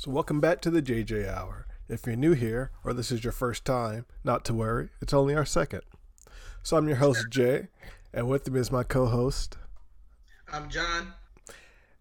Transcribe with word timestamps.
So, 0.00 0.12
welcome 0.12 0.38
back 0.38 0.60
to 0.60 0.70
the 0.70 0.80
JJ 0.80 1.28
Hour. 1.28 1.66
If 1.88 2.06
you're 2.06 2.14
new 2.14 2.32
here 2.32 2.70
or 2.84 2.92
this 2.92 3.10
is 3.10 3.24
your 3.24 3.32
first 3.32 3.64
time, 3.64 4.06
not 4.22 4.44
to 4.44 4.54
worry, 4.54 4.90
it's 5.00 5.12
only 5.12 5.34
our 5.34 5.44
second. 5.44 5.80
So, 6.62 6.76
I'm 6.76 6.86
your 6.86 6.98
host, 6.98 7.26
Jay, 7.30 7.66
and 8.14 8.28
with 8.28 8.48
me 8.48 8.60
is 8.60 8.70
my 8.70 8.84
co 8.84 9.06
host. 9.06 9.56
I'm 10.52 10.70
John. 10.70 11.14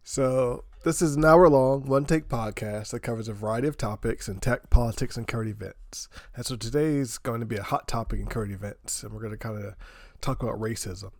So, 0.03 0.65
this 0.83 1.01
is 1.01 1.15
an 1.15 1.25
hour 1.25 1.49
long, 1.49 1.87
one 1.87 2.05
take 2.05 2.29
podcast 2.29 2.91
that 2.91 2.99
covers 2.99 3.27
a 3.27 3.33
variety 3.33 3.67
of 3.67 3.77
topics 3.77 4.29
in 4.29 4.41
tech, 4.41 4.69
politics, 4.69 5.17
and 5.17 5.27
current 5.27 5.49
events. 5.49 6.07
And 6.35 6.45
so, 6.45 6.55
today 6.55 6.97
is 6.97 7.17
going 7.17 7.39
to 7.39 7.47
be 7.47 7.57
a 7.57 7.63
hot 7.63 7.87
topic 7.87 8.19
in 8.19 8.27
current 8.27 8.53
events, 8.53 9.01
and 9.01 9.11
we're 9.11 9.21
going 9.21 9.31
to 9.31 9.39
kind 9.39 9.57
of 9.57 9.73
talk 10.21 10.43
about 10.43 10.59
racism. 10.59 11.13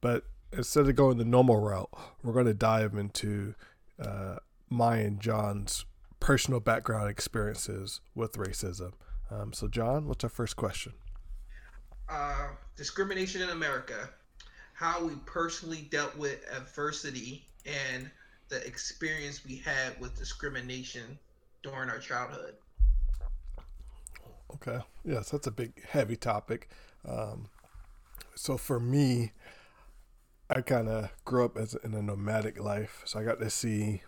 But 0.00 0.22
instead 0.52 0.86
of 0.86 0.94
going 0.94 1.18
the 1.18 1.24
normal 1.24 1.56
route, 1.56 1.90
we're 2.22 2.32
going 2.32 2.46
to 2.46 2.54
dive 2.54 2.94
into 2.94 3.56
uh, 4.00 4.36
my 4.70 4.98
and 4.98 5.20
John's 5.20 5.84
personal 6.26 6.58
background 6.58 7.08
experiences 7.08 8.00
with 8.16 8.32
racism. 8.32 8.90
Um, 9.30 9.52
so, 9.52 9.68
John, 9.68 10.08
what's 10.08 10.24
our 10.24 10.30
first 10.30 10.56
question? 10.56 10.92
Uh, 12.08 12.48
discrimination 12.76 13.42
in 13.42 13.50
America. 13.50 14.10
How 14.74 15.04
we 15.04 15.14
personally 15.24 15.86
dealt 15.88 16.16
with 16.16 16.44
adversity 16.50 17.46
and 17.64 18.10
the 18.48 18.56
experience 18.66 19.44
we 19.44 19.58
had 19.58 20.00
with 20.00 20.18
discrimination 20.18 21.16
during 21.62 21.88
our 21.90 22.00
childhood. 22.00 22.54
Okay. 24.52 24.80
Yes, 25.04 25.30
that's 25.30 25.46
a 25.46 25.52
big, 25.52 25.80
heavy 25.86 26.16
topic. 26.16 26.68
Um, 27.08 27.46
so, 28.34 28.56
for 28.56 28.80
me, 28.80 29.30
I 30.50 30.60
kind 30.62 30.88
of 30.88 31.08
grew 31.24 31.44
up 31.44 31.56
as 31.56 31.76
in 31.84 31.94
a 31.94 32.02
nomadic 32.02 32.58
life, 32.58 33.02
so 33.04 33.20
I 33.20 33.22
got 33.22 33.38
to 33.38 33.48
see 33.48 34.02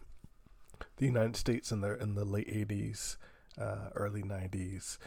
the 0.98 1.06
United 1.06 1.36
States 1.36 1.72
in 1.72 1.80
the 1.80 1.98
in 2.00 2.14
the 2.14 2.24
late 2.24 2.48
'80s, 2.48 3.16
uh, 3.60 3.90
early 3.94 4.22
'90s, 4.22 4.98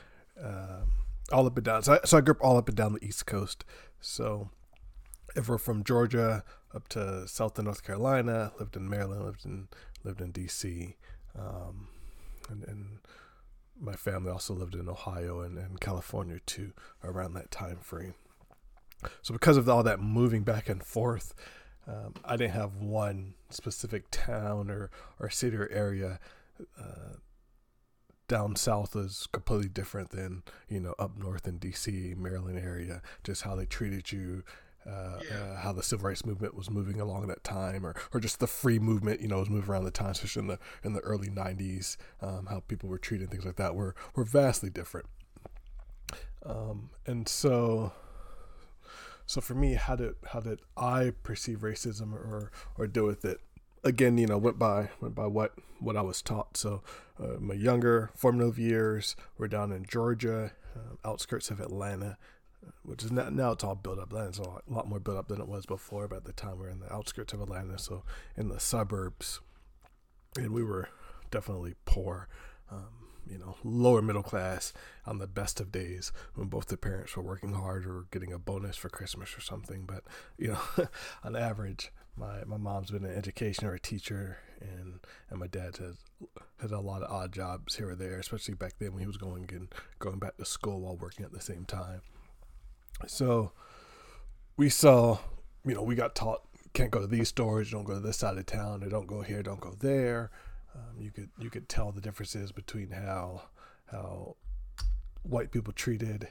um, 0.41 0.91
all 1.32 1.46
up 1.46 1.57
and 1.57 1.65
down. 1.65 1.84
So 1.84 1.93
I, 1.93 1.99
so 2.05 2.18
I 2.18 2.21
grew 2.21 2.34
up 2.34 2.41
all 2.41 2.57
up 2.57 2.68
and 2.68 2.77
down 2.77 2.93
the 2.93 3.05
East 3.05 3.26
Coast. 3.26 3.63
So 3.99 4.49
if 5.35 5.48
we're 5.48 5.57
from 5.57 5.84
Georgia 5.84 6.43
up 6.74 6.88
to 6.90 7.27
South 7.27 7.57
and 7.57 7.65
North 7.65 7.84
Carolina, 7.84 8.52
lived 8.60 8.76
in 8.76 8.90
Maryland, 8.90 9.26
lived 9.26 9.46
in 9.46 9.68
lived 10.04 10.21
in 10.21 10.32
D.C., 10.32 10.96
um, 11.38 11.88
and, 12.49 12.63
and 12.63 12.99
my 13.80 13.93
family 13.93 14.32
also 14.32 14.54
lived 14.54 14.76
in 14.76 14.90
Ohio 14.90 15.41
and, 15.41 15.58
and 15.58 15.80
California 15.80 16.40
too 16.46 16.74
around 17.04 17.34
that 17.34 17.52
time 17.52 17.77
frame. 17.77 18.15
So 19.21 19.34
because 19.34 19.58
of 19.58 19.68
all 19.68 19.84
that 19.84 19.99
moving 19.99 20.43
back 20.43 20.70
and 20.70 20.84
forth, 20.84 21.34
um, 21.87 22.13
I 22.24 22.37
didn't 22.37 22.54
have 22.54 22.76
one 22.76 23.34
specific 23.49 24.05
town 24.12 24.70
or, 24.70 24.90
or 25.20 25.29
city 25.29 25.57
or 25.57 25.70
area. 25.71 26.20
Uh, 26.79 27.18
down 28.27 28.55
south 28.55 28.96
is 28.96 29.27
completely 29.34 29.68
different 29.68 30.12
than 30.12 30.41
you 30.70 30.79
know 30.79 30.96
up 30.98 31.18
north 31.18 31.48
in 31.48 31.59
DC, 31.59 32.15
Maryland 32.15 32.57
area. 32.57 33.02
Just 33.24 33.41
how 33.41 33.55
they 33.55 33.65
treated 33.65 34.12
you, 34.12 34.43
uh, 34.87 35.20
yeah. 35.29 35.37
uh, 35.37 35.55
how 35.57 35.74
the 35.74 35.84
civil 35.84 36.07
rights 36.07 36.26
movement 36.26 36.55
was 36.55 36.70
moving 36.70 37.02
along 37.02 37.24
at 37.24 37.27
that 37.27 37.43
time, 37.43 37.85
or, 37.85 37.93
or 38.13 38.20
just 38.21 38.40
the 38.40 38.48
free 38.48 38.79
movement, 38.79 39.20
you 39.20 39.27
know, 39.27 39.40
was 39.40 39.49
moving 39.49 39.70
around 39.70 39.84
the 39.84 39.91
time, 39.91 40.12
especially 40.12 40.43
in 40.43 40.48
the 40.48 40.59
in 40.84 40.93
the 40.93 41.02
early 41.02 41.27
'90s. 41.27 41.98
Um, 42.21 42.48
how 42.49 42.62
people 42.68 42.87
were 42.87 42.98
treated, 42.98 43.29
things 43.32 43.46
like 43.46 43.57
that, 43.57 43.76
were 43.76 43.96
were 44.15 44.24
vastly 44.24 44.70
different. 44.70 45.07
Um, 46.46 46.90
and 47.05 47.27
so 47.27 47.91
so 49.32 49.40
for 49.40 49.55
me, 49.55 49.76
how 49.76 49.96
did 49.96 50.15
how 50.34 50.41
did 50.41 50.60
I 50.76 51.13
perceive 51.24 51.60
racism 51.60 52.12
or 52.12 52.51
or 52.77 52.85
deal 52.85 53.05
with 53.05 53.24
it? 53.24 53.40
Again, 53.82 54.18
you 54.18 54.27
know, 54.27 54.37
went 54.37 54.60
by 54.60 54.90
went 54.99 55.15
by 55.15 55.26
what 55.26 55.54
what 55.79 55.96
I 55.96 56.01
was 56.01 56.21
taught. 56.21 56.57
So 56.57 56.84
uh, 57.18 57.40
my 57.40 57.54
younger 57.54 58.12
formative 58.13 58.59
years 58.59 59.15
were 59.37 59.48
down 59.48 59.71
in 59.71 59.85
Georgia, 59.85 60.52
uh, 60.76 61.09
outskirts 61.09 61.49
of 61.49 61.62
Atlanta, 61.62 62.18
uh, 62.62 62.71
which 62.84 63.05
is 63.05 63.12
not, 63.12 63.34
now 63.34 63.54
it's 63.54 63.63
all 63.63 63.76
built 63.76 63.99
up. 63.99 64.12
Atlanta's 64.12 64.40
a 64.40 64.44
lot, 64.44 64.64
a 64.69 64.74
lot 64.74 64.90
more 64.90 65.00
built 65.00 65.18
up 65.18 65.30
than 65.30 65.40
it 65.40 65.48
was 65.48 65.66
before. 65.66 66.09
But 66.09 66.18
at 66.18 66.25
the 66.25 66.34
time, 66.34 66.59
we 66.59 66.66
are 66.66 66.69
in 66.69 66.81
the 66.81 66.94
outskirts 66.94 67.31
of 67.31 67.40
Atlanta, 67.40 67.80
so 67.80 68.03
in 68.36 68.50
the 68.50 68.59
suburbs, 68.59 69.40
and 70.36 70.52
we 70.52 70.62
were 70.62 70.90
definitely 71.31 71.75
poor. 71.86 72.28
Um, 72.69 73.11
you 73.30 73.38
know, 73.38 73.56
lower 73.64 74.02
middle 74.02 74.24
class 74.24 74.74
on 75.06 75.20
the 75.20 75.28
best 75.28 75.59
of 75.59 75.72
days 75.72 76.12
when 76.36 76.48
both 76.48 76.68
the 76.68 76.78
parents 76.78 77.16
were 77.16 77.24
working 77.24 77.54
hard 77.54 77.86
or 77.86 78.06
getting 78.12 78.34
a 78.34 78.40
bonus 78.40 78.78
for 78.78 78.90
Christmas 78.90 79.38
or 79.38 79.42
something. 79.42 79.86
But, 79.86 80.04
you 80.38 80.50
know, 80.50 80.88
on 81.24 81.36
average, 81.36 81.92
my, 82.16 82.44
my 82.46 82.58
mom's 82.58 82.92
been 82.92 83.06
an 83.06 83.16
education 83.16 83.66
or 83.66 83.74
a 83.74 83.80
teacher 83.80 84.38
and, 84.60 85.00
and 85.30 85.40
my 85.40 85.48
dad 85.48 85.78
has 85.78 85.96
had 86.62 86.72
a 86.72 86.80
lot 86.80 87.02
of 87.02 87.12
odd 87.12 87.31
jobs 87.31 87.76
here 87.76 87.92
or 87.92 87.96
there, 87.96 88.20
especially 88.20 88.54
back 88.54 88.74
then 88.80 88.94
when 88.94 89.02
he 89.02 89.08
was 89.08 89.18
going 89.18 89.50
and 89.52 89.74
going 90.00 90.20
back 90.20 90.38
to 90.38 90.46
school 90.46 90.81
while 90.81 90.98
working 90.98 91.26
at 91.26 91.31
the 91.31 91.42
same 91.42 91.66
time. 91.66 92.02
So 93.08 93.52
we 94.58 94.70
saw, 94.70 95.20
you 95.66 95.74
know, 95.74 95.84
we 95.84 95.96
got 95.96 96.16
taught 96.16 96.44
can't 96.74 96.92
go 96.92 97.02
to 97.02 97.08
these 97.08 97.28
stores, 97.28 97.72
don't 97.72 97.84
go 97.84 97.96
to 97.96 98.00
this 98.00 98.16
side 98.16 98.38
of 98.38 98.46
town, 98.46 98.81
or 98.81 98.88
don't 98.88 99.08
go 99.08 99.22
here, 99.22 99.44
don't 99.44 99.60
go 99.60 99.76
there 99.78 100.31
um, 100.76 101.00
you 101.00 101.12
could 101.12 101.30
you 101.38 101.50
could 101.50 101.68
tell 101.68 101.92
the 101.92 102.02
differences 102.02 102.52
between 102.52 102.92
how 102.92 103.44
how 103.92 104.36
white 105.24 105.52
people 105.52 105.74
treated 105.74 106.28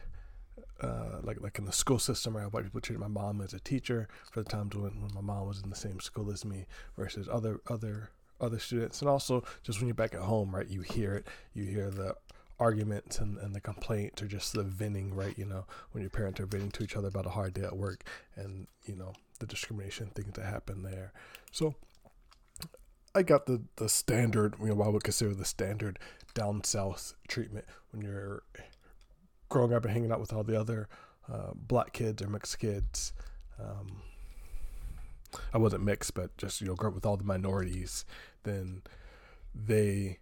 uh, 0.80 1.18
like 1.22 1.40
like 1.40 1.58
in 1.58 1.64
the 1.64 1.72
school 1.72 1.98
system, 1.98 2.36
or 2.36 2.40
how 2.40 2.48
white 2.48 2.64
people 2.64 2.80
treated 2.80 3.00
my 3.00 3.08
mom 3.08 3.40
as 3.40 3.52
a 3.52 3.60
teacher 3.60 4.08
for 4.32 4.42
the 4.42 4.48
times 4.48 4.74
when, 4.74 5.00
when 5.02 5.14
my 5.14 5.20
mom 5.20 5.46
was 5.46 5.62
in 5.62 5.70
the 5.70 5.76
same 5.76 6.00
school 6.00 6.30
as 6.30 6.44
me 6.44 6.66
versus 6.96 7.28
other 7.30 7.60
other 7.68 8.10
other 8.40 8.58
students, 8.58 9.00
and 9.00 9.08
also 9.08 9.44
just 9.62 9.78
when 9.78 9.88
you're 9.88 9.94
back 9.94 10.14
at 10.14 10.20
home, 10.20 10.54
right? 10.54 10.68
You 10.68 10.80
hear 10.80 11.14
it, 11.14 11.26
you 11.52 11.64
hear 11.64 11.90
the 11.90 12.14
arguments 12.58 13.18
and, 13.18 13.38
and 13.38 13.54
the 13.54 13.60
complaints 13.60 14.22
or 14.22 14.26
just 14.26 14.52
the 14.52 14.62
venting, 14.62 15.14
right? 15.14 15.36
You 15.38 15.46
know, 15.46 15.64
when 15.92 16.02
your 16.02 16.10
parents 16.10 16.40
are 16.40 16.46
venting 16.46 16.70
to 16.72 16.84
each 16.84 16.96
other 16.96 17.08
about 17.08 17.26
a 17.26 17.30
hard 17.30 17.54
day 17.54 17.62
at 17.62 17.76
work 17.76 18.04
and, 18.36 18.66
you 18.84 18.96
know, 18.96 19.14
the 19.40 19.46
discrimination 19.46 20.10
things 20.14 20.34
that 20.34 20.44
happen 20.44 20.82
there. 20.82 21.12
So 21.52 21.74
I 23.14 23.22
got 23.22 23.46
the 23.46 23.62
the 23.76 23.88
standard, 23.88 24.54
you 24.60 24.68
know, 24.68 24.74
what 24.74 24.86
I 24.86 24.90
would 24.90 25.04
consider 25.04 25.34
the 25.34 25.44
standard 25.44 25.98
down 26.34 26.62
south 26.64 27.14
treatment 27.28 27.64
when 27.90 28.02
you're 28.02 28.42
growing 29.48 29.72
up 29.72 29.84
and 29.84 29.92
hanging 29.92 30.12
out 30.12 30.20
with 30.20 30.32
all 30.32 30.44
the 30.44 30.58
other 30.58 30.88
uh, 31.30 31.50
black 31.54 31.92
kids 31.92 32.22
or 32.22 32.28
mixed 32.28 32.58
kids. 32.58 33.12
Um, 33.58 34.02
I 35.52 35.58
wasn't 35.58 35.84
mixed, 35.84 36.14
but 36.14 36.36
just 36.36 36.60
you 36.60 36.68
know, 36.68 36.74
grow 36.74 36.88
up 36.88 36.94
with 36.94 37.06
all 37.06 37.16
the 37.16 37.24
minorities. 37.24 38.04
Then 38.44 38.82
they 39.54 40.18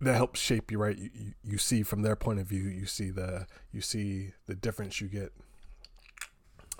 that 0.00 0.14
helps 0.14 0.38
shape 0.38 0.70
you, 0.70 0.78
right? 0.78 0.96
You, 0.96 1.10
you, 1.14 1.32
you 1.42 1.58
see 1.58 1.82
from 1.82 2.02
their 2.02 2.16
point 2.16 2.38
of 2.38 2.46
view, 2.46 2.64
you 2.64 2.86
see 2.86 3.10
the 3.10 3.46
you 3.72 3.80
see 3.80 4.32
the 4.46 4.54
difference 4.54 5.00
you 5.00 5.08
get. 5.08 5.32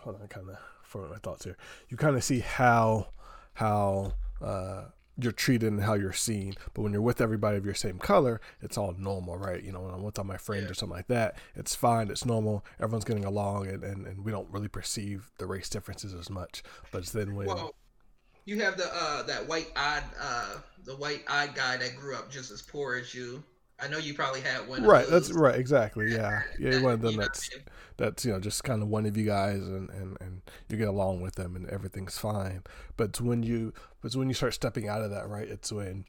Hold 0.01 0.21
on, 0.21 0.29
kind 0.29 0.51
of 0.51 0.59
forming 0.83 1.11
my 1.11 1.19
thoughts 1.19 1.45
here. 1.45 1.57
You 1.89 1.97
kind 1.97 2.17
of 2.17 2.23
see 2.23 2.41
how 2.41 3.09
how 3.55 4.13
uh, 4.43 4.85
you're 5.19 5.33
treated 5.33 5.73
and 5.73 5.83
how 5.83 5.95
you're 5.95 6.13
seen. 6.13 6.55
But 6.75 6.83
when 6.83 6.93
you're 6.93 7.03
with 7.03 7.21
everybody 7.21 7.57
of 7.57 7.65
your 7.65 7.75
same 7.75 7.99
color, 7.99 8.41
it's 8.61 8.77
all 8.77 8.95
normal, 8.99 9.37
right? 9.37 9.63
You 9.63 9.73
know, 9.73 9.81
when 9.81 9.95
I'm 9.95 10.03
with 10.03 10.19
all 10.19 10.25
my 10.25 10.37
friends 10.37 10.65
yeah. 10.65 10.71
or 10.71 10.75
something 10.75 10.97
like 10.97 11.09
that, 11.09 11.37
it's 11.55 11.75
fine, 11.75 12.11
it's 12.11 12.25
normal, 12.25 12.65
everyone's 12.81 13.05
getting 13.05 13.25
along, 13.25 13.69
and, 13.69 13.83
and, 13.83 14.07
and 14.07 14.25
we 14.25 14.33
don't 14.33 14.51
really 14.51 14.69
perceive 14.69 15.31
the 15.39 15.47
race 15.47 15.69
differences 15.69 16.15
as 16.15 16.31
much. 16.31 16.63
But 16.91 16.99
it's 16.99 17.13
then 17.13 17.35
when. 17.35 17.47
Well, 17.47 17.75
you 18.45 18.61
have 18.61 18.77
the 18.77 18.89
uh, 18.93 19.23
that 19.25 19.49
white 19.49 19.73
eyed 19.75 20.05
uh, 20.21 20.57
the 20.85 20.97
white 20.97 21.25
eyed 21.29 21.55
guy 21.55 21.77
that 21.77 21.97
grew 21.97 22.15
up 22.15 22.31
just 22.31 22.51
as 22.51 22.63
poor 22.63 22.97
as 22.97 23.15
you. 23.15 23.43
I 23.79 23.89
know 23.89 23.99
you 23.99 24.15
probably 24.15 24.41
had 24.41 24.69
one. 24.69 24.83
Right. 24.85 25.07
That's 25.09 25.31
right. 25.33 25.55
Exactly. 25.55 26.13
Yeah. 26.13 26.43
Yeah. 26.59 26.81
One 26.81 26.93
of 26.95 27.03
them 27.03 27.17
that's 27.17 27.51
that's 27.99 28.25
you 28.25 28.33
know 28.33 28.41
just 28.41 28.65
kind 28.65 28.83
of 28.83 28.89
one 28.89 29.05
of 29.07 29.17
you 29.17 29.27
guys, 29.27 29.61
and 29.63 29.91
and 29.91 30.17
and 30.21 30.43
you 30.69 30.77
get 30.77 30.89
along 30.89 31.21
with 31.21 31.35
them, 31.35 31.55
and 31.57 31.69
everything's 31.69 32.19
fine. 32.19 32.63
But 32.97 33.11
it's 33.11 33.21
when 33.21 33.43
you 33.43 33.73
but 34.01 34.09
it's 34.09 34.17
when 34.17 34.29
you 34.29 34.35
start 34.35 34.55
stepping 34.55 34.89
out 34.89 35.03
of 35.03 35.11
that, 35.11 35.29
right? 35.29 35.47
It's 35.47 35.71
when 35.71 36.07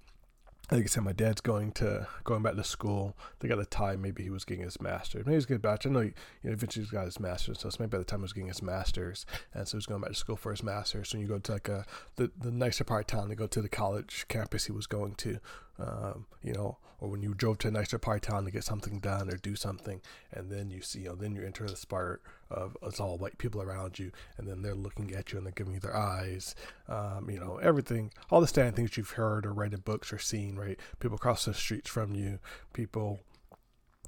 like 0.70 0.84
I 0.84 0.88
said, 0.88 1.04
my 1.04 1.14
dad's 1.14 1.40
going 1.40 1.72
to 1.74 2.08
going 2.26 2.44
back 2.44 2.56
to 2.56 2.64
school. 2.64 3.16
They 3.40 3.48
got 3.48 3.58
the 3.58 3.66
time. 3.66 4.02
Maybe 4.02 4.24
he 4.24 4.30
was 4.30 4.44
getting 4.44 4.66
his 4.66 4.81
master's. 4.81 5.25
Maybe 5.25 5.36
he's 5.36 5.46
getting 5.46 5.62
bachelor. 5.62 5.92
I 5.92 5.94
know, 5.94 6.02
you 6.02 6.13
know, 6.44 6.52
eventually 6.52 6.84
he's 6.84 6.92
got 6.92 7.06
his 7.06 7.22
master's. 7.22 7.60
So 7.60 7.70
maybe 7.80 7.92
by 7.92 8.00
the 8.00 8.04
time 8.04 8.20
he 8.20 8.24
was 8.24 8.34
getting 8.34 8.50
his 8.50 8.62
master's, 8.62 9.25
and 9.54 9.66
so 9.66 9.78
he's 9.78 9.86
going 9.86 10.02
back 10.02 10.12
to 10.12 10.16
school 10.16 10.36
for 10.36 10.52
his 10.52 10.63
master's. 10.63 11.10
So 11.10 11.18
you 11.18 11.28
go 11.28 11.40
to 11.40 11.52
like 11.54 11.70
a 11.70 11.86
the, 12.18 12.31
the 12.38 12.52
nicer 12.52 12.84
part 12.84 13.02
of 13.02 13.08
town 13.08 13.30
to 13.30 13.36
go 13.36 13.48
to 13.48 13.62
the 13.62 13.70
college 13.70 14.25
campus 14.28 14.66
he 14.66 14.74
was 14.74 14.88
going 14.88 15.16
to, 15.16 15.40
um, 15.79 16.25
you 16.41 16.53
know, 16.53 16.77
or 17.00 17.09
when 17.09 17.21
you 17.21 17.33
drove 17.33 17.59
to 17.59 17.68
a 17.68 17.71
nicer 17.71 18.00
part 18.00 18.25
of 18.25 18.33
town 18.33 18.45
to 18.45 18.51
get 18.51 18.63
something 18.63 19.00
done 19.00 19.29
or 19.29 19.38
do 19.38 19.56
something, 19.56 20.01
and 20.31 20.50
then 20.51 20.71
you 20.71 20.81
see, 20.81 21.01
you 21.01 21.09
know, 21.09 21.15
then 21.15 21.35
you 21.35 21.44
enter 21.44 21.68
the 21.68 21.75
spark 21.75 22.24
of 22.50 22.75
it's 22.81 23.00
all 23.00 23.18
white 23.18 23.38
people 23.38 23.62
around 23.62 24.00
you, 24.00 24.12
and 24.38 24.47
then 24.47 24.62
they're 24.62 24.74
looking 24.74 25.13
at 25.13 25.31
you 25.31 25.38
and 25.38 25.45
they're 25.45 25.53
giving 25.53 25.74
you 25.74 25.79
their 25.79 25.95
eyes, 25.95 26.56
um, 26.88 27.29
you 27.29 27.39
know, 27.39 27.57
everything, 27.57 28.12
all 28.31 28.41
the 28.41 28.47
standard 28.47 28.75
things 28.75 28.97
you've 28.97 29.12
heard 29.12 29.45
or 29.45 29.53
read 29.53 29.74
in 29.74 29.79
books 29.81 30.12
or 30.12 30.18
seen, 30.18 30.56
right? 30.56 30.79
People 31.00 31.15
across 31.15 31.45
the 31.45 31.53
streets 31.53 31.89
from 31.89 32.15
you, 32.15 32.39
people, 32.74 33.19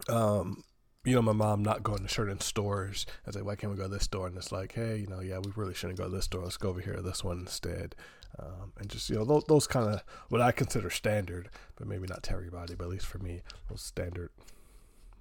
um, 0.07 0.63
you 1.05 1.15
know, 1.15 1.21
my 1.21 1.31
mom 1.31 1.63
not 1.63 1.83
going 1.83 2.01
to 2.03 2.09
certain 2.09 2.41
stores. 2.41 3.05
I 3.25 3.29
was 3.29 3.35
like, 3.35 3.45
why 3.45 3.55
can't 3.55 3.71
we 3.71 3.77
go 3.77 3.83
to 3.83 3.89
this 3.89 4.03
store? 4.03 4.27
And 4.27 4.35
it's 4.35 4.51
like, 4.51 4.73
hey, 4.73 4.97
you 4.97 5.07
know, 5.07 5.21
yeah, 5.21 5.39
we 5.39 5.51
really 5.55 5.73
shouldn't 5.73 5.97
go 5.97 6.05
to 6.05 6.09
this 6.09 6.25
store. 6.25 6.43
Let's 6.43 6.57
go 6.57 6.69
over 6.69 6.81
here 6.81 6.95
to 6.95 7.01
this 7.01 7.23
one 7.23 7.39
instead. 7.39 7.95
Um, 8.37 8.73
and 8.77 8.89
just, 8.89 9.09
you 9.09 9.15
know, 9.15 9.25
those, 9.25 9.43
those 9.45 9.67
kind 9.67 9.89
of 9.89 10.03
what 10.29 10.41
I 10.41 10.51
consider 10.51 10.89
standard, 10.89 11.49
but 11.75 11.87
maybe 11.87 12.07
not 12.07 12.23
to 12.23 12.33
everybody, 12.33 12.75
but 12.75 12.85
at 12.85 12.89
least 12.89 13.07
for 13.07 13.17
me, 13.19 13.41
those 13.69 13.81
standard, 13.81 14.29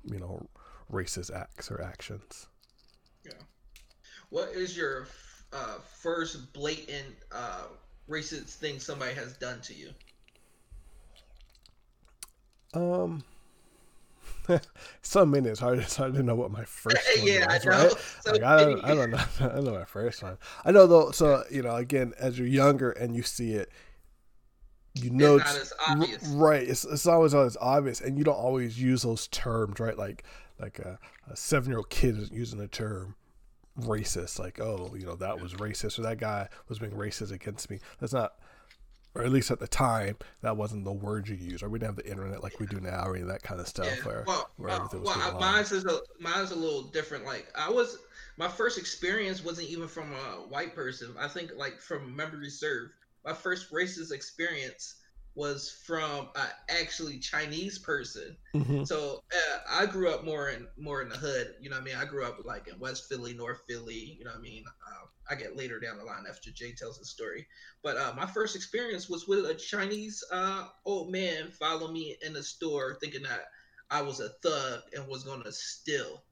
you 0.04 0.18
know, 0.18 0.46
racist 0.92 1.34
acts 1.34 1.70
or 1.70 1.82
actions. 1.82 2.46
Yeah. 3.24 3.32
What 4.30 4.50
is 4.50 4.76
your 4.76 5.08
uh, 5.52 5.78
first 5.78 6.52
blatant 6.52 7.16
uh, 7.32 7.64
racist 8.08 8.54
thing 8.56 8.78
somebody 8.78 9.14
has 9.14 9.32
done 9.34 9.60
to 9.62 9.74
you? 9.74 9.90
Um, 12.74 13.24
so 15.02 15.26
many. 15.26 15.48
It's 15.48 15.60
hard. 15.60 15.78
It's 15.78 15.96
hard 15.96 16.14
to 16.14 16.22
know 16.22 16.34
what 16.34 16.50
my 16.50 16.64
first 16.64 16.96
one 17.18 17.26
yeah, 17.26 17.46
was. 17.46 17.66
I 17.66 17.70
know. 17.70 17.78
Right? 17.84 17.92
So 18.24 18.32
like, 18.32 18.42
I 18.42 18.56
don't. 18.64 18.84
I 18.84 18.94
don't 18.94 19.10
know. 19.10 19.18
I 19.40 19.48
don't 19.48 19.64
know 19.64 19.74
my 19.74 19.84
first 19.84 20.22
one. 20.22 20.38
I 20.64 20.70
know 20.72 20.86
though. 20.86 21.10
So 21.10 21.44
you 21.50 21.62
know, 21.62 21.76
again, 21.76 22.12
as 22.18 22.38
you're 22.38 22.48
younger 22.48 22.90
and 22.92 23.14
you 23.16 23.22
see 23.22 23.52
it, 23.52 23.70
you 24.94 25.10
know 25.10 25.36
It's 25.36 25.44
not 25.44 25.62
as 25.62 25.72
obvious. 25.88 26.26
right. 26.28 26.62
It's 26.62 26.84
it's 26.84 27.06
always 27.06 27.34
always 27.34 27.56
obvious, 27.60 28.00
and 28.00 28.18
you 28.18 28.24
don't 28.24 28.34
always 28.36 28.80
use 28.80 29.02
those 29.02 29.28
terms, 29.28 29.78
right? 29.80 29.96
Like 29.96 30.24
like 30.58 30.78
a, 30.80 30.98
a 31.30 31.36
seven 31.36 31.70
year 31.70 31.78
old 31.78 31.90
kid 31.90 32.18
is 32.18 32.30
using 32.30 32.58
the 32.58 32.68
term 32.68 33.14
racist, 33.80 34.38
like 34.38 34.60
oh, 34.60 34.94
you 34.98 35.06
know, 35.06 35.14
that 35.16 35.40
was 35.40 35.54
racist, 35.54 35.98
or 35.98 36.02
that 36.02 36.18
guy 36.18 36.48
was 36.68 36.78
being 36.78 36.92
racist 36.92 37.32
against 37.32 37.70
me. 37.70 37.78
That's 38.00 38.12
not. 38.12 38.34
Or 39.18 39.24
at 39.24 39.32
least 39.32 39.50
at 39.50 39.58
the 39.60 39.66
time, 39.68 40.16
that 40.42 40.56
wasn't 40.56 40.84
the 40.84 40.92
word 40.92 41.28
you 41.28 41.34
use. 41.34 41.62
Or 41.62 41.68
we 41.68 41.78
didn't 41.78 41.96
have 41.96 42.04
the 42.04 42.10
internet 42.10 42.42
like 42.42 42.60
we 42.60 42.66
do 42.66 42.80
now, 42.80 43.04
or 43.04 43.14
any 43.14 43.22
of 43.22 43.28
that 43.28 43.42
kind 43.42 43.60
of 43.60 43.66
stuff. 43.66 43.86
Yeah. 43.86 44.04
Where, 44.04 44.24
Well, 44.26 44.50
where 44.56 44.70
uh, 44.70 44.76
everything 44.76 45.02
was 45.02 45.16
well, 45.16 45.36
I- 45.36 45.40
mine's 45.40 45.72
is 45.72 45.84
a 45.84 46.00
mine's 46.20 46.52
a 46.52 46.56
little 46.56 46.84
different. 46.84 47.24
Like 47.24 47.48
I 47.56 47.68
was, 47.70 47.98
my 48.36 48.48
first 48.48 48.78
experience 48.78 49.44
wasn't 49.44 49.68
even 49.68 49.88
from 49.88 50.12
a 50.12 50.46
white 50.48 50.74
person. 50.74 51.14
I 51.18 51.28
think 51.28 51.50
like 51.56 51.80
from 51.80 52.14
memory 52.14 52.50
served. 52.50 52.92
My 53.24 53.32
first 53.34 53.72
racist 53.72 54.12
experience 54.12 54.94
was 55.34 55.70
from 55.86 56.28
a 56.34 56.42
actually 56.80 57.18
Chinese 57.18 57.78
person. 57.78 58.36
Mhm. 58.54 58.86
So 58.86 59.22
uh, 59.32 59.58
I 59.68 59.86
grew 59.86 60.10
up 60.10 60.24
more 60.24 60.50
in 60.50 60.66
more 60.76 61.02
in 61.02 61.08
the 61.08 61.16
hood. 61.16 61.54
You 61.60 61.70
know 61.70 61.76
what 61.76 61.82
I 61.82 61.84
mean? 61.84 61.96
I 61.96 62.04
grew 62.04 62.24
up 62.24 62.44
like 62.44 62.68
in 62.68 62.78
West 62.78 63.08
Philly, 63.08 63.34
North 63.34 63.62
Philly. 63.68 64.16
You 64.18 64.24
know 64.24 64.30
what 64.30 64.38
I 64.38 64.42
mean? 64.42 64.64
Uh, 64.86 65.06
I 65.30 65.34
get 65.34 65.56
later 65.56 65.78
down 65.80 65.98
the 65.98 66.04
line 66.04 66.24
after 66.28 66.50
Jay 66.50 66.72
tells 66.72 66.98
the 66.98 67.04
story. 67.04 67.46
But 67.82 67.96
uh, 67.96 68.12
my 68.16 68.26
first 68.26 68.56
experience 68.56 69.08
was 69.08 69.28
with 69.28 69.46
a 69.46 69.54
Chinese 69.54 70.22
uh, 70.32 70.66
old 70.84 71.10
man 71.12 71.50
follow 71.50 71.90
me 71.90 72.16
in 72.22 72.32
the 72.32 72.42
store, 72.42 72.96
thinking 73.00 73.22
that 73.22 73.46
I 73.90 74.02
was 74.02 74.20
a 74.20 74.30
thug 74.42 74.82
and 74.94 75.06
was 75.06 75.24
gonna 75.24 75.52
steal. 75.52 76.22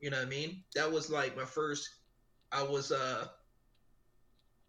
You 0.00 0.10
know 0.10 0.18
what 0.18 0.26
I 0.26 0.30
mean? 0.30 0.62
That 0.74 0.90
was 0.90 1.10
like 1.10 1.36
my 1.36 1.44
first. 1.44 1.88
I 2.52 2.62
was 2.62 2.92
uh. 2.92 3.26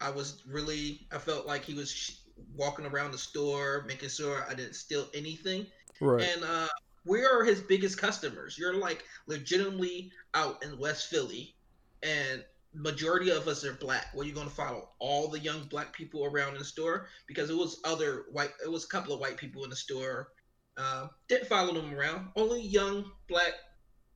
I 0.01 0.09
was 0.09 0.43
really. 0.47 1.07
I 1.11 1.17
felt 1.17 1.45
like 1.47 1.63
he 1.63 1.73
was 1.73 1.91
sh- 1.91 2.11
walking 2.55 2.85
around 2.85 3.11
the 3.11 3.17
store, 3.17 3.85
making 3.87 4.09
sure 4.09 4.45
I 4.49 4.53
didn't 4.53 4.75
steal 4.75 5.07
anything 5.13 5.67
Right. 6.01 6.27
and 6.35 6.43
uh, 6.43 6.67
we 7.05 7.23
are 7.23 7.43
his 7.43 7.61
biggest 7.61 7.97
customers. 7.97 8.57
You're 8.57 8.75
like 8.75 9.03
legitimately 9.27 10.11
out 10.33 10.63
in 10.63 10.77
West 10.77 11.07
Philly, 11.09 11.55
and 12.03 12.43
majority 12.75 13.31
of 13.31 13.47
us 13.47 13.63
are 13.63 13.73
black. 13.73 14.07
Well, 14.13 14.25
you're 14.25 14.35
gonna 14.35 14.49
follow 14.49 14.89
all 14.99 15.29
the 15.29 15.39
young 15.39 15.63
black 15.63 15.93
people 15.93 16.25
around 16.25 16.53
in 16.53 16.59
the 16.59 16.65
store 16.65 17.07
because 17.27 17.49
it 17.49 17.55
was 17.55 17.79
other 17.83 18.25
white. 18.31 18.51
It 18.63 18.71
was 18.71 18.83
a 18.85 18.87
couple 18.87 19.13
of 19.13 19.19
white 19.19 19.37
people 19.37 19.63
in 19.63 19.69
the 19.69 19.75
store. 19.75 20.29
Uh, 20.77 21.07
didn't 21.29 21.47
follow 21.47 21.73
them 21.73 21.93
around. 21.93 22.27
Only 22.35 22.61
young 22.61 23.09
black 23.27 23.53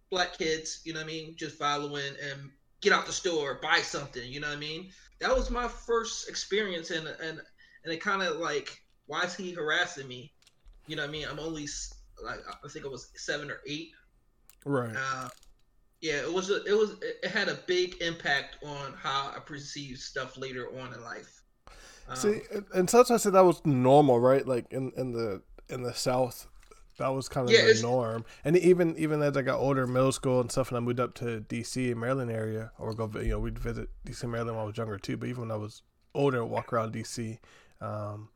black 0.10 0.38
kids. 0.38 0.82
You 0.84 0.94
know 0.94 1.00
what 1.00 1.06
I 1.06 1.08
mean? 1.08 1.36
Just 1.38 1.58
following 1.58 2.14
and 2.32 2.52
get 2.82 2.94
out 2.94 3.06
the 3.06 3.12
store, 3.12 3.60
buy 3.62 3.80
something. 3.80 4.30
You 4.30 4.40
know 4.40 4.50
what 4.50 4.58
I 4.58 4.60
mean? 4.60 4.92
That 5.20 5.36
was 5.36 5.50
my 5.50 5.68
first 5.68 6.30
experience, 6.30 6.92
and 6.92 7.08
and 7.08 7.40
and 7.84 7.94
it 7.94 8.02
kind 8.02 8.22
of 8.22 8.38
like, 8.38 8.82
why 9.08 9.24
is 9.24 9.36
he 9.36 9.52
harassing 9.52 10.08
me? 10.08 10.34
You 10.88 10.96
know 10.96 11.04
what 11.04 11.10
I 11.10 11.12
mean? 11.12 11.28
I'm 11.30 11.40
only 11.40 11.68
like 12.24 12.40
I 12.48 12.68
think 12.68 12.86
I 12.86 12.90
was 12.90 13.10
seven 13.16 13.50
or 13.50 13.62
eight. 13.68 13.92
right. 14.66 14.96
Uh, 14.96 15.30
yeah, 16.02 16.22
it 16.22 16.32
was 16.32 16.50
a, 16.50 16.64
it 16.66 16.74
was 16.78 16.96
it 17.02 17.30
had 17.30 17.50
a 17.50 17.56
big 17.68 18.02
impact 18.02 18.58
on 18.64 18.94
how 18.94 19.32
I 19.36 19.40
perceived 19.40 20.00
stuff 20.00 20.38
later 20.38 20.68
on 20.80 20.94
in 20.94 21.02
life. 21.04 21.42
Um, 22.08 22.16
See, 22.16 22.42
and- 22.74 22.90
sometimes 22.90 23.12
I 23.12 23.18
said 23.18 23.34
that 23.34 23.46
was 23.46 23.64
normal, 23.66 24.20
right? 24.20 24.48
Like 24.48 24.66
in, 24.72 24.92
in 24.98 25.12
the 25.12 25.42
in 25.70 25.84
the 25.84 25.94
South, 25.94 26.48
that 26.98 27.10
was 27.10 27.30
kind 27.30 27.48
of 27.48 27.54
Yeah, 27.54 27.66
the 27.72 27.82
norm. 27.82 28.26
And 28.44 28.58
even 28.58 28.96
even 28.98 29.22
as 29.22 29.38
I 29.38 29.42
got 29.42 29.60
older, 29.60 29.86
middle 29.86 30.12
school 30.12 30.42
and 30.42 30.52
stuff, 30.52 30.70
and 30.70 30.78
I 30.78 30.80
moved 30.80 31.00
up 31.00 31.14
to 31.16 31.42
D.C. 31.42 31.92
and 31.92 32.00
Maryland 32.00 32.32
area, 32.32 32.72
or 32.80 32.94
go, 32.94 33.10
you 33.20 33.30
know, 33.30 33.40
we'd 33.40 33.60
visit 33.60 33.90
D.C. 34.06 34.26
Maryland 34.28 34.56
when 34.58 34.64
I 34.64 34.68
was 34.68 34.78
younger 34.78 34.98
too. 34.98 35.18
But 35.18 35.30
even 35.30 35.42
when 35.44 35.52
I 35.52 35.56
was 35.58 35.82
older, 36.16 36.44
walk 36.46 36.74
around 36.74 36.94
D.C. 36.94 37.40
Um, 37.82 38.30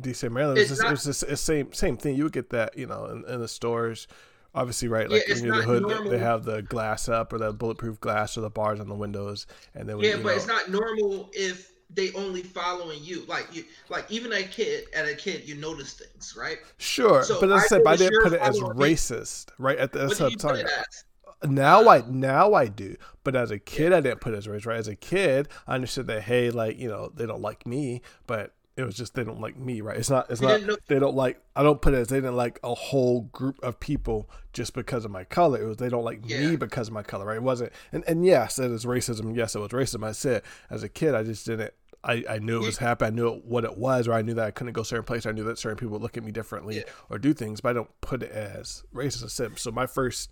D.C. 0.00 0.28
Maryland, 0.28 0.58
it's, 0.58 0.70
It's 0.70 0.80
just, 0.80 0.82
not- 0.82 0.92
it's 0.92 1.04
just 1.04 1.22
it's 1.24 1.40
same 1.42 1.72
same 1.72 1.96
thing. 1.96 2.16
You 2.16 2.24
would 2.24 2.32
get 2.32 2.50
that, 2.50 2.76
you 2.78 2.86
know, 2.86 3.06
in, 3.06 3.24
in 3.26 3.40
the 3.40 3.48
stores. 3.48 4.08
Obviously, 4.54 4.88
right? 4.88 5.10
Like 5.10 5.24
it's 5.26 5.40
in 5.40 5.48
the 5.48 5.62
hood, 5.62 5.88
they- 5.88 6.10
they 6.10 6.18
have 6.18 6.44
the 6.44 6.62
glass 6.62 7.08
up 7.08 7.32
or 7.32 7.38
the 7.38 7.52
bulletproof 7.52 8.00
glass 8.00 8.38
or 8.38 8.40
the 8.40 8.50
bars 8.50 8.78
on 8.80 8.88
the 8.88 8.94
windows, 8.94 9.46
and 9.74 9.88
then 9.88 9.98
yeah, 9.98 10.16
but 10.16 10.22
know, 10.24 10.28
it's 10.30 10.46
not 10.46 10.70
normal 10.70 11.30
if 11.32 11.72
they 11.90 12.12
only 12.12 12.42
following 12.42 13.02
you. 13.02 13.24
Like 13.26 13.48
you, 13.52 13.64
like 13.88 14.10
even 14.10 14.32
a 14.32 14.42
kid, 14.44 14.84
at 14.94 15.06
a 15.08 15.14
kid, 15.14 15.48
you 15.48 15.56
notice 15.56 15.94
things, 15.94 16.34
right? 16.38 16.58
Sure, 16.78 17.22
So 17.24 17.40
but 17.40 17.50
as 17.50 17.64
I 17.64 17.66
said, 17.66 17.84
but 17.84 17.90
I 17.90 17.96
didn't 17.96 18.20
put 18.20 18.32
it 18.32 18.40
as 18.40 18.58
following 18.58 18.78
me. 18.78 18.84
racist, 18.94 19.46
right? 19.58 19.78
At 19.78 19.92
the, 19.92 19.98
that's 20.00 20.20
What 20.20 20.20
what 20.20 20.26
I'm 20.26 20.32
put 20.32 20.40
telling 20.40 20.60
it 20.60 20.66
you. 20.68 20.76
as? 20.78 21.04
Now 21.50 21.88
I 21.88 22.02
now 22.08 22.54
I 22.54 22.68
do, 22.68 22.96
but 23.22 23.36
as 23.36 23.50
a 23.50 23.58
kid, 23.58 23.92
I 23.92 24.00
didn't 24.00 24.20
put 24.20 24.34
it 24.34 24.38
as 24.38 24.46
racist. 24.46 24.66
Right? 24.66 24.78
As 24.78 24.88
a 24.88 24.96
kid, 24.96 25.48
I 25.66 25.74
understood 25.74 26.06
that 26.06 26.22
hey, 26.22 26.50
like 26.50 26.78
you 26.78 26.88
know, 26.88 27.10
they 27.14 27.26
don't 27.26 27.42
like 27.42 27.66
me, 27.66 28.02
but 28.26 28.52
it 28.76 28.82
was 28.84 28.96
just 28.96 29.14
they 29.14 29.22
don't 29.24 29.40
like 29.40 29.56
me, 29.56 29.80
right? 29.80 29.96
It's 29.96 30.10
not. 30.10 30.30
It's 30.30 30.40
You 30.40 30.48
not. 30.58 30.78
They 30.88 30.98
don't 30.98 31.14
like. 31.14 31.40
I 31.54 31.62
don't 31.62 31.80
put 31.80 31.94
it 31.94 31.98
as 31.98 32.08
they 32.08 32.16
didn't 32.16 32.36
like 32.36 32.58
a 32.64 32.74
whole 32.74 33.22
group 33.32 33.62
of 33.62 33.78
people 33.78 34.28
just 34.52 34.74
because 34.74 35.04
of 35.04 35.10
my 35.10 35.24
color. 35.24 35.62
It 35.62 35.66
was 35.66 35.76
they 35.76 35.88
don't 35.88 36.04
like 36.04 36.24
me 36.24 36.56
because 36.56 36.88
of 36.88 36.94
my 36.94 37.02
color, 37.04 37.26
right? 37.26 37.36
It 37.36 37.42
wasn't. 37.42 37.72
And 37.92 38.02
and 38.08 38.26
yes, 38.26 38.58
it 38.58 38.70
is 38.70 38.84
racism. 38.84 39.36
Yes, 39.36 39.54
it 39.54 39.60
was 39.60 39.68
racism. 39.70 40.04
I 40.04 40.12
said 40.12 40.42
as 40.70 40.82
a 40.82 40.88
kid, 40.88 41.14
I 41.14 41.22
just 41.22 41.46
didn't. 41.46 41.72
I, 42.06 42.22
I 42.28 42.38
knew 42.38 42.62
it 42.62 42.66
was 42.66 42.76
happening. 42.78 43.12
I 43.12 43.14
knew 43.14 43.36
what 43.46 43.64
it 43.64 43.78
was, 43.78 44.08
or 44.08 44.12
I 44.12 44.20
knew 44.20 44.34
that 44.34 44.44
I 44.44 44.50
couldn't 44.50 44.74
go 44.74 44.82
certain 44.82 45.04
places. 45.06 45.24
I 45.24 45.32
knew 45.32 45.44
that 45.44 45.58
certain 45.58 45.78
people 45.78 45.92
would 45.92 46.02
look 46.02 46.18
at 46.18 46.22
me 46.24 46.32
differently 46.32 46.76
Yeah. 46.76 46.82
or 47.08 47.18
do 47.18 47.32
things, 47.32 47.62
but 47.62 47.70
I 47.70 47.72
don't 47.72 48.00
put 48.02 48.22
it 48.22 48.30
as 48.30 48.82
said 49.28 49.58
so. 49.58 49.70
My 49.70 49.86
first 49.86 50.30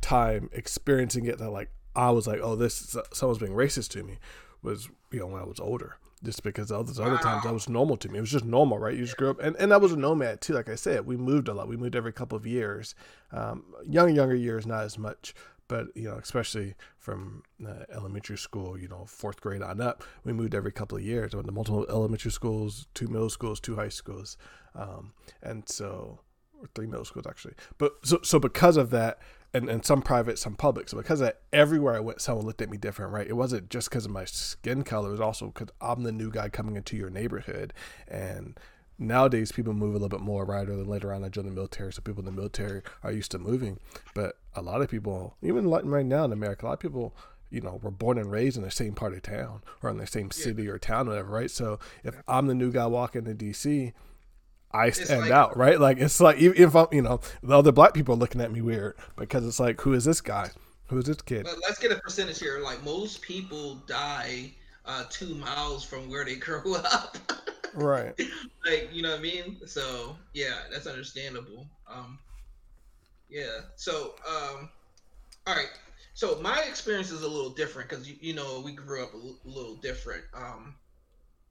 time 0.00 0.48
experiencing 0.52 1.26
it 1.26 1.38
that 1.38 1.50
like 1.50 1.70
I 1.96 2.10
was 2.10 2.26
like, 2.26 2.38
oh, 2.42 2.54
this 2.56 2.80
is, 2.94 2.96
someone's 3.12 3.38
being 3.40 3.52
racist 3.52 3.88
to 3.90 4.02
me 4.04 4.18
was 4.62 4.88
you 5.10 5.18
know 5.20 5.26
when 5.26 5.40
I 5.42 5.44
was 5.44 5.58
older. 5.58 5.96
Just 6.22 6.42
because 6.42 6.70
all 6.70 6.84
those 6.84 7.00
other 7.00 7.16
times 7.16 7.44
that 7.44 7.52
was 7.52 7.68
normal 7.68 7.96
to 7.96 8.08
me. 8.10 8.18
It 8.18 8.20
was 8.20 8.30
just 8.30 8.44
normal, 8.44 8.78
right? 8.78 8.94
You 8.94 9.04
just 9.04 9.16
grew 9.16 9.30
up, 9.30 9.40
and, 9.40 9.56
and 9.56 9.72
I 9.72 9.78
was 9.78 9.92
a 9.92 9.96
nomad 9.96 10.42
too. 10.42 10.52
Like 10.52 10.68
I 10.68 10.74
said, 10.74 11.06
we 11.06 11.16
moved 11.16 11.48
a 11.48 11.54
lot. 11.54 11.66
We 11.66 11.78
moved 11.78 11.96
every 11.96 12.12
couple 12.12 12.36
of 12.36 12.46
years. 12.46 12.94
Um, 13.32 13.64
young 13.88 14.14
younger 14.14 14.34
years, 14.34 14.66
not 14.66 14.84
as 14.84 14.98
much, 14.98 15.34
but 15.66 15.86
you 15.94 16.04
know, 16.04 16.16
especially 16.16 16.74
from 16.98 17.44
uh, 17.66 17.84
elementary 17.94 18.36
school, 18.36 18.76
you 18.76 18.88
know, 18.88 19.04
fourth 19.06 19.40
grade 19.40 19.62
on 19.62 19.80
up, 19.80 20.04
we 20.24 20.32
moved 20.32 20.54
every 20.54 20.72
couple 20.72 20.98
of 20.98 21.04
years. 21.04 21.32
I 21.32 21.36
went 21.36 21.46
to 21.46 21.52
multiple 21.52 21.86
elementary 21.88 22.32
schools, 22.32 22.88
two 22.92 23.06
middle 23.06 23.30
schools, 23.30 23.60
two 23.60 23.76
high 23.76 23.88
schools, 23.88 24.36
um, 24.74 25.12
and 25.42 25.68
so 25.68 26.18
or 26.60 26.68
three 26.74 26.86
middle 26.86 27.04
schools 27.04 27.26
actually. 27.26 27.54
But 27.78 27.92
so 28.02 28.18
so 28.22 28.38
because 28.38 28.76
of 28.76 28.90
that, 28.90 29.20
and, 29.52 29.68
and 29.68 29.84
some 29.84 30.02
private, 30.02 30.38
some 30.38 30.54
public. 30.54 30.88
So 30.88 30.96
because 30.96 31.20
of 31.20 31.26
that, 31.26 31.40
everywhere 31.52 31.96
I 31.96 32.00
went, 32.00 32.20
someone 32.20 32.46
looked 32.46 32.62
at 32.62 32.70
me 32.70 32.76
different, 32.76 33.12
right? 33.12 33.26
It 33.26 33.36
wasn't 33.36 33.68
just 33.70 33.90
because 33.90 34.04
of 34.04 34.10
my 34.10 34.24
skin 34.24 34.82
color; 34.82 35.08
it 35.08 35.12
was 35.12 35.20
also 35.20 35.46
because 35.46 35.68
I'm 35.80 36.02
the 36.02 36.12
new 36.12 36.30
guy 36.30 36.48
coming 36.48 36.76
into 36.76 36.96
your 36.96 37.10
neighborhood. 37.10 37.72
And 38.08 38.58
nowadays, 38.98 39.52
people 39.52 39.72
move 39.72 39.90
a 39.90 39.98
little 39.98 40.08
bit 40.08 40.20
more, 40.20 40.44
right? 40.44 40.68
Or 40.68 40.76
then 40.76 40.86
later 40.86 41.12
on, 41.12 41.24
I 41.24 41.28
joined 41.28 41.48
the 41.48 41.52
military, 41.52 41.92
so 41.92 42.02
people 42.02 42.20
in 42.20 42.26
the 42.26 42.32
military 42.32 42.82
are 43.02 43.12
used 43.12 43.30
to 43.32 43.38
moving. 43.38 43.80
But 44.14 44.36
a 44.54 44.62
lot 44.62 44.82
of 44.82 44.90
people, 44.90 45.36
even 45.42 45.64
like 45.64 45.84
right 45.84 46.06
now 46.06 46.24
in 46.24 46.32
America, 46.32 46.64
a 46.64 46.68
lot 46.68 46.74
of 46.74 46.80
people 46.80 47.14
you 47.50 47.60
know, 47.60 47.80
were 47.82 47.90
born 47.90 48.16
and 48.16 48.30
raised 48.30 48.56
in 48.56 48.62
the 48.62 48.70
same 48.70 48.94
part 48.94 49.12
of 49.12 49.22
town 49.22 49.60
or 49.82 49.90
in 49.90 49.98
the 49.98 50.06
same 50.06 50.30
city 50.30 50.68
or 50.68 50.78
town, 50.78 51.08
or 51.08 51.10
whatever, 51.10 51.30
right? 51.30 51.50
So 51.50 51.80
if 52.04 52.14
I'm 52.28 52.46
the 52.46 52.54
new 52.54 52.70
guy 52.70 52.86
walking 52.86 53.24
to 53.24 53.34
DC, 53.34 53.92
I 54.72 54.90
stand 54.90 55.22
like- 55.22 55.30
out, 55.30 55.56
right? 55.56 55.80
Like 55.80 55.98
it's 55.98 56.20
like 56.20 56.38
if 56.38 56.74
I'm, 56.76 56.86
you 56.92 57.02
know, 57.02 57.20
the 57.42 57.56
other 57.56 57.72
black 57.72 57.94
people 57.94 58.14
are 58.14 58.18
looking 58.18 58.40
at 58.40 58.52
me 58.52 58.60
weird 58.60 58.96
because 59.16 59.46
it's 59.46 59.60
like, 59.60 59.80
who 59.80 59.92
is 59.94 60.04
this 60.04 60.20
guy? 60.20 60.50
Who 60.88 60.98
is 60.98 61.04
this 61.04 61.22
kid? 61.22 61.44
But 61.44 61.56
let's 61.66 61.78
get 61.78 61.92
a 61.92 61.96
percentage 61.96 62.38
here. 62.40 62.60
Like 62.60 62.82
most 62.84 63.22
people 63.22 63.76
die 63.86 64.52
uh, 64.86 65.04
two 65.10 65.34
miles 65.34 65.84
from 65.84 66.08
where 66.10 66.24
they 66.24 66.36
grew 66.36 66.74
up. 66.76 67.16
Right. 67.74 68.12
like 68.66 68.90
you 68.92 69.02
know 69.02 69.10
what 69.10 69.20
I 69.20 69.22
mean? 69.22 69.58
So 69.66 70.16
yeah, 70.34 70.62
that's 70.72 70.86
understandable. 70.86 71.66
Um, 71.88 72.18
yeah. 73.28 73.60
So 73.76 74.14
um, 74.28 74.68
all 75.46 75.54
right. 75.54 75.70
So 76.14 76.38
my 76.40 76.60
experience 76.68 77.10
is 77.10 77.22
a 77.22 77.28
little 77.28 77.50
different 77.50 77.88
because 77.88 78.08
you, 78.08 78.16
you 78.20 78.34
know 78.34 78.60
we 78.64 78.72
grew 78.72 79.02
up 79.02 79.14
a 79.14 79.16
l- 79.16 79.38
little 79.44 79.76
different. 79.76 80.24
Um, 80.34 80.74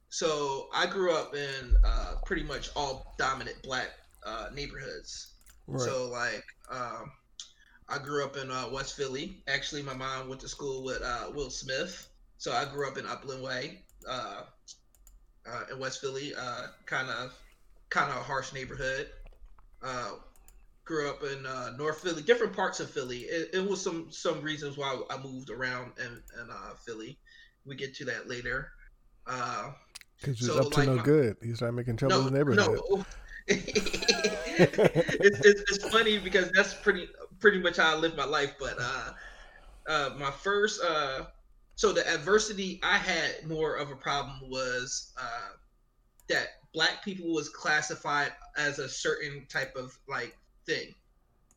so 0.09 0.69
I 0.73 0.87
grew 0.87 1.13
up 1.13 1.35
in 1.35 1.75
uh, 1.85 2.15
pretty 2.25 2.43
much 2.43 2.69
all 2.75 3.13
dominant 3.17 3.61
black 3.63 3.89
uh, 4.25 4.47
neighborhoods. 4.53 5.33
Right. 5.67 5.81
So 5.81 6.09
like, 6.09 6.43
um, 6.71 7.11
I 7.87 7.99
grew 7.99 8.23
up 8.23 8.35
in 8.35 8.49
uh, 8.49 8.69
West 8.71 8.95
Philly. 8.97 9.43
Actually, 9.47 9.83
my 9.83 9.93
mom 9.93 10.27
went 10.27 10.41
to 10.41 10.47
school 10.47 10.83
with 10.83 11.01
uh, 11.03 11.31
Will 11.33 11.49
Smith, 11.49 12.07
so 12.37 12.51
I 12.51 12.65
grew 12.65 12.87
up 12.87 12.97
in 12.97 13.05
Upland 13.05 13.43
Way, 13.43 13.83
uh, 14.07 14.41
uh 15.47 15.63
in 15.71 15.79
West 15.79 16.01
Philly. 16.01 16.33
Kind 16.85 17.09
of, 17.09 17.33
kind 17.89 18.11
of 18.11 18.17
a 18.17 18.23
harsh 18.23 18.51
neighborhood. 18.51 19.09
Uh, 19.81 20.13
grew 20.85 21.07
up 21.07 21.23
in 21.23 21.45
uh, 21.45 21.71
North 21.77 22.01
Philly, 22.01 22.23
different 22.23 22.53
parts 22.53 22.79
of 22.79 22.89
Philly. 22.89 23.19
It, 23.19 23.51
it, 23.53 23.69
was 23.69 23.79
some 23.79 24.11
some 24.11 24.41
reasons 24.41 24.75
why 24.75 24.99
I 25.11 25.21
moved 25.21 25.51
around 25.51 25.91
in, 25.99 26.07
in 26.41 26.49
Philly. 26.83 27.19
We 27.65 27.75
get 27.75 27.93
to 27.95 28.05
that 28.05 28.27
later. 28.27 28.71
Because 30.19 30.45
so, 30.45 30.59
up 30.59 30.71
to 30.71 30.79
like, 30.79 30.87
no 30.87 30.97
good. 30.97 31.37
You 31.41 31.55
start 31.55 31.73
making 31.73 31.97
trouble 31.97 32.21
no, 32.21 32.27
in 32.27 32.33
the 32.33 32.37
neighborhood. 32.39 32.79
No. 32.89 33.05
it's, 33.47 35.39
it's, 35.39 35.61
it's, 35.61 35.89
funny 35.89 36.19
because 36.19 36.51
that's 36.51 36.73
pretty 36.73 37.07
pretty 37.39 37.59
much 37.59 37.77
how 37.77 37.95
I 37.95 37.97
live 37.97 38.15
my 38.15 38.25
life. 38.25 38.53
But 38.59 38.77
uh, 38.79 39.11
uh, 39.87 40.09
my 40.19 40.29
first, 40.29 40.81
uh, 40.83 41.25
so 41.75 41.91
the 41.91 42.07
adversity 42.07 42.79
I 42.83 42.97
had 42.97 43.47
more 43.47 43.75
of 43.75 43.89
a 43.89 43.95
problem 43.95 44.49
was 44.49 45.13
uh, 45.17 45.53
that 46.27 46.47
black 46.73 47.03
people 47.03 47.33
was 47.33 47.49
classified 47.49 48.33
as 48.57 48.77
a 48.79 48.87
certain 48.87 49.45
type 49.49 49.75
of 49.75 49.97
like 50.07 50.37
thing. 50.65 50.93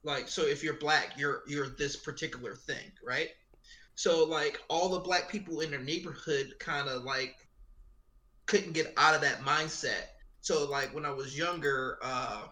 Like, 0.05 0.29
so 0.29 0.47
if 0.47 0.65
you're 0.65 0.79
black, 0.79 1.15
you're 1.19 1.43
you're 1.47 1.69
this 1.69 1.97
particular 1.97 2.55
thing, 2.55 2.91
right? 3.05 3.29
So 3.95 4.25
like 4.25 4.61
all 4.69 4.89
the 4.89 5.01
black 5.01 5.29
people 5.29 5.61
in 5.61 5.71
their 5.71 5.83
neighborhood 5.83 6.55
kind 6.59 6.89
of 6.89 7.05
like 7.05 7.37
couldn't 8.53 8.75
get 8.75 8.93
out 8.99 9.15
of 9.15 9.23
that 9.23 9.41
mindset. 9.41 10.09
So 10.43 10.69
like 10.69 10.95
when 10.95 11.07
I 11.07 11.11
was 11.11 11.37
younger, 11.37 11.99
uh, 12.03 12.43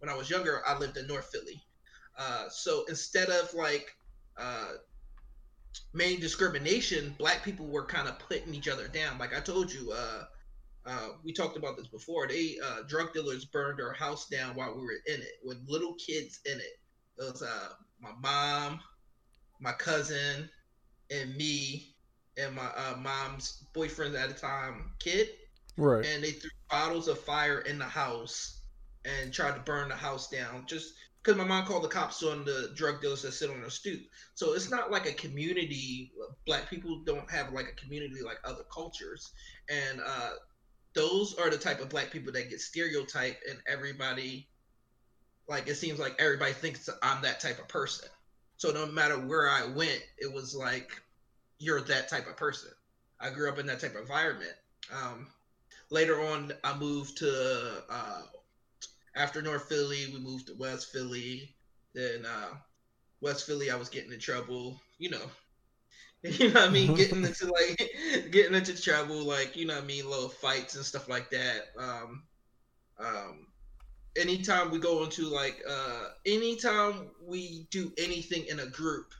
when 0.00 0.10
I 0.10 0.16
was 0.16 0.28
younger, 0.28 0.62
I 0.66 0.76
lived 0.76 0.96
in 0.96 1.06
North 1.06 1.30
Philly, 1.32 1.62
uh, 2.18 2.48
so 2.48 2.84
instead 2.88 3.28
of 3.28 3.54
like 3.54 3.86
uh, 4.36 4.72
main 5.94 6.18
discrimination, 6.18 7.14
black 7.18 7.44
people 7.44 7.66
were 7.66 7.86
kind 7.86 8.08
of 8.08 8.18
putting 8.18 8.52
each 8.52 8.66
other 8.66 8.88
down. 8.88 9.16
Like 9.16 9.32
I 9.32 9.38
told 9.38 9.72
you, 9.72 9.92
uh, 9.92 10.24
uh, 10.84 11.08
we 11.24 11.32
talked 11.32 11.56
about 11.56 11.76
this 11.76 11.86
before. 11.86 12.26
They 12.26 12.56
uh, 12.64 12.82
drug 12.88 13.12
dealers 13.12 13.44
burned 13.44 13.80
our 13.80 13.92
house 13.92 14.26
down 14.26 14.56
while 14.56 14.74
we 14.74 14.82
were 14.82 15.02
in 15.06 15.20
it 15.20 15.38
with 15.44 15.58
little 15.68 15.94
kids 16.04 16.40
in 16.46 16.58
it. 16.58 16.78
It 17.18 17.32
was 17.32 17.42
uh, 17.42 17.68
my 18.00 18.10
mom, 18.20 18.80
my 19.60 19.72
cousin, 19.72 20.48
and 21.12 21.36
me, 21.36 21.94
and 22.38 22.54
my 22.54 22.66
uh, 22.66 22.96
mom's 22.96 23.64
boyfriend 23.74 24.14
at 24.14 24.28
the 24.28 24.34
time, 24.34 24.92
kid. 24.98 25.28
Right. 25.76 26.04
And 26.04 26.22
they 26.22 26.32
threw 26.32 26.50
bottles 26.70 27.08
of 27.08 27.18
fire 27.20 27.60
in 27.60 27.78
the 27.78 27.84
house 27.84 28.62
and 29.04 29.32
tried 29.32 29.54
to 29.54 29.60
burn 29.60 29.88
the 29.88 29.94
house 29.94 30.28
down. 30.28 30.64
Just 30.66 30.94
because 31.22 31.36
my 31.36 31.44
mom 31.44 31.66
called 31.66 31.84
the 31.84 31.88
cops 31.88 32.22
on 32.22 32.44
the 32.44 32.70
drug 32.74 33.00
dealers 33.00 33.22
that 33.22 33.32
sit 33.32 33.50
on 33.50 33.60
the 33.60 33.70
stoop. 33.70 34.00
So 34.34 34.54
it's 34.54 34.70
not 34.70 34.90
like 34.90 35.06
a 35.06 35.12
community. 35.12 36.12
Black 36.46 36.70
people 36.70 37.02
don't 37.04 37.30
have 37.30 37.52
like 37.52 37.68
a 37.68 37.80
community 37.80 38.22
like 38.24 38.38
other 38.44 38.64
cultures, 38.72 39.32
and 39.68 40.00
uh, 40.04 40.30
those 40.94 41.34
are 41.34 41.50
the 41.50 41.58
type 41.58 41.80
of 41.80 41.90
black 41.90 42.10
people 42.10 42.32
that 42.32 42.50
get 42.50 42.60
stereotyped, 42.60 43.46
and 43.48 43.58
everybody, 43.68 44.48
like 45.48 45.68
it 45.68 45.74
seems 45.74 45.98
like 45.98 46.14
everybody 46.18 46.52
thinks 46.52 46.88
I'm 47.02 47.22
that 47.22 47.40
type 47.40 47.58
of 47.58 47.68
person. 47.68 48.08
So 48.56 48.70
no 48.70 48.86
matter 48.86 49.14
where 49.14 49.48
I 49.48 49.66
went, 49.66 50.02
it 50.18 50.32
was 50.32 50.54
like 50.54 50.90
you're 51.58 51.80
that 51.82 52.08
type 52.08 52.28
of 52.28 52.36
person. 52.36 52.70
I 53.20 53.30
grew 53.30 53.48
up 53.48 53.58
in 53.58 53.66
that 53.66 53.80
type 53.80 53.94
of 53.94 54.02
environment. 54.02 54.54
Um, 54.92 55.26
later 55.90 56.20
on, 56.20 56.52
I 56.62 56.76
moved 56.78 57.18
to 57.18 57.82
uh, 57.90 58.22
after 59.16 59.42
North 59.42 59.68
Philly, 59.68 60.06
we 60.12 60.20
moved 60.20 60.46
to 60.46 60.54
West 60.54 60.92
Philly. 60.92 61.54
Then 61.94 62.24
uh, 62.24 62.54
West 63.20 63.46
Philly, 63.46 63.70
I 63.70 63.76
was 63.76 63.88
getting 63.88 64.12
in 64.12 64.20
trouble. 64.20 64.80
You 64.98 65.10
know, 65.10 65.30
you 66.22 66.48
know 66.52 66.60
what 66.60 66.68
I 66.68 66.72
mean, 66.72 66.94
getting 66.94 67.24
into 67.24 67.46
like 67.52 67.90
getting 68.30 68.54
into 68.54 68.80
trouble, 68.80 69.24
like 69.24 69.56
you 69.56 69.66
know 69.66 69.74
what 69.74 69.84
I 69.84 69.86
mean, 69.86 70.08
little 70.08 70.28
fights 70.28 70.76
and 70.76 70.84
stuff 70.84 71.08
like 71.08 71.30
that. 71.30 71.62
Um, 71.78 72.22
um, 73.00 73.46
anytime 74.16 74.70
we 74.70 74.78
go 74.78 75.04
into 75.04 75.28
like 75.28 75.60
uh, 75.68 76.04
anytime 76.26 77.08
we 77.26 77.66
do 77.70 77.92
anything 77.98 78.46
in 78.46 78.60
a 78.60 78.66
group, 78.66 79.12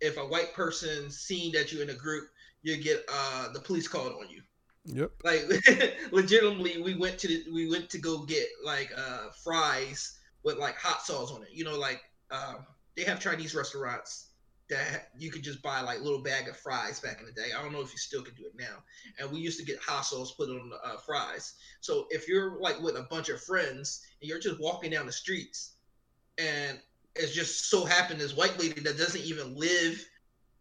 if 0.00 0.16
a 0.16 0.26
white 0.26 0.52
person 0.54 1.10
seen 1.10 1.52
that 1.52 1.72
you're 1.72 1.82
in 1.82 1.90
a 1.90 1.94
group, 1.94 2.28
you 2.62 2.76
get 2.76 3.04
uh, 3.12 3.52
the 3.52 3.60
police 3.60 3.88
called 3.88 4.12
on 4.12 4.28
you. 4.28 4.42
Yep. 4.86 5.12
Like 5.24 5.42
legitimately, 6.12 6.82
we 6.82 6.94
went 6.94 7.18
to 7.18 7.28
the, 7.28 7.44
we 7.52 7.68
went 7.68 7.90
to 7.90 7.98
go 7.98 8.24
get 8.24 8.46
like 8.64 8.90
uh 8.96 9.28
fries 9.44 10.18
with 10.42 10.56
like 10.56 10.76
hot 10.76 11.02
sauce 11.02 11.30
on 11.30 11.42
it. 11.42 11.50
You 11.52 11.64
know, 11.64 11.78
like 11.78 12.00
uh, 12.30 12.54
they 12.96 13.04
have 13.04 13.20
Chinese 13.20 13.54
restaurants 13.54 14.28
that 14.70 15.08
you 15.18 15.30
could 15.30 15.42
just 15.42 15.60
buy 15.62 15.80
like 15.80 16.00
little 16.00 16.22
bag 16.22 16.48
of 16.48 16.56
fries 16.56 17.00
back 17.00 17.20
in 17.20 17.26
the 17.26 17.32
day. 17.32 17.48
I 17.56 17.60
don't 17.60 17.72
know 17.72 17.80
if 17.80 17.92
you 17.92 17.98
still 17.98 18.22
can 18.22 18.34
do 18.36 18.46
it 18.46 18.52
now. 18.56 18.78
And 19.18 19.30
we 19.30 19.40
used 19.40 19.58
to 19.58 19.64
get 19.64 19.80
hot 19.80 20.02
sauce 20.02 20.32
put 20.32 20.48
on 20.48 20.70
the 20.70 20.76
uh, 20.76 20.96
fries. 20.96 21.54
So 21.80 22.06
if 22.10 22.28
you're 22.28 22.60
like 22.60 22.80
with 22.80 22.96
a 22.96 23.06
bunch 23.10 23.28
of 23.28 23.42
friends 23.42 24.06
and 24.20 24.28
you're 24.28 24.38
just 24.38 24.60
walking 24.60 24.92
down 24.92 25.06
the 25.06 25.12
streets, 25.12 25.74
and 26.38 26.78
it's 27.16 27.32
just 27.32 27.70
so 27.70 27.84
happened 27.84 28.20
this 28.20 28.36
white 28.36 28.58
lady 28.58 28.80
that 28.80 28.96
doesn't 28.96 29.24
even 29.24 29.56
live 29.56 30.04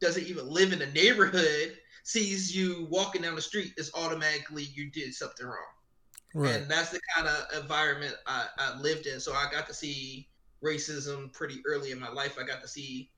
doesn't 0.02 0.28
even 0.28 0.48
live 0.50 0.74
in 0.74 0.80
the 0.80 0.88
neighborhood 0.88 1.78
sees 2.04 2.56
you 2.56 2.88
walking 2.90 3.22
down 3.22 3.36
the 3.36 3.42
street, 3.42 3.74
it's 3.78 3.92
automatically 3.94 4.64
you 4.74 4.90
did 4.90 5.14
something 5.14 5.46
wrong. 5.46 5.58
Right. 6.34 6.56
And 6.56 6.70
that's 6.70 6.90
the 6.90 7.00
kind 7.16 7.28
of 7.28 7.62
environment 7.62 8.16
I, 8.26 8.48
I 8.58 8.80
lived 8.80 9.06
in. 9.06 9.20
So 9.20 9.34
I 9.34 9.46
got 9.52 9.68
to 9.68 9.74
see 9.74 10.28
racism 10.64 11.32
pretty 11.34 11.62
early 11.68 11.92
in 11.92 12.00
my 12.00 12.10
life. 12.10 12.38
I 12.42 12.46
got 12.46 12.62
to 12.62 12.68
see 12.68 13.12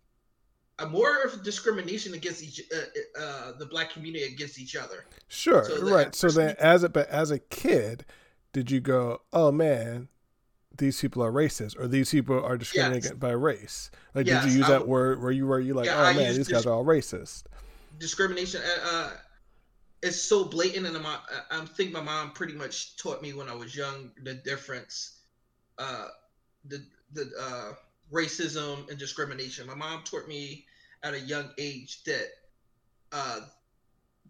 a 0.79 0.87
more 0.87 1.23
of 1.23 1.43
discrimination 1.43 2.13
against 2.13 2.43
each 2.43 2.61
uh, 2.73 3.21
uh, 3.21 3.51
the 3.57 3.65
black 3.65 3.91
community 3.91 4.25
against 4.25 4.59
each 4.59 4.75
other. 4.75 5.05
Sure, 5.27 5.63
so 5.63 5.89
right. 5.89 6.13
So 6.15 6.29
then, 6.29 6.55
as 6.59 6.83
a 6.83 6.89
but 6.89 7.07
as 7.09 7.29
a 7.29 7.39
kid, 7.39 8.05
did 8.51 8.71
you 8.71 8.79
go, 8.79 9.21
"Oh 9.31 9.51
man, 9.51 10.07
these 10.77 10.99
people 10.99 11.23
are 11.23 11.31
racist," 11.31 11.79
or 11.79 11.87
"These 11.87 12.11
people 12.11 12.43
are 12.43 12.57
discriminated 12.57 13.11
yes. 13.11 13.13
by 13.13 13.31
race"? 13.31 13.91
Like, 14.13 14.27
yes, 14.27 14.43
did 14.43 14.51
you 14.53 14.59
use 14.59 14.67
I, 14.67 14.73
that 14.73 14.87
word 14.87 15.21
where 15.21 15.31
you 15.31 15.47
were 15.47 15.59
you 15.59 15.73
like, 15.73 15.85
yeah, 15.85 16.01
"Oh 16.01 16.05
I 16.05 16.13
man, 16.13 16.35
these 16.35 16.47
guys 16.47 16.65
are 16.65 16.73
all 16.73 16.85
racist"? 16.85 17.43
discrimination 18.01 18.61
uh, 18.63 18.87
uh, 18.91 19.09
is 20.01 20.21
so 20.21 20.43
blatant, 20.43 20.87
and 20.87 20.97
I, 20.97 21.17
I 21.51 21.65
think 21.65 21.91
my 21.91 22.01
mom 22.01 22.31
pretty 22.31 22.53
much 22.53 22.97
taught 22.97 23.21
me 23.21 23.33
when 23.33 23.47
I 23.47 23.53
was 23.53 23.75
young 23.75 24.11
the 24.23 24.33
difference, 24.33 25.19
uh, 25.77 26.07
the 26.65 26.83
the 27.13 27.31
uh, 27.39 27.73
racism 28.11 28.89
and 28.89 28.97
discrimination. 28.97 29.67
My 29.67 29.75
mom 29.75 30.03
taught 30.03 30.27
me 30.27 30.65
at 31.03 31.13
a 31.13 31.19
young 31.19 31.49
age 31.57 32.03
that 32.05 32.27
uh, 33.11 33.41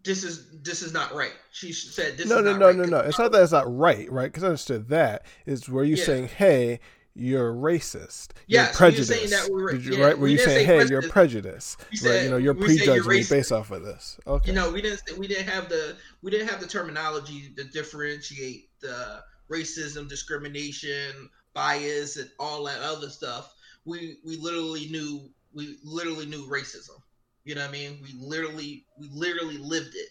this 0.04 0.24
is 0.24 0.50
this 0.62 0.82
is 0.82 0.92
not 0.92 1.14
right. 1.14 1.32
She 1.52 1.72
said 1.72 2.16
this. 2.16 2.28
No, 2.28 2.40
no, 2.40 2.56
no, 2.56 2.66
right. 2.66 2.76
no, 2.76 2.84
no. 2.84 2.98
It's 3.00 3.18
not 3.18 3.32
that 3.32 3.42
it's 3.42 3.52
not 3.52 3.72
right, 3.74 4.10
right? 4.10 4.26
Because 4.26 4.44
I 4.44 4.48
understood 4.48 4.88
that 4.88 5.24
is 5.46 5.68
where 5.68 5.84
you 5.84 5.96
yeah. 5.96 6.04
saying, 6.04 6.28
"Hey, 6.28 6.80
you're 7.14 7.52
racist. 7.52 8.30
You're 8.46 8.62
yeah, 8.62 8.72
prejudiced. 8.72 9.08
So 9.08 9.14
you're 9.14 9.28
saying 9.28 9.42
that 9.42 9.54
we 9.54 9.62
were, 9.62 9.74
you, 9.74 9.96
yeah, 9.96 10.04
right? 10.06 10.18
Where 10.18 10.30
you 10.30 10.38
saying, 10.38 10.66
hey, 10.66 10.86
you're 10.86 11.02
prejudiced. 11.02 11.84
Said, 11.92 12.10
right? 12.10 12.24
You 12.24 12.30
know, 12.30 12.36
you're 12.38 12.54
prejudging 12.54 13.06
me 13.06 13.24
based 13.28 13.52
off 13.52 13.70
of 13.70 13.84
this. 13.84 14.18
Okay. 14.26 14.50
You 14.50 14.54
know, 14.54 14.70
we 14.70 14.80
didn't 14.80 15.02
we 15.18 15.26
didn't 15.26 15.48
have 15.48 15.68
the 15.68 15.96
we 16.22 16.30
didn't 16.30 16.48
have 16.48 16.60
the 16.60 16.66
terminology 16.66 17.52
to 17.56 17.64
differentiate 17.64 18.70
the 18.80 19.22
racism, 19.50 20.08
discrimination, 20.08 21.28
bias, 21.54 22.16
and 22.16 22.30
all 22.38 22.64
that 22.64 22.80
other 22.80 23.10
stuff. 23.10 23.54
We 23.84 24.18
we 24.24 24.36
literally 24.36 24.88
knew 24.88 25.28
we 25.52 25.78
literally 25.84 26.26
knew 26.26 26.46
racism. 26.48 26.98
You 27.44 27.54
know 27.54 27.62
what 27.62 27.70
I 27.70 27.72
mean? 27.72 27.98
We 28.02 28.14
literally 28.18 28.86
we 28.98 29.08
literally 29.12 29.58
lived 29.58 29.94
it. 29.94 30.08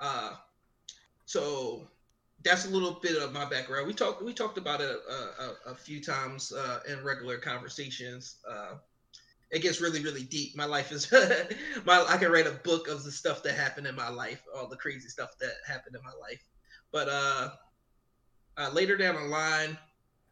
Uh, 0.00 0.34
so 1.24 1.88
that's 2.44 2.66
a 2.66 2.70
little 2.70 2.98
bit 3.02 3.16
of 3.16 3.32
my 3.32 3.48
background. 3.48 3.86
We 3.86 3.94
talked 3.94 4.22
we 4.22 4.32
talked 4.34 4.58
about 4.58 4.80
it 4.80 4.90
a, 4.90 5.12
a, 5.12 5.72
a 5.72 5.74
few 5.74 6.02
times 6.02 6.52
uh, 6.52 6.80
in 6.88 7.02
regular 7.02 7.38
conversations. 7.38 8.36
Uh, 8.48 8.74
it 9.50 9.62
gets 9.62 9.80
really 9.80 10.02
really 10.02 10.24
deep. 10.24 10.56
My 10.56 10.66
life 10.66 10.92
is 10.92 11.10
my 11.84 12.04
I 12.08 12.18
can 12.18 12.30
write 12.30 12.46
a 12.46 12.60
book 12.64 12.88
of 12.88 13.02
the 13.04 13.10
stuff 13.10 13.42
that 13.44 13.54
happened 13.54 13.86
in 13.86 13.96
my 13.96 14.08
life, 14.08 14.42
all 14.54 14.68
the 14.68 14.76
crazy 14.76 15.08
stuff 15.08 15.30
that 15.40 15.52
happened 15.66 15.96
in 15.96 16.02
my 16.02 16.12
life. 16.20 16.44
But 16.92 17.08
uh, 17.08 17.50
uh 18.58 18.70
later 18.72 18.96
down 18.96 19.14
the 19.14 19.22
line, 19.22 19.78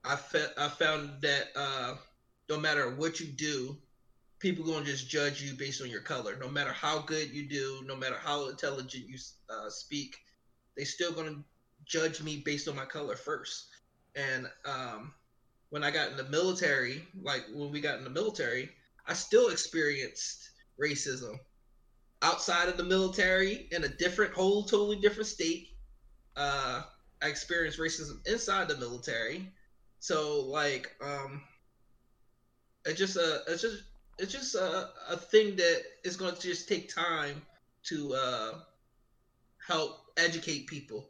I 0.05 0.17
fe- 0.17 0.53
I 0.57 0.69
found 0.69 1.23
that 1.23 1.49
uh, 1.57 1.95
no 2.49 2.59
matter 2.61 2.95
what 2.95 3.21
you 3.21 3.27
do, 3.27 3.77
people 4.39 4.65
gonna 4.65 4.85
just 4.85 5.09
judge 5.09 5.43
you 5.43 5.55
based 5.55 5.83
on 5.83 5.91
your 5.91 6.01
color. 6.01 6.37
No 6.41 6.49
matter 6.49 6.73
how 6.73 7.01
good 7.01 7.31
you 7.31 7.49
do, 7.49 7.81
no 7.87 7.97
matter 7.97 8.17
how 8.19 8.49
intelligent 8.49 9.09
you 9.09 9.17
uh, 9.49 9.71
speak, 9.71 10.17
they 10.77 10.85
still 10.85 11.13
gonna 11.13 11.43
judge 11.85 12.23
me 12.23 12.43
based 12.45 12.69
on 12.69 12.77
my 12.77 12.85
color 12.85 13.17
first. 13.17 13.69
And 14.15 14.47
um, 14.65 15.13
when 15.71 15.85
I 15.85 15.91
got 15.91 16.11
in 16.11 16.17
the 16.17 16.25
military, 16.25 17.07
like 17.21 17.45
when 17.55 17.71
we 17.71 17.81
got 17.81 17.99
in 17.99 18.05
the 18.05 18.11
military, 18.11 18.71
I 19.07 19.15
still 19.15 19.49
experienced 19.49 20.51
racism 20.81 21.39
outside 22.23 22.69
of 22.69 22.77
the 22.77 22.85
military 22.85 23.69
in 23.71 23.85
a 23.85 23.89
different, 23.89 24.35
whole, 24.35 24.65
totally 24.65 24.97
different 24.97 25.29
state. 25.29 25.69
Uh, 26.37 26.83
I 27.23 27.29
experienced 27.29 27.79
racism 27.79 28.27
inside 28.27 28.69
the 28.69 28.77
military. 28.77 29.53
So 30.01 30.45
like, 30.47 30.91
um, 31.01 31.43
it 32.85 32.95
just 32.95 33.17
uh, 33.17 33.39
it's 33.49 33.63
just 33.63 33.83
it's 34.19 34.33
just 34.33 34.55
a, 34.55 34.89
a 35.11 35.17
thing 35.17 35.57
that 35.57 35.83
is 36.05 36.17
going 36.17 36.35
to 36.35 36.41
just 36.41 36.69
take 36.69 36.93
time 36.95 37.43
to 37.85 38.15
uh, 38.15 38.53
help 39.67 39.99
educate 40.17 40.67
people 40.67 41.09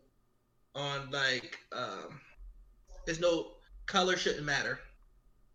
on 0.74 1.10
like 1.10 1.58
um, 1.72 2.20
there's 3.06 3.20
no 3.20 3.52
color 3.86 4.16
shouldn't 4.16 4.44
matter. 4.44 4.78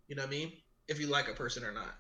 You 0.07 0.15
know 0.15 0.23
what 0.23 0.29
I 0.29 0.31
mean? 0.31 0.51
If 0.87 0.99
you 0.99 1.07
like 1.07 1.29
a 1.29 1.33
person 1.33 1.63
or 1.63 1.71
not. 1.71 1.93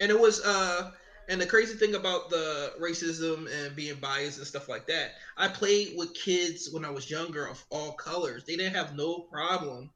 And 0.00 0.10
it 0.10 0.18
was 0.18 0.40
uh 0.44 0.90
and 1.28 1.40
the 1.40 1.46
crazy 1.46 1.76
thing 1.76 1.94
about 1.94 2.28
the 2.30 2.72
racism 2.80 3.48
and 3.52 3.76
being 3.76 3.96
biased 4.00 4.38
and 4.38 4.46
stuff 4.46 4.68
like 4.68 4.86
that, 4.88 5.12
I 5.36 5.46
played 5.46 5.92
with 5.96 6.12
kids 6.14 6.68
when 6.72 6.84
I 6.84 6.90
was 6.90 7.08
younger 7.08 7.46
of 7.46 7.62
all 7.70 7.92
colors. 7.92 8.44
They 8.44 8.56
didn't 8.56 8.74
have 8.74 8.96
no 8.96 9.20
problem 9.30 9.90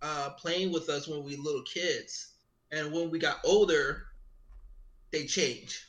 uh, 0.00 0.30
playing 0.30 0.72
with 0.72 0.88
us 0.88 1.06
when 1.06 1.22
we 1.22 1.36
were 1.36 1.42
little 1.42 1.62
kids. 1.62 2.31
And 2.72 2.92
when 2.92 3.10
we 3.10 3.18
got 3.18 3.38
older, 3.44 4.06
they 5.12 5.26
change. 5.26 5.86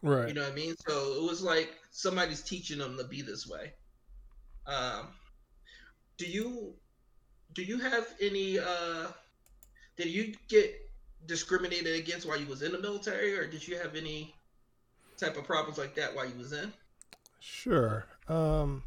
Right. 0.00 0.28
You 0.28 0.34
know 0.34 0.42
what 0.42 0.52
I 0.52 0.54
mean? 0.54 0.74
So 0.88 1.14
it 1.16 1.22
was 1.22 1.42
like 1.42 1.70
somebody's 1.90 2.42
teaching 2.42 2.78
them 2.78 2.96
to 2.96 3.04
be 3.04 3.22
this 3.22 3.46
way. 3.46 3.72
Um, 4.66 5.08
do 6.16 6.26
you 6.26 6.74
do 7.54 7.62
you 7.62 7.78
have 7.78 8.06
any 8.20 8.58
uh 8.58 9.08
did 9.96 10.06
you 10.06 10.34
get 10.48 10.74
discriminated 11.26 11.98
against 11.98 12.26
while 12.26 12.40
you 12.40 12.46
was 12.46 12.62
in 12.62 12.72
the 12.72 12.78
military 12.78 13.36
or 13.36 13.46
did 13.46 13.66
you 13.66 13.76
have 13.76 13.94
any 13.94 14.34
type 15.16 15.36
of 15.36 15.44
problems 15.44 15.78
like 15.78 15.94
that 15.94 16.14
while 16.14 16.26
you 16.26 16.36
was 16.38 16.52
in 16.52 16.72
sure 17.40 18.06
um 18.28 18.82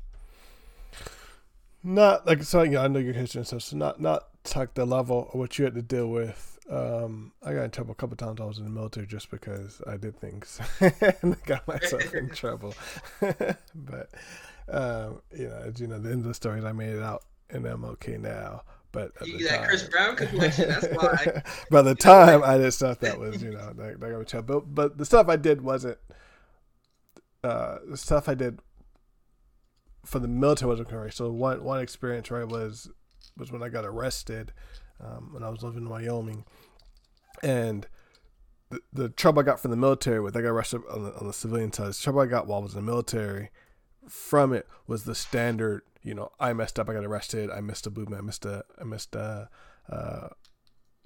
not 1.84 2.26
like 2.26 2.42
so 2.44 2.64
you 2.64 2.72
know, 2.72 2.82
i 2.82 2.88
know 2.88 3.00
your 3.00 3.14
history 3.14 3.40
and 3.40 3.48
stuff 3.48 3.62
so 3.62 3.78
not 3.78 4.02
not 4.02 4.30
like 4.54 4.74
the 4.74 4.86
level 4.86 5.30
of 5.34 5.40
what 5.40 5.58
you 5.58 5.66
had 5.66 5.74
to 5.74 5.82
deal 5.82 6.08
with 6.08 6.60
um 6.70 7.32
i 7.44 7.54
got 7.54 7.64
in 7.64 7.72
trouble 7.72 7.92
a 7.92 7.96
couple 7.96 8.14
of 8.14 8.18
times 8.18 8.42
i 8.42 8.44
was 8.44 8.58
in 8.58 8.66
the 8.66 8.70
military 8.70 9.06
just 9.06 9.32
because 9.32 9.82
i 9.88 9.96
did 9.96 10.20
things 10.20 10.60
and 10.82 11.36
I 11.36 11.38
got 11.46 11.68
myself 11.68 12.14
in 12.14 12.30
trouble 12.34 12.74
but 13.20 14.10
um 14.68 15.22
you 15.36 15.48
know 15.48 15.62
as 15.66 15.80
you 15.80 15.88
know 15.88 16.00
the 16.00 16.10
end 16.10 16.22
of 16.22 16.28
the 16.28 16.34
story 16.34 16.60
is 16.60 16.66
i 16.66 16.72
made 16.72 16.90
it 16.90 17.02
out 17.02 17.24
and 17.50 17.66
i'm 17.66 17.86
okay 17.86 18.18
now 18.18 18.64
but 18.96 19.12
you 19.26 19.46
that 19.50 19.58
time, 19.58 19.68
Chris 19.68 19.84
Brown 19.90 20.16
complexion. 20.16 20.70
That's 20.70 20.88
why. 20.88 21.44
by 21.70 21.82
the 21.82 21.96
time 21.96 22.42
I 22.42 22.58
did 22.58 22.72
stuff 22.72 23.00
that 23.02 23.20
was, 23.20 23.44
you 23.44 23.52
know, 23.52 23.74
that, 23.74 24.00
that 24.00 24.10
got 24.10 24.34
me 24.34 24.42
But 24.42 24.74
but 24.74 24.98
the 24.98 25.06
stuff 25.06 25.28
I 25.28 25.36
did 25.36 25.62
wasn't. 25.62 25.98
Uh, 27.44 27.80
the 27.90 27.98
stuff 27.98 28.30
I 28.30 28.36
did 28.36 28.62
for 30.06 30.20
the 30.20 30.30
military 30.30 30.70
wasn't 30.70 30.88
correct. 30.88 31.16
So 31.16 31.30
one 31.30 31.62
one 31.64 31.82
experience 31.82 32.32
right 32.32 32.48
was 32.48 32.90
was 33.38 33.52
when 33.52 33.64
I 33.64 33.70
got 33.70 33.86
arrested 33.86 34.54
um, 35.00 35.34
when 35.34 35.44
I 35.44 35.50
was 35.50 35.64
living 35.64 35.84
in 35.84 35.90
Wyoming, 35.90 36.46
and 37.44 37.88
the, 38.70 38.80
the 38.94 39.10
trouble 39.10 39.42
I 39.42 39.44
got 39.44 39.60
from 39.60 39.72
the 39.72 39.78
military 39.78 40.20
with 40.20 40.36
I 40.36 40.42
got 40.42 40.50
arrested 40.50 40.82
on 40.90 41.04
the, 41.04 41.16
on 41.16 41.28
the 41.28 41.34
civilian 41.34 41.74
side. 41.74 41.88
The 41.88 41.94
trouble 41.94 42.22
I 42.22 42.28
got 42.28 42.48
while 42.48 42.60
I 42.60 42.64
was 42.64 42.74
in 42.74 42.86
the 42.86 42.92
military 42.92 43.50
from 44.08 44.54
it 44.54 44.68
was 44.88 45.04
the 45.04 45.16
standard 45.16 45.82
you 46.06 46.14
know, 46.14 46.32
I 46.40 46.54
messed 46.54 46.80
up, 46.80 46.88
I 46.88 46.94
got 46.94 47.04
arrested, 47.04 47.50
I 47.50 47.62
missed 47.62 47.88
a 47.88 47.90
movement, 47.90 48.22
I 48.22 48.26
missed 48.26 48.46
a, 48.46 48.64
I 48.80 48.84
missed 48.84 49.16
a, 49.16 49.50
uh, 49.92 50.28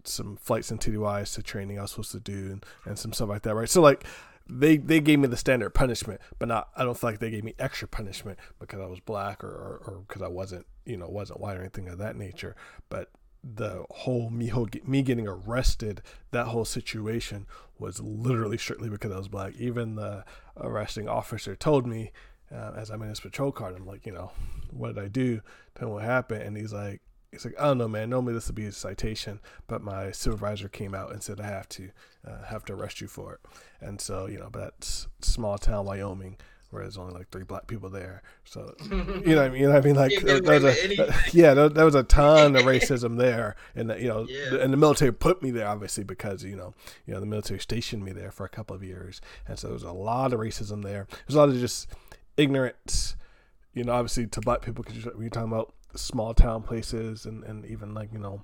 some 0.04 0.36
flights 0.36 0.72
and 0.72 0.80
TDYs 0.80 1.34
to 1.36 1.42
training 1.42 1.80
I 1.80 1.84
was 1.84 1.92
supposed 1.92 2.12
to 2.12 2.20
do 2.20 2.52
and, 2.52 2.66
and 2.84 3.00
some 3.00 3.14
stuff 3.14 3.30
like 3.30 3.44
that, 3.44 3.56
right? 3.56 3.70
So 3.70 3.82
like 3.82 4.04
they 4.50 4.78
they 4.78 5.00
gave 5.00 5.20
me 5.20 5.28
the 5.28 5.38
standard 5.38 5.72
punishment, 5.72 6.20
but 6.40 6.48
not 6.48 6.70
I 6.76 6.84
don't 6.84 6.98
feel 6.98 7.12
like 7.12 7.20
they 7.20 7.30
gave 7.30 7.44
me 7.44 7.54
extra 7.60 7.88
punishment 7.88 8.40
because 8.60 8.80
I 8.80 8.88
was 8.88 9.00
black 9.00 9.44
or 9.44 9.50
or, 9.50 10.04
because 10.08 10.22
I 10.22 10.28
wasn't 10.28 10.66
you 10.86 10.98
know 10.98 11.08
wasn't 11.08 11.40
white 11.40 11.58
or 11.58 11.62
anything 11.62 11.88
of 11.88 11.98
that 12.00 12.16
nature. 12.16 12.56
But 12.90 13.12
the 13.44 13.86
whole 13.90 14.30
me 14.30 14.52
me 14.84 15.02
getting 15.02 15.28
arrested, 15.28 16.02
that 16.32 16.48
whole 16.48 16.66
situation 16.66 17.46
was 17.78 18.02
literally 18.02 18.58
strictly 18.58 18.90
because 18.90 19.12
I 19.12 19.18
was 19.18 19.28
black. 19.28 19.54
Even 19.58 19.96
the 19.96 20.26
arresting 20.58 21.08
officer 21.08 21.56
told 21.56 21.86
me 21.86 22.12
uh, 22.52 22.74
as 22.76 22.90
I'm 22.90 23.02
in 23.04 23.10
his 23.10 23.20
patrol 23.20 23.52
car. 23.52 23.74
I'm 23.76 23.86
like, 23.86 24.06
you 24.06 24.12
know, 24.12 24.32
what 24.72 24.96
did 24.96 25.04
I 25.04 25.08
do? 25.08 25.42
Tell 25.76 25.92
what 25.92 26.04
happened. 26.04 26.44
And 26.44 26.58
he's 26.58 26.74
like, 26.74 27.02
he's 27.32 27.46
like, 27.46 27.60
I 27.60 27.66
don't 27.66 27.78
know, 27.78 27.88
man. 27.88 28.10
Normally 28.10 28.34
this 28.34 28.48
would 28.48 28.56
be 28.56 28.66
a 28.66 28.72
citation, 28.72 29.40
but 29.68 29.82
my 29.82 30.12
supervisor 30.12 30.68
came 30.68 30.94
out 30.96 31.12
and 31.12 31.22
said 31.24 31.40
I 31.40 31.48
have 31.48 31.70
to 31.70 31.90
uh, 32.28 32.44
have 32.46 32.66
to 32.66 32.74
arrest 32.74 33.02
you 33.02 33.08
for 33.08 33.34
it. 33.34 33.40
And 33.82 34.02
so, 34.02 34.28
you 34.28 34.40
know, 34.40 34.50
but 34.52 34.60
that's 34.62 35.08
small 35.22 35.58
town 35.58 35.86
Wyoming. 35.86 36.38
Where 36.72 36.84
there's 36.84 37.00
only 37.00 37.16
like 37.16 37.32
three 37.32 37.44
black 37.44 37.66
people 37.66 37.90
there, 37.90 38.22
so 38.46 38.76
you 38.92 38.96
know, 38.96 39.38
what 39.38 39.38
I 39.40 39.50
mean, 39.50 39.62
you 39.62 39.70
know, 39.70 39.76
I 39.76 39.82
mean, 39.82 39.96
like 39.96 40.12
that, 40.22 40.46
that 40.46 40.62
was 40.62 40.64
a, 40.66 41.14
yeah, 41.36 41.56
there, 41.56 41.68
there, 41.68 41.84
was 41.84 41.96
a 41.96 42.04
ton 42.04 42.56
of 42.56 42.62
racism 42.66 43.18
there, 43.18 43.56
and 43.76 43.90
you 44.00 44.08
know, 44.08 44.28
yeah. 44.30 44.60
and 44.62 44.72
the 44.72 44.78
military 44.78 45.12
put 45.12 45.42
me 45.42 45.50
there 45.50 45.68
obviously 45.68 46.04
because 46.04 46.44
you 46.44 46.56
know, 46.56 46.76
you 47.08 47.14
know, 47.16 47.20
the 47.20 47.26
military 47.26 47.60
stationed 47.60 48.06
me 48.06 48.12
there 48.12 48.30
for 48.30 48.46
a 48.46 48.50
couple 48.50 48.76
of 48.76 48.84
years, 48.84 49.20
and 49.48 49.58
so 49.58 49.66
there 49.66 49.74
was 49.74 49.82
a 49.82 49.92
lot 49.92 50.32
of 50.32 50.40
racism 50.40 50.84
there. 50.84 51.08
There's 51.26 51.34
a 51.34 51.40
lot 51.40 51.50
of 51.50 51.56
just 51.56 51.88
ignorance, 52.38 53.16
you 53.74 53.84
know, 53.84 53.94
obviously 53.94 54.28
to 54.28 54.40
black 54.40 54.62
people 54.62 54.84
because 54.84 55.04
you're 55.04 55.30
talking 55.30 55.52
about 55.52 55.74
small 55.96 56.34
town 56.34 56.64
places 56.64 57.26
and, 57.26 57.44
and 57.44 57.66
even 57.66 57.94
like, 57.94 58.12
you 58.14 58.20
know, 58.20 58.44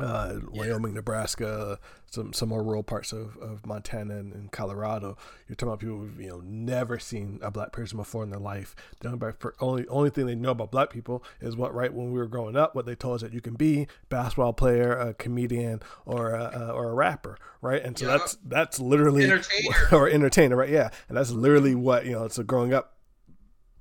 uh, 0.00 0.40
Wyoming, 0.50 0.94
Nebraska, 0.94 1.78
some 2.10 2.32
some 2.32 2.48
more 2.48 2.62
rural 2.62 2.82
parts 2.82 3.12
of, 3.12 3.36
of 3.38 3.66
Montana 3.66 4.16
and, 4.16 4.32
and, 4.32 4.50
Colorado. 4.50 5.16
You're 5.48 5.56
talking 5.56 5.68
about 5.68 5.80
people 5.80 5.98
who've 5.98 6.20
you 6.20 6.28
know 6.28 6.40
never 6.44 6.98
seen 6.98 7.38
a 7.42 7.50
black 7.50 7.72
person 7.72 7.98
before 7.98 8.22
in 8.22 8.30
their 8.30 8.40
life. 8.40 8.74
The 9.00 9.08
only 9.08 9.32
only 9.60 9.88
only 9.88 10.10
thing 10.10 10.26
they 10.26 10.34
know 10.34 10.50
about 10.50 10.70
black 10.70 10.90
people 10.90 11.22
is 11.40 11.56
what 11.56 11.74
right 11.74 11.92
when 11.92 12.12
we 12.12 12.18
were 12.18 12.26
growing 12.26 12.56
up, 12.56 12.74
what 12.74 12.86
they 12.86 12.94
told 12.94 13.16
us 13.16 13.20
that 13.22 13.32
you 13.32 13.40
can 13.40 13.54
be 13.54 13.86
basketball 14.08 14.52
player, 14.52 14.92
a 14.92 15.14
comedian, 15.14 15.82
or 16.06 16.30
a, 16.34 16.72
or 16.74 16.90
a 16.90 16.94
rapper, 16.94 17.36
right? 17.60 17.82
And 17.82 17.98
so 17.98 18.06
yeah. 18.06 18.16
that's 18.16 18.38
that's 18.44 18.80
literally 18.80 19.24
entertainer. 19.24 19.76
or 19.92 20.08
entertainer, 20.08 20.56
right? 20.56 20.70
Yeah, 20.70 20.90
and 21.08 21.16
that's 21.16 21.30
literally 21.30 21.74
what 21.74 22.06
you 22.06 22.12
know. 22.12 22.28
So 22.28 22.42
growing 22.42 22.72
up 22.72 22.94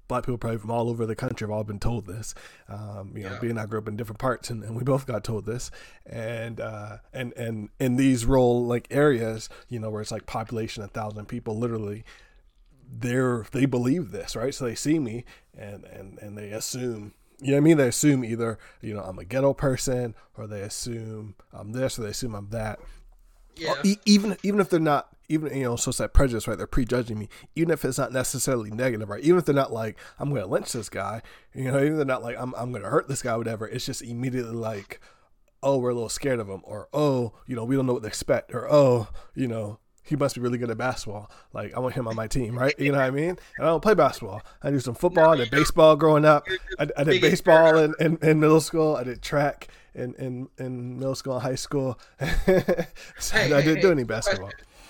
black 0.10 0.24
people 0.24 0.38
probably 0.38 0.58
from 0.58 0.72
all 0.72 0.90
over 0.90 1.06
the 1.06 1.16
country 1.16 1.46
have 1.46 1.52
all 1.52 1.64
been 1.64 1.80
told 1.80 2.06
this. 2.06 2.36
Um, 2.68 3.14
you 3.16 3.24
know, 3.24 3.32
yeah. 3.32 3.40
being 3.40 3.58
I 3.58 3.66
grew 3.66 3.80
up 3.80 3.88
in 3.88 3.96
different 3.96 4.20
parts, 4.20 4.50
and, 4.50 4.62
and 4.64 4.76
we 4.76 4.84
both 4.84 5.06
got 5.06 5.24
told 5.24 5.46
this. 5.46 5.72
And 6.06 6.60
uh, 6.60 6.98
and 7.14 7.32
and 7.38 7.70
in 7.80 7.96
these 7.96 8.26
rural 8.26 8.66
like 8.66 8.88
areas, 8.92 9.48
you 9.70 9.80
know, 9.80 9.90
where 9.90 10.02
it's 10.02 10.12
like 10.12 10.26
population 10.26 10.84
a 10.84 10.88
thousand 10.88 11.28
people, 11.28 11.58
literally, 11.58 12.04
they're 12.92 13.46
they 13.54 13.66
believe 13.66 14.12
this, 14.12 14.36
right? 14.36 14.54
So 14.54 14.66
they 14.66 14.76
see 14.76 15.00
me, 15.00 15.24
and 15.58 15.86
and 15.86 16.20
and 16.20 16.38
they 16.38 16.50
assume. 16.52 17.14
You 17.42 17.52
know 17.52 17.54
what 17.54 17.58
I 17.60 17.62
mean? 17.62 17.78
They 17.78 17.88
assume 17.88 18.26
either, 18.26 18.60
you 18.82 18.94
know, 18.94 19.00
I'm 19.00 19.18
a 19.18 19.24
ghetto 19.24 19.54
person 19.54 20.14
or 20.36 20.46
they 20.46 20.60
assume 20.60 21.36
I'm 21.54 21.72
this 21.72 21.98
or 21.98 22.02
they 22.02 22.10
assume 22.10 22.36
I'm 22.36 22.50
that. 22.50 22.82
Yeah. 23.56 23.76
even 24.06 24.36
even 24.44 24.60
if 24.60 24.70
they're 24.70 24.82
not 24.82 25.16
even 25.30 25.56
you 25.56 25.64
know, 25.64 25.76
so 25.76 25.90
it's 25.90 26.00
that 26.00 26.14
prejudice, 26.14 26.48
right? 26.48 26.58
They're 26.58 26.68
prejudging 26.68 27.18
me, 27.18 27.30
even 27.56 27.72
if 27.72 27.86
it's 27.86 28.00
not 28.00 28.12
necessarily 28.12 28.72
negative, 28.72 29.08
right? 29.08 29.24
Even 29.24 29.38
if 29.38 29.46
they're 29.46 29.56
not 29.56 29.72
like, 29.72 29.98
I'm 30.18 30.30
going 30.30 30.42
to 30.42 30.48
lynch 30.48 30.74
this 30.74 30.90
guy, 30.90 31.22
you 31.54 31.72
know, 31.72 31.78
even 31.78 31.92
if 31.92 31.98
they're 31.98 32.06
not 32.06 32.24
like, 32.24 32.36
I'm, 32.38 32.54
I'm 32.56 32.72
going 32.72 32.84
to 32.84 32.90
hurt 32.90 33.08
this 33.08 33.22
guy, 33.22 33.38
whatever. 33.38 33.68
It's 33.68 33.86
just 33.86 34.02
immediately 34.02 34.56
like, 34.56 35.00
oh, 35.62 35.78
we're 35.78 35.92
a 35.92 35.94
little 35.94 36.10
scared 36.10 36.40
of 36.40 36.50
him, 36.50 36.62
or 36.64 36.90
oh, 36.92 37.34
you 37.46 37.56
know, 37.56 37.64
we 37.64 37.76
don't 37.76 37.86
know 37.86 37.94
what 37.94 38.02
to 38.02 38.08
expect, 38.08 38.54
or 38.54 38.68
oh, 38.72 39.08
you 39.36 39.48
know, 39.48 39.80
he 40.04 40.16
must 40.16 40.34
be 40.34 40.42
really 40.42 40.58
good 40.58 40.72
at 40.72 40.78
basketball. 40.78 41.30
Like 41.54 41.76
I 41.76 41.80
want 41.80 41.94
him 41.94 42.08
on 42.08 42.16
my 42.16 42.26
team, 42.26 42.58
right? 42.58 42.74
You 42.80 42.92
know 42.92 42.98
what 42.98 43.06
I 43.06 43.12
mean? 43.12 43.30
And 43.30 43.40
I 43.60 43.66
don't 43.66 43.84
play 43.84 43.94
basketball. 43.94 44.42
I 44.64 44.72
do 44.72 44.80
some 44.80 44.96
football. 44.96 45.34
I 45.34 45.38
did 45.38 45.52
baseball 45.52 45.96
growing 45.96 46.26
up. 46.26 46.48
I, 46.80 46.88
I 46.98 47.04
did 47.04 47.22
baseball 47.22 47.78
in, 47.78 47.94
in, 48.00 48.18
in, 48.24 48.40
middle 48.40 48.62
school. 48.62 48.96
I 48.96 49.04
did 49.04 49.22
track 49.22 49.68
in, 49.94 50.16
in, 50.16 50.50
in 50.58 50.98
middle 50.98 51.14
school 51.14 51.34
and 51.34 51.44
high 51.44 51.54
school. 51.54 52.00
so 53.20 53.38
hey, 53.38 53.54
I 53.54 53.62
didn't 53.62 53.76
hey, 53.76 53.82
do 53.82 53.92
any 53.92 54.04
basketball 54.04 54.50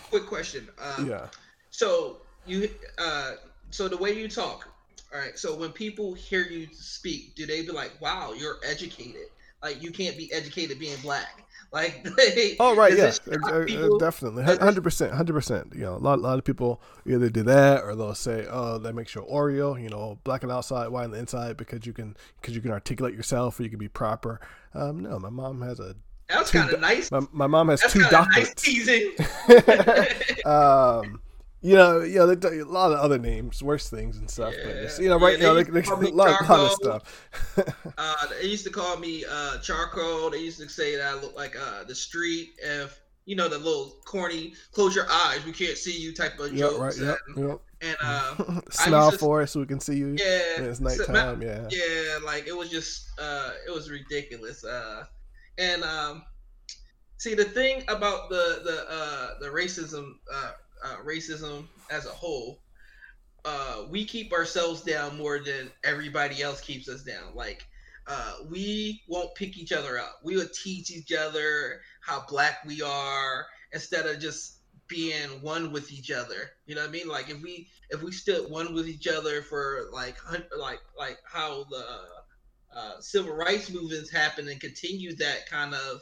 quick 0.10 0.26
question. 0.26 0.68
Um, 0.78 1.10
yeah. 1.10 1.28
So 1.70 2.18
you, 2.46 2.70
uh, 2.98 3.34
so 3.70 3.88
the 3.88 3.98
way 3.98 4.14
you 4.14 4.28
talk, 4.28 4.68
all 5.14 5.20
right. 5.20 5.38
So 5.38 5.56
when 5.56 5.72
people 5.72 6.14
hear 6.14 6.44
you 6.44 6.68
speak, 6.72 7.36
do 7.36 7.46
they 7.46 7.62
be 7.62 7.72
like, 7.72 8.00
"Wow, 8.02 8.34
you're 8.34 8.58
educated"? 8.66 9.28
Like 9.62 9.82
you 9.84 9.92
can't 9.92 10.18
be 10.18 10.32
educated 10.34 10.80
being 10.80 10.98
black. 11.02 11.46
Like, 11.72 12.04
they, 12.18 12.56
oh 12.60 12.76
right, 12.76 12.98
yeah, 12.98 13.14
uh, 13.32 13.48
uh, 13.48 13.98
definitely, 14.00 14.44
hundred 14.44 14.84
percent, 14.84 15.14
hundred 15.14 15.34
percent. 15.34 15.72
You 15.76 15.82
know, 15.82 15.98
a 15.98 16.00
lot, 16.00 16.18
a 16.18 16.22
lot 16.24 16.40
of 16.40 16.44
people 16.44 16.82
either 17.06 17.30
do 17.30 17.44
that 17.44 17.84
or 17.84 17.96
they'll 17.96 18.16
say, 18.16 18.48
"Oh, 18.50 18.80
that 18.80 18.96
makes 18.96 19.14
you 19.14 19.22
Oreo," 19.22 19.80
you 19.80 19.88
know, 19.88 20.18
black 20.24 20.42
on 20.44 20.50
the 20.50 20.56
outside, 20.56 20.88
white 20.88 21.04
on 21.04 21.12
the 21.12 21.20
inside, 21.20 21.58
because 21.58 21.86
you 21.86 21.94
can, 21.94 22.18
because 22.42 22.56
you 22.56 22.62
can 22.62 22.72
articulate 22.72 23.14
yourself 23.14 23.60
or 23.60 23.64
you 23.64 23.70
can 23.70 23.78
be 23.78 23.88
proper. 23.88 24.42
Um, 24.74 25.02
no, 25.02 25.20
my 25.20 25.30
mom 25.30 25.62
has 25.62 25.80
a 25.80 25.96
that 26.30 26.40
was 26.40 26.52
kind 26.52 26.70
of 26.70 26.80
nice. 26.80 27.12
My, 27.12 27.22
my, 27.32 27.48
mom 27.48 27.70
has 27.70 27.82
That's 27.82 27.94
two 27.94 28.02
doctorates. 28.02 28.36
Nice 28.36 28.54
teasing. 28.54 29.12
um, 30.46 31.22
you 31.62 31.76
know, 31.76 32.02
you 32.02 32.20
know, 32.20 32.32
a 32.32 32.64
lot 32.64 32.92
of 32.92 33.00
other 33.00 33.18
names, 33.18 33.62
worse 33.62 33.90
things 33.90 34.18
and 34.18 34.30
stuff. 34.30 34.54
Yeah. 34.58 34.64
But 34.66 34.82
just, 34.82 35.02
you 35.02 35.10
know, 35.10 35.20
right? 35.20 35.38
Yeah, 35.38 35.54
you 35.54 35.64
know, 35.64 35.64
they, 35.64 35.82
they, 35.82 35.88
a 35.88 35.94
lot, 36.14 36.50
lot, 36.50 36.60
of 36.60 36.72
stuff. 36.72 37.84
uh, 37.98 38.28
they 38.40 38.48
used 38.48 38.64
to 38.66 38.72
call 38.72 38.98
me 38.98 39.26
uh, 39.30 39.58
charcoal. 39.58 40.30
They 40.30 40.40
used 40.40 40.60
to 40.60 40.70
say 40.70 40.96
that 40.96 41.06
I 41.06 41.14
look 41.16 41.36
like 41.36 41.58
uh, 41.60 41.84
the 41.84 41.96
street. 41.96 42.52
If 42.64 43.02
you 43.26 43.36
know 43.36 43.50
the 43.50 43.58
little 43.58 43.98
corny 44.06 44.54
"close 44.72 44.96
your 44.96 45.08
eyes, 45.12 45.44
we 45.46 45.52
can't 45.52 45.78
see 45.78 46.00
you" 46.00 46.14
type 46.14 46.40
of 46.40 46.54
yep, 46.54 46.70
jokes. 46.70 47.00
Right, 47.00 47.08
yep, 47.08 47.18
and, 47.36 47.48
yep. 47.50 47.60
and 47.82 47.98
uh, 48.02 48.62
smile 48.70 49.12
for 49.12 49.42
us 49.42 49.52
so 49.52 49.60
we 49.60 49.66
can 49.66 49.82
see 49.82 49.98
you. 49.98 50.16
Yeah, 50.18 50.64
it's 50.64 50.80
nighttime. 50.80 51.42
Yeah, 51.42 51.68
yeah, 51.70 52.20
like 52.24 52.48
it 52.48 52.56
was 52.56 52.70
just 52.70 53.10
uh, 53.20 53.52
it 53.68 53.72
was 53.72 53.92
ridiculous. 53.92 54.64
Uh, 54.64 55.04
and 55.60 55.84
um, 55.84 56.24
See, 57.18 57.36
the 57.36 57.46
thing 57.46 57.84
about 57.90 58.30
the 58.30 58.62
the 58.64 58.86
uh, 58.90 59.40
the 59.40 59.48
racism 59.48 60.14
uh, 60.34 60.52
uh, 60.86 60.98
racism 61.06 61.68
as 61.92 62.06
a 62.08 62.12
whole, 62.12 62.62
uh, 63.46 63.86
we 63.90 64.06
keep 64.06 64.34
ourselves 64.34 64.82
down 64.84 65.18
more 65.18 65.40
than 65.40 65.72
everybody 65.84 66.42
else 66.42 66.62
keeps 66.62 66.90
us 66.90 67.04
down. 67.04 67.36
Like, 67.36 67.66
uh, 68.08 68.34
we 68.50 69.04
won't 69.08 69.36
pick 69.36 69.58
each 69.58 69.74
other 69.74 70.00
up. 70.00 70.16
We 70.24 70.38
would 70.38 70.54
teach 70.54 70.92
each 70.92 71.12
other 71.14 71.82
how 72.02 72.26
black 72.30 72.60
we 72.66 72.82
are 72.82 73.48
instead 73.74 74.06
of 74.08 74.20
just 74.20 74.60
being 74.88 75.42
one 75.42 75.72
with 75.72 75.92
each 75.92 76.12
other. 76.12 76.52
You 76.66 76.76
know 76.76 76.82
what 76.82 76.90
I 76.90 76.94
mean? 76.94 77.08
Like 77.08 77.30
if 77.30 77.42
we 77.42 77.68
if 77.90 78.02
we 78.02 78.12
stood 78.12 78.50
one 78.50 78.74
with 78.74 78.88
each 78.88 79.08
other 79.08 79.42
for 79.42 79.90
like 79.92 80.18
like 80.58 80.82
like 80.98 81.18
how 81.26 81.66
the 81.70 81.86
uh, 82.76 83.00
civil 83.00 83.34
rights 83.34 83.70
movements 83.70 84.12
happen 84.12 84.48
and 84.48 84.60
continue 84.60 85.16
that 85.16 85.50
kind 85.50 85.74
of 85.74 86.02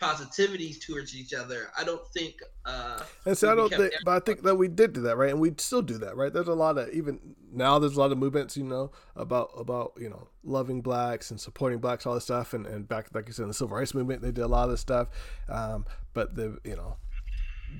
positivity 0.00 0.74
towards 0.74 1.16
each 1.16 1.32
other. 1.34 1.70
I 1.76 1.84
don't 1.84 2.06
think. 2.08 2.36
Uh, 2.64 3.02
and 3.24 3.36
so 3.36 3.50
I 3.50 3.54
don't 3.54 3.72
think, 3.72 3.92
but 4.04 4.22
I 4.22 4.24
think 4.24 4.42
that 4.42 4.54
we 4.54 4.68
did 4.68 4.92
do 4.92 5.02
that, 5.02 5.16
right? 5.16 5.30
And 5.30 5.40
we 5.40 5.52
still 5.58 5.82
do 5.82 5.98
that, 5.98 6.16
right? 6.16 6.32
There's 6.32 6.48
a 6.48 6.54
lot 6.54 6.78
of 6.78 6.88
even 6.90 7.18
now. 7.52 7.78
There's 7.78 7.96
a 7.96 8.00
lot 8.00 8.12
of 8.12 8.18
movements, 8.18 8.56
you 8.56 8.64
know, 8.64 8.92
about 9.16 9.50
about 9.56 9.92
you 9.98 10.08
know 10.08 10.28
loving 10.44 10.80
blacks 10.80 11.30
and 11.30 11.40
supporting 11.40 11.78
blacks, 11.78 12.06
all 12.06 12.14
this 12.14 12.24
stuff. 12.24 12.54
And 12.54 12.66
and 12.66 12.88
back 12.88 13.08
like 13.12 13.26
you 13.26 13.32
said, 13.32 13.42
in 13.42 13.48
the 13.48 13.54
civil 13.54 13.76
rights 13.76 13.94
movement, 13.94 14.22
they 14.22 14.32
did 14.32 14.42
a 14.42 14.48
lot 14.48 14.64
of 14.64 14.70
this 14.70 14.80
stuff. 14.80 15.08
Um, 15.48 15.86
but 16.14 16.34
the 16.34 16.58
you 16.64 16.76
know 16.76 16.96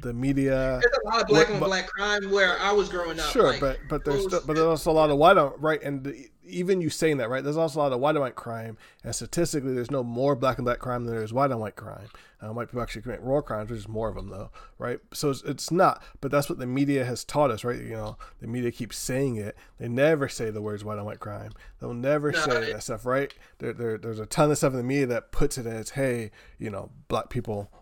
the 0.01 0.13
media. 0.13 0.81
There's 0.83 0.99
a 1.05 1.09
lot 1.09 1.23
of 1.23 1.29
black 1.29 1.51
on 1.51 1.59
black 1.59 1.87
crime 1.89 2.31
where 2.31 2.59
I 2.61 2.73
was 2.73 2.89
growing 2.89 3.19
up. 3.19 3.31
Sure, 3.31 3.53
like, 3.53 3.61
but 3.61 3.79
but 3.89 4.05
there's 4.05 4.25
still, 4.25 4.43
but 4.47 4.55
there's 4.55 4.67
also 4.67 4.91
a 4.91 4.93
lot 4.93 5.11
of 5.11 5.19
white 5.19 5.37
on 5.37 5.55
right, 5.59 5.83
and 5.83 6.05
the, 6.05 6.29
even 6.45 6.81
you 6.81 6.89
saying 6.91 7.19
that 7.19 7.29
right, 7.29 7.45
there's 7.45 7.57
also 7.57 7.81
a 7.81 7.83
lot 7.83 7.93
of 7.93 8.01
white 8.01 8.17
on 8.17 8.23
white 8.23 8.37
crime, 8.37 8.77
and 9.05 9.15
statistically, 9.15 9.75
there's 9.75 9.91
no 9.91 10.03
more 10.03 10.37
black 10.37 10.59
and 10.59 10.65
black 10.65 10.79
crime 10.79 11.05
than 11.05 11.15
there 11.15 11.25
is 11.25 11.33
white 11.33 11.51
on 11.51 11.59
white 11.61 11.77
crime. 11.77 12.09
Uh, 12.41 12.53
white 12.53 12.69
people 12.69 12.81
actually 12.81 13.03
commit 13.03 13.25
more 13.25 13.43
crimes, 13.43 13.69
which 13.69 13.81
is 13.81 13.89
more 13.89 14.09
of 14.09 14.15
them 14.15 14.29
though, 14.31 14.51
right? 14.79 15.01
So 15.13 15.31
it's, 15.31 15.43
it's 15.43 15.73
not, 15.73 16.03
but 16.21 16.31
that's 16.31 16.49
what 16.49 16.61
the 16.61 16.67
media 16.67 17.05
has 17.05 17.25
taught 17.25 17.51
us, 17.51 17.65
right? 17.65 17.81
You 17.81 17.97
know, 17.97 18.17
the 18.41 18.47
media 18.47 18.71
keeps 18.71 18.97
saying 18.97 19.37
it. 19.37 19.57
They 19.79 19.89
never 19.89 20.29
say 20.29 20.51
the 20.51 20.63
words 20.63 20.85
white 20.85 20.99
on 20.99 21.05
white 21.05 21.19
crime. 21.19 21.51
They'll 21.81 21.95
never 21.95 22.31
no, 22.31 22.39
say 22.39 22.73
that 22.73 22.83
stuff, 22.85 23.05
right? 23.05 23.35
There, 23.59 23.73
there, 23.73 23.99
there's 23.99 24.21
a 24.21 24.27
ton 24.27 24.53
of 24.53 24.57
stuff 24.57 24.73
in 24.73 24.77
the 24.77 24.85
media 24.85 25.07
that 25.07 25.33
puts 25.33 25.59
it 25.59 25.67
as, 25.67 25.91
hey, 25.91 26.31
you 26.61 26.71
know, 26.71 26.91
black 27.09 27.29
people 27.29 27.73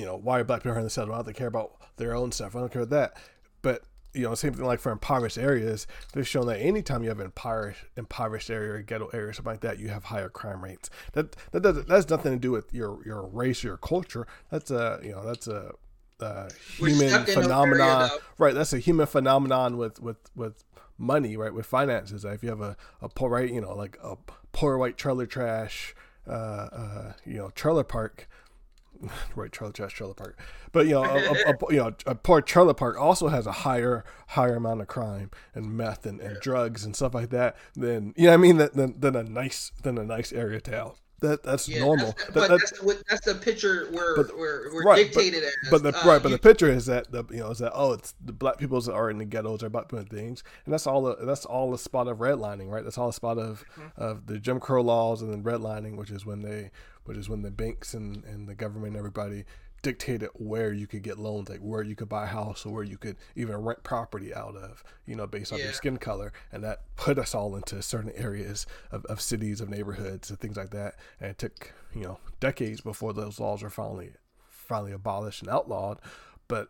you 0.00 0.06
know, 0.06 0.16
why 0.16 0.40
are 0.40 0.44
black 0.44 0.60
people 0.60 0.72
hurting 0.72 0.84
themselves? 0.84 1.10
Well, 1.10 1.22
they 1.22 1.32
care 1.32 1.48
about 1.48 1.76
their 1.96 2.14
own 2.14 2.32
stuff. 2.32 2.56
I 2.56 2.60
don't 2.60 2.72
care 2.72 2.82
about 2.82 2.96
that. 2.96 3.22
But 3.62 3.84
you 4.14 4.22
know, 4.22 4.34
same 4.34 4.54
thing 4.54 4.64
like 4.64 4.80
for 4.80 4.90
impoverished 4.90 5.38
areas, 5.38 5.86
they've 6.12 6.26
shown 6.26 6.46
that 6.46 6.58
anytime 6.58 7.02
you 7.02 7.10
have 7.10 7.20
an 7.20 7.26
impoverished, 7.26 7.84
impoverished 7.96 8.50
area 8.50 8.72
or 8.72 8.82
ghetto 8.82 9.08
area 9.08 9.28
or 9.28 9.32
something 9.32 9.52
like 9.52 9.60
that, 9.60 9.78
you 9.78 9.88
have 9.88 10.04
higher 10.04 10.28
crime 10.28 10.64
rates. 10.64 10.90
That 11.12 11.36
that 11.52 11.60
does 11.62 11.84
that's 11.84 12.08
nothing 12.08 12.32
to 12.32 12.38
do 12.38 12.50
with 12.50 12.72
your 12.72 12.98
your 13.04 13.28
race 13.28 13.62
or 13.62 13.68
your 13.68 13.76
culture. 13.76 14.26
That's 14.50 14.70
a 14.70 15.00
you 15.02 15.12
know 15.12 15.24
that's 15.24 15.46
a, 15.46 15.72
a 16.20 16.50
human 16.78 17.24
phenomenon, 17.26 18.10
right? 18.38 18.54
That's 18.54 18.72
a 18.72 18.78
human 18.78 19.06
phenomenon 19.06 19.76
with 19.76 20.00
with 20.00 20.18
with 20.34 20.64
money, 20.98 21.36
right? 21.36 21.54
With 21.54 21.66
finances. 21.66 22.24
If 22.24 22.42
you 22.42 22.48
have 22.48 22.62
a, 22.62 22.76
a 23.00 23.08
poor 23.08 23.30
right, 23.30 23.52
you 23.52 23.60
know, 23.60 23.74
like 23.74 23.98
a 24.02 24.16
poor 24.52 24.76
white 24.76 24.96
trailer 24.96 25.26
trash, 25.26 25.94
uh, 26.26 26.30
uh, 26.30 27.12
you 27.24 27.38
know, 27.38 27.50
trailer 27.50 27.84
park 27.84 28.28
right 29.36 29.52
trailer 29.52 29.72
trash 29.72 29.92
trailer 29.92 30.14
park 30.14 30.38
but 30.72 30.86
you 30.86 30.92
know 30.92 31.04
a, 31.04 31.16
a, 31.16 31.32
a, 31.32 31.56
you 31.70 31.76
know 31.76 31.94
a 32.06 32.14
poor 32.14 32.40
trailer 32.40 32.74
park 32.74 32.98
also 32.98 33.28
has 33.28 33.46
a 33.46 33.52
higher 33.52 34.04
higher 34.28 34.56
amount 34.56 34.80
of 34.80 34.86
crime 34.86 35.30
and 35.54 35.76
meth 35.76 36.06
and, 36.06 36.20
and 36.20 36.40
drugs 36.40 36.84
and 36.84 36.94
stuff 36.94 37.14
like 37.14 37.30
that 37.30 37.56
than 37.74 38.14
you 38.16 38.26
know 38.26 38.34
i 38.34 38.36
mean 38.36 38.56
than, 38.56 38.98
than 38.98 39.16
a 39.16 39.22
nice 39.22 39.72
than 39.82 39.98
a 39.98 40.04
nice 40.04 40.32
area 40.32 40.60
town 40.60 40.92
that 41.20 41.42
that's 41.42 41.68
yeah, 41.68 41.80
normal. 41.80 42.14
That's, 42.16 42.30
but 42.32 42.48
that's, 42.48 42.70
the, 42.72 43.02
that's 43.08 43.24
the 43.24 43.34
picture 43.34 43.88
we're 43.92 44.16
but, 44.16 44.36
we're, 44.36 44.72
we're 44.72 44.82
right, 44.82 45.06
dictated 45.06 45.42
but, 45.42 45.76
as. 45.76 45.82
But 45.82 45.82
the 45.82 46.00
uh, 46.00 46.06
right, 46.06 46.22
but 46.22 46.30
the 46.30 46.38
picture 46.38 46.70
is 46.70 46.86
that 46.86 47.12
the 47.12 47.24
you 47.30 47.38
know 47.38 47.50
is 47.50 47.58
that 47.58 47.72
oh 47.74 47.92
it's 47.92 48.14
the 48.24 48.32
black 48.32 48.58
people 48.58 48.80
that 48.80 48.92
are 48.92 49.10
in 49.10 49.18
the 49.18 49.24
ghettos 49.24 49.62
are 49.62 49.66
about 49.66 49.88
doing 49.88 50.06
things, 50.06 50.42
and 50.64 50.72
that's 50.72 50.86
all 50.86 51.02
the 51.02 51.16
that's 51.24 51.44
all 51.44 51.70
the 51.70 51.78
spot 51.78 52.08
of 52.08 52.18
redlining, 52.18 52.70
right? 52.70 52.82
That's 52.82 52.98
all 52.98 53.08
the 53.08 53.12
spot 53.12 53.38
of 53.38 53.64
mm-hmm. 53.76 54.02
of 54.02 54.26
the 54.26 54.38
Jim 54.38 54.60
Crow 54.60 54.82
laws 54.82 55.22
and 55.22 55.32
then 55.32 55.42
redlining, 55.42 55.96
which 55.96 56.10
is 56.10 56.24
when 56.24 56.42
they 56.42 56.70
which 57.04 57.16
is 57.16 57.28
when 57.28 57.42
the 57.42 57.50
banks 57.50 57.94
and, 57.94 58.24
and 58.24 58.48
the 58.48 58.54
government 58.54 58.88
and 58.88 58.96
everybody 58.96 59.44
dictated 59.82 60.28
where 60.34 60.72
you 60.72 60.86
could 60.86 61.02
get 61.02 61.18
loans, 61.18 61.48
like 61.48 61.60
where 61.60 61.82
you 61.82 61.96
could 61.96 62.08
buy 62.08 62.24
a 62.24 62.28
house 62.28 62.66
or 62.66 62.72
where 62.72 62.84
you 62.84 62.98
could 62.98 63.16
even 63.34 63.56
rent 63.56 63.82
property 63.82 64.34
out 64.34 64.56
of, 64.56 64.84
you 65.06 65.16
know, 65.16 65.26
based 65.26 65.52
on 65.52 65.58
yeah. 65.58 65.66
your 65.66 65.72
skin 65.72 65.96
color. 65.96 66.32
And 66.52 66.62
that 66.64 66.82
put 66.96 67.18
us 67.18 67.34
all 67.34 67.56
into 67.56 67.82
certain 67.82 68.12
areas 68.14 68.66
of, 68.90 69.04
of 69.06 69.20
cities, 69.20 69.60
of 69.60 69.68
neighborhoods, 69.68 70.30
and 70.30 70.38
things 70.38 70.56
like 70.56 70.70
that. 70.70 70.96
And 71.20 71.30
it 71.30 71.38
took, 71.38 71.72
you 71.94 72.02
know, 72.02 72.18
decades 72.40 72.80
before 72.80 73.12
those 73.12 73.40
laws 73.40 73.62
were 73.62 73.70
finally 73.70 74.12
finally 74.48 74.92
abolished 74.92 75.42
and 75.42 75.50
outlawed. 75.50 75.98
But 76.46 76.68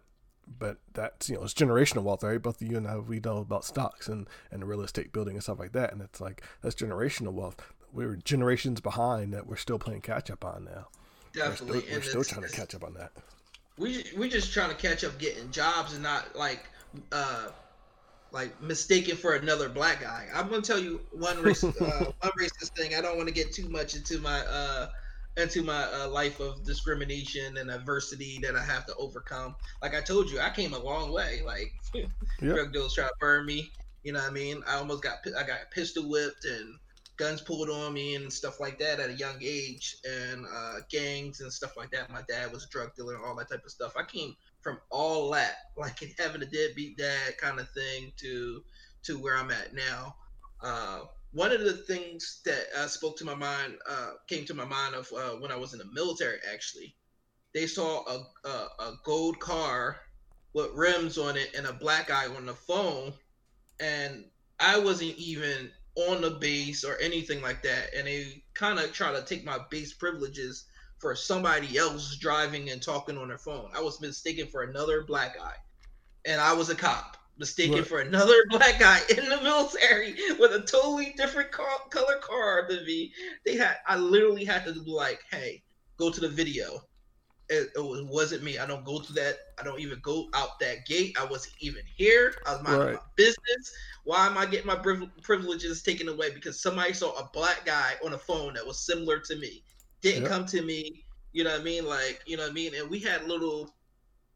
but 0.58 0.78
that's 0.94 1.28
you 1.28 1.36
know 1.36 1.44
it's 1.44 1.54
generational 1.54 2.02
wealth 2.02 2.24
right 2.24 2.42
both 2.42 2.60
of 2.60 2.68
you 2.68 2.76
and 2.76 2.88
I 2.88 2.98
we 2.98 3.20
know 3.20 3.36
about 3.36 3.64
stocks 3.64 4.08
and 4.08 4.26
and 4.50 4.66
real 4.66 4.80
estate 4.80 5.12
building 5.12 5.34
and 5.34 5.42
stuff 5.44 5.60
like 5.60 5.72
that 5.72 5.92
and 5.92 6.02
it's 6.02 6.20
like 6.20 6.42
that's 6.60 6.74
generational 6.74 7.32
wealth 7.32 7.56
we 7.92 8.06
were 8.06 8.16
generations 8.16 8.80
behind 8.80 9.32
that 9.34 9.46
we're 9.46 9.56
still 9.56 9.78
playing 9.78 10.00
catch 10.00 10.30
up 10.30 10.44
on 10.44 10.64
now. 10.64 10.88
Definitely, 11.32 11.78
we're 11.78 11.80
still, 11.80 11.96
we're 11.96 12.02
still 12.02 12.24
trying 12.24 12.48
to 12.48 12.56
catch 12.56 12.74
up 12.74 12.84
on 12.84 12.94
that. 12.94 13.12
We 13.78 14.04
we 14.16 14.28
just 14.28 14.52
trying 14.52 14.70
to 14.70 14.76
catch 14.76 15.04
up 15.04 15.18
getting 15.18 15.50
jobs 15.50 15.94
and 15.94 16.02
not 16.02 16.36
like 16.36 16.68
uh 17.12 17.48
like 18.32 18.60
mistaken 18.62 19.16
for 19.16 19.34
another 19.34 19.68
black 19.68 20.00
guy. 20.00 20.26
I'm 20.34 20.48
gonna 20.48 20.62
tell 20.62 20.78
you 20.78 21.00
one 21.12 21.40
race, 21.42 21.64
uh, 21.64 22.12
one 22.20 22.32
racist 22.38 22.76
thing. 22.76 22.94
I 22.94 23.00
don't 23.00 23.16
want 23.16 23.28
to 23.28 23.34
get 23.34 23.52
too 23.52 23.68
much 23.68 23.96
into 23.96 24.18
my 24.18 24.40
uh 24.40 24.88
into 25.36 25.62
my 25.62 25.84
uh, 25.94 26.08
life 26.08 26.40
of 26.40 26.64
discrimination 26.64 27.56
and 27.56 27.70
adversity 27.70 28.38
that 28.42 28.56
I 28.56 28.64
have 28.64 28.84
to 28.86 28.94
overcome. 28.96 29.54
Like 29.80 29.94
I 29.94 30.00
told 30.00 30.30
you, 30.30 30.40
I 30.40 30.50
came 30.50 30.74
a 30.74 30.78
long 30.78 31.12
way. 31.12 31.42
Like 31.44 31.72
yep. 31.94 32.08
drug 32.40 32.72
dealers 32.72 32.94
try 32.94 33.04
to 33.04 33.14
burn 33.20 33.46
me. 33.46 33.70
You 34.02 34.12
know 34.12 34.20
what 34.20 34.30
I 34.30 34.32
mean? 34.32 34.62
I 34.66 34.74
almost 34.74 35.02
got 35.02 35.18
I 35.38 35.42
got 35.44 35.70
pistol 35.70 36.08
whipped 36.08 36.44
and 36.44 36.78
guns 37.20 37.42
pulled 37.42 37.68
on 37.68 37.92
me 37.92 38.14
and 38.14 38.32
stuff 38.32 38.60
like 38.60 38.78
that 38.78 38.98
at 38.98 39.10
a 39.10 39.14
young 39.14 39.36
age, 39.42 39.96
and 40.04 40.46
uh, 40.46 40.76
gangs 40.90 41.42
and 41.42 41.52
stuff 41.52 41.76
like 41.76 41.90
that. 41.90 42.10
My 42.10 42.22
dad 42.28 42.50
was 42.50 42.64
a 42.64 42.68
drug 42.68 42.94
dealer 42.96 43.14
and 43.14 43.24
all 43.24 43.36
that 43.36 43.50
type 43.50 43.62
of 43.62 43.70
stuff. 43.70 43.92
I 43.94 44.04
came 44.04 44.34
from 44.62 44.78
all 44.90 45.30
that, 45.32 45.56
like 45.76 46.02
having 46.18 46.42
a 46.42 46.46
deadbeat 46.46 46.96
dad 46.96 47.36
kind 47.38 47.60
of 47.60 47.68
thing, 47.70 48.10
to 48.16 48.62
to 49.04 49.18
where 49.18 49.36
I'm 49.36 49.50
at 49.50 49.74
now. 49.74 50.16
Uh, 50.62 51.00
one 51.32 51.52
of 51.52 51.60
the 51.60 51.74
things 51.74 52.40
that 52.46 52.64
uh, 52.76 52.86
spoke 52.86 53.16
to 53.18 53.24
my 53.24 53.34
mind 53.34 53.74
uh, 53.88 54.12
came 54.26 54.46
to 54.46 54.54
my 54.54 54.64
mind 54.64 54.94
of 54.94 55.06
uh, 55.12 55.36
when 55.36 55.52
I 55.52 55.56
was 55.56 55.74
in 55.74 55.78
the 55.78 55.92
military. 55.92 56.38
Actually, 56.52 56.96
they 57.52 57.66
saw 57.66 58.02
a, 58.06 58.48
a, 58.48 58.50
a 58.50 58.92
gold 59.04 59.38
car 59.40 60.00
with 60.54 60.70
rims 60.74 61.18
on 61.18 61.36
it 61.36 61.54
and 61.54 61.66
a 61.66 61.72
black 61.74 62.08
guy 62.08 62.26
on 62.34 62.46
the 62.46 62.54
phone, 62.54 63.12
and 63.78 64.24
I 64.58 64.78
wasn't 64.78 65.16
even 65.18 65.70
on 65.96 66.22
the 66.22 66.30
base 66.30 66.84
or 66.84 66.96
anything 66.98 67.42
like 67.42 67.62
that, 67.62 67.94
and 67.96 68.06
they 68.06 68.42
kind 68.54 68.78
of 68.78 68.92
try 68.92 69.12
to 69.12 69.22
take 69.22 69.44
my 69.44 69.58
base 69.70 69.92
privileges 69.92 70.64
for 70.98 71.14
somebody 71.14 71.78
else 71.78 72.16
driving 72.16 72.70
and 72.70 72.82
talking 72.82 73.16
on 73.16 73.28
their 73.28 73.38
phone. 73.38 73.70
I 73.74 73.80
was 73.80 74.00
mistaken 74.00 74.46
for 74.46 74.62
another 74.62 75.02
black 75.02 75.36
guy, 75.36 75.54
and 76.26 76.40
I 76.40 76.52
was 76.52 76.70
a 76.70 76.74
cop 76.74 77.16
mistaken 77.40 77.78
what? 77.78 77.86
for 77.86 78.00
another 78.00 78.44
black 78.50 78.78
guy 78.78 79.00
in 79.08 79.28
the 79.28 79.40
military 79.40 80.14
with 80.38 80.52
a 80.52 80.60
totally 80.60 81.14
different 81.16 81.50
car, 81.50 81.66
color 81.90 82.18
car 82.20 82.66
than 82.68 82.84
me. 82.84 83.12
They 83.44 83.56
had 83.56 83.78
I 83.86 83.96
literally 83.96 84.44
had 84.44 84.64
to 84.66 84.72
be 84.74 84.90
like, 84.90 85.20
"Hey, 85.30 85.62
go 85.96 86.10
to 86.10 86.20
the 86.20 86.28
video." 86.28 86.84
It, 87.50 87.70
it, 87.74 88.06
wasn't 88.06 88.44
me. 88.44 88.58
I 88.58 88.66
don't 88.66 88.84
go 88.84 89.00
to 89.00 89.12
that. 89.14 89.38
I 89.58 89.64
don't 89.64 89.80
even 89.80 89.98
go 90.02 90.28
out 90.34 90.60
that 90.60 90.86
gate. 90.86 91.16
I 91.20 91.24
wasn't 91.24 91.56
even 91.58 91.82
here. 91.96 92.34
I 92.46 92.52
was 92.52 92.62
minding 92.62 92.86
right. 92.86 92.94
my 92.94 93.00
business. 93.16 93.72
Why 94.04 94.26
am 94.26 94.38
I 94.38 94.46
getting 94.46 94.68
my 94.68 94.80
privileges 95.22 95.82
taken 95.82 96.08
away? 96.08 96.30
Because 96.32 96.62
somebody 96.62 96.92
saw 96.92 97.10
a 97.18 97.28
black 97.32 97.66
guy 97.66 97.94
on 98.04 98.12
a 98.12 98.18
phone 98.18 98.54
that 98.54 98.64
was 98.64 98.78
similar 98.78 99.18
to 99.18 99.36
me. 99.36 99.64
Didn't 100.00 100.22
yep. 100.22 100.30
come 100.30 100.46
to 100.46 100.62
me. 100.62 101.04
You 101.32 101.42
know 101.42 101.50
what 101.50 101.60
I 101.60 101.64
mean? 101.64 101.84
Like, 101.84 102.22
you 102.24 102.36
know 102.36 102.44
what 102.44 102.52
I 102.52 102.54
mean? 102.54 102.72
And 102.74 102.88
we 102.88 103.00
had 103.00 103.26
little, 103.26 103.74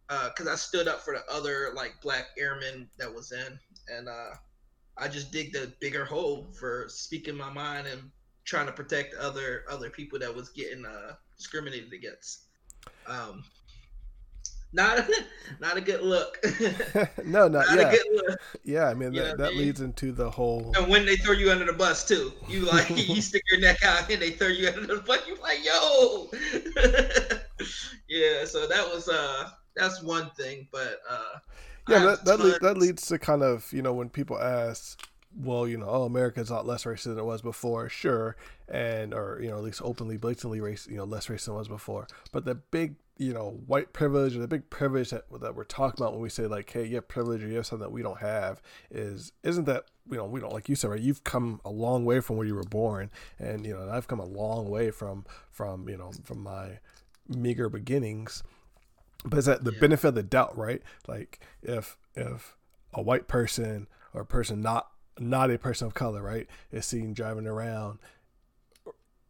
because 0.09 0.48
uh, 0.48 0.53
I 0.53 0.57
stood 0.57 0.88
up 0.88 1.00
for 1.00 1.14
the 1.14 1.22
other 1.33 1.70
like 1.74 1.94
black 2.03 2.27
airmen 2.37 2.88
that 2.98 3.12
was 3.12 3.33
in, 3.33 3.59
and 3.96 4.09
uh, 4.09 4.31
I 4.98 5.09
just 5.09 5.33
dig 5.33 5.53
the 5.53 5.72
bigger 5.81 6.05
hole 6.05 6.53
for 6.59 6.87
speaking 6.88 7.37
my 7.37 7.53
mind 7.53 7.87
and 7.87 8.11
trying 8.44 8.66
to 8.66 8.72
protect 8.72 9.14
other 9.14 9.64
other 9.70 9.90
people 9.90 10.18
that 10.18 10.35
was 10.35 10.50
getting 10.50 10.85
uh, 10.85 11.14
discriminated 11.37 11.92
against. 11.92 12.43
Um, 13.07 13.44
not 14.75 14.99
a, 14.99 15.07
not 15.61 15.77
a 15.77 15.81
good 15.81 16.03
look. 16.03 16.38
no, 17.25 17.49
not, 17.49 17.66
not 17.68 17.79
yeah. 17.79 17.88
a 17.88 17.90
good 17.90 18.07
look. 18.12 18.40
Yeah, 18.64 18.88
I 18.88 18.94
mean 18.94 19.12
that, 19.14 19.38
that 19.38 19.55
leads 19.55 19.81
into 19.81 20.12
the 20.12 20.29
whole. 20.29 20.73
And 20.77 20.88
when 20.88 21.07
they 21.07 21.16
throw 21.16 21.33
you 21.33 21.51
under 21.51 21.64
the 21.64 21.73
bus 21.73 22.07
too, 22.07 22.33
you 22.49 22.61
like 22.66 22.90
you 22.97 23.23
stick 23.23 23.42
your 23.51 23.61
neck 23.61 23.83
out 23.85 24.11
and 24.11 24.20
they 24.20 24.31
throw 24.31 24.49
you 24.49 24.68
under 24.68 24.87
the 24.87 25.03
bus. 25.03 25.20
You 25.27 25.37
like 25.40 25.64
yo. 25.64 26.29
yeah, 28.09 28.44
so 28.44 28.66
that 28.66 28.85
was 28.92 29.09
uh 29.09 29.51
that's 29.77 30.03
one 30.03 30.31
thing, 30.31 30.66
but 30.73 30.99
uh 31.09 31.38
yeah, 31.88 31.99
that 32.01 32.25
that, 32.25 32.40
le- 32.40 32.59
that 32.61 32.79
leads 32.79 33.07
to 33.07 33.18
kind 33.18 33.42
of 33.42 33.70
you 33.73 33.83
know 33.83 33.92
when 33.92 34.09
people 34.09 34.38
ask 34.38 35.07
well, 35.37 35.66
you 35.66 35.77
know, 35.77 35.88
oh, 35.88 36.03
America 36.05 36.40
is 36.40 36.51
a 36.51 36.55
lot 36.55 36.66
less 36.66 36.85
racist 36.85 37.05
than 37.05 37.18
it 37.18 37.25
was 37.25 37.42
before, 37.42 37.88
sure, 37.88 38.37
and 38.68 39.12
or 39.12 39.40
you 39.42 39.51
know, 39.51 39.57
at 39.57 39.64
least 39.64 39.83
openly, 39.83 40.16
blatantly 40.16 40.61
race, 40.61 40.87
you 40.88 40.97
know, 40.97 41.05
less 41.05 41.27
racist 41.27 41.47
than 41.47 41.55
it 41.55 41.59
was 41.59 41.68
before. 41.68 42.07
But 42.33 42.44
the 42.44 42.55
big, 42.55 42.97
you 43.18 43.33
know, 43.33 43.61
white 43.66 43.92
privilege 43.92 44.37
or 44.37 44.40
the 44.40 44.49
big 44.49 44.70
privilege 44.70 45.11
that 45.11 45.25
that 45.40 45.55
we're 45.55 45.64
talking 45.64 46.03
about 46.03 46.12
when 46.12 46.23
we 46.23 46.29
say 46.29 46.47
like, 46.47 46.70
hey, 46.70 46.87
you 46.87 46.97
have 46.97 47.09
privilege 47.09 47.42
or 47.42 47.49
you 47.49 47.57
have 47.57 47.66
something 47.66 47.85
that 47.85 47.92
we 47.92 48.03
don't 48.03 48.20
have, 48.20 48.62
is 48.90 49.33
isn't 49.42 49.64
that 49.64 49.87
you 50.11 50.16
know 50.16 50.25
we 50.25 50.40
don't 50.40 50.53
like 50.53 50.68
you 50.68 50.77
said 50.77 50.90
right? 50.90 51.01
You've 51.01 51.25
come 51.25 51.61
a 51.64 51.70
long 51.70 52.05
way 52.05 52.20
from 52.20 52.37
where 52.37 52.47
you 52.47 52.55
were 52.55 52.62
born, 52.64 53.11
and 53.38 53.66
you 53.66 53.75
know, 53.75 53.88
I've 53.90 54.09
come 54.09 54.20
a 54.20 54.27
long 54.27 54.68
way 54.68 54.90
from 54.90 55.25
from 55.51 55.88
you 55.88 55.97
know 55.97 56.12
from 56.25 56.42
my 56.42 56.79
meager 57.29 57.68
beginnings. 57.68 58.42
But 59.25 59.38
is 59.38 59.47
that 59.47 59.64
the 59.64 59.73
yeah. 59.73 59.81
benefit 59.81 60.09
of 60.09 60.14
the 60.14 60.23
doubt, 60.23 60.57
right? 60.57 60.83
Like 61.09 61.40
if 61.62 61.97
if 62.14 62.57
a 62.92 63.03
white 63.03 63.27
person 63.27 63.88
or 64.12 64.20
a 64.20 64.27
person 64.27 64.62
not 64.62 64.90
not 65.18 65.50
a 65.50 65.59
person 65.59 65.87
of 65.87 65.94
color, 65.94 66.22
right, 66.22 66.48
is 66.72 66.87
seen 66.87 67.14
driving 67.14 67.46
around 67.46 67.98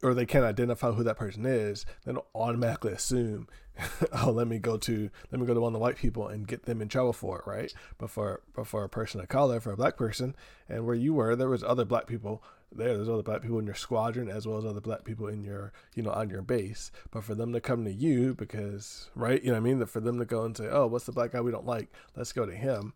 or 0.05 0.15
they 0.15 0.27
can't 0.27 0.45
identify 0.45 0.93
who 0.93 1.03
that 1.03 1.17
person 1.17 1.47
is, 1.47 1.87
then 2.05 2.19
automatically 2.35 2.93
assume, 2.93 3.49
oh, 4.23 4.31
let 4.31 4.47
me 4.47 4.59
go 4.59 4.77
to 4.77 5.11
let 5.33 5.41
me 5.41 5.47
go 5.47 5.55
to 5.55 5.61
one 5.61 5.71
of 5.71 5.73
the 5.73 5.79
white 5.79 5.97
people 5.97 6.29
and 6.29 6.47
get 6.47 6.65
them 6.65 6.83
in 6.83 6.89
trouble 6.89 7.13
for 7.13 7.39
it, 7.39 7.47
right? 7.47 7.73
But 7.99 8.11
for 8.11 8.43
but 8.55 8.67
for 8.67 8.85
a 8.85 8.89
person 8.89 9.21
of 9.21 9.29
color, 9.29 9.61
for 9.61 9.73
a 9.73 9.77
black 9.77 9.97
person, 9.97 10.37
and 10.69 10.87
where 10.87 10.95
you 10.95 11.15
were, 11.15 11.35
there 11.35 11.49
was 11.49 11.65
other 11.65 11.85
black 11.85 12.07
people 12.07 12.43
there. 12.71 12.95
There's 12.95 13.09
other 13.09 13.23
black 13.23 13.43
people 13.43 13.59
in 13.59 13.67
your 13.67 13.75
squadron 13.75 14.29
as 14.29 14.47
well 14.47 14.59
as 14.59 14.65
other 14.65 14.81
black 14.81 15.05
people 15.05 15.27
in 15.27 15.43
your 15.43 15.73
you 15.95 16.03
know 16.03 16.13
on 16.13 16.31
your 16.31 16.43
base. 16.43 16.93
But 17.11 17.25
for 17.25 17.35
them 17.35 17.53
to 17.53 17.61
come 17.61 17.85
to 17.85 17.93
you 17.93 18.35
because 18.35 19.11
right, 19.17 19.43
you 19.43 19.49
know 19.49 19.55
what 19.55 19.69
I 19.69 19.75
mean, 19.75 19.87
for 19.87 20.01
them 20.01 20.19
to 20.19 20.25
go 20.25 20.45
and 20.45 20.57
say, 20.57 20.69
oh, 20.71 20.87
what's 20.87 21.07
the 21.07 21.13
black 21.13 21.33
guy 21.33 21.41
we 21.41 21.51
don't 21.51 21.67
like? 21.67 21.89
Let's 22.15 22.33
go 22.33 22.47
to 22.47 22.55
him 22.55 22.93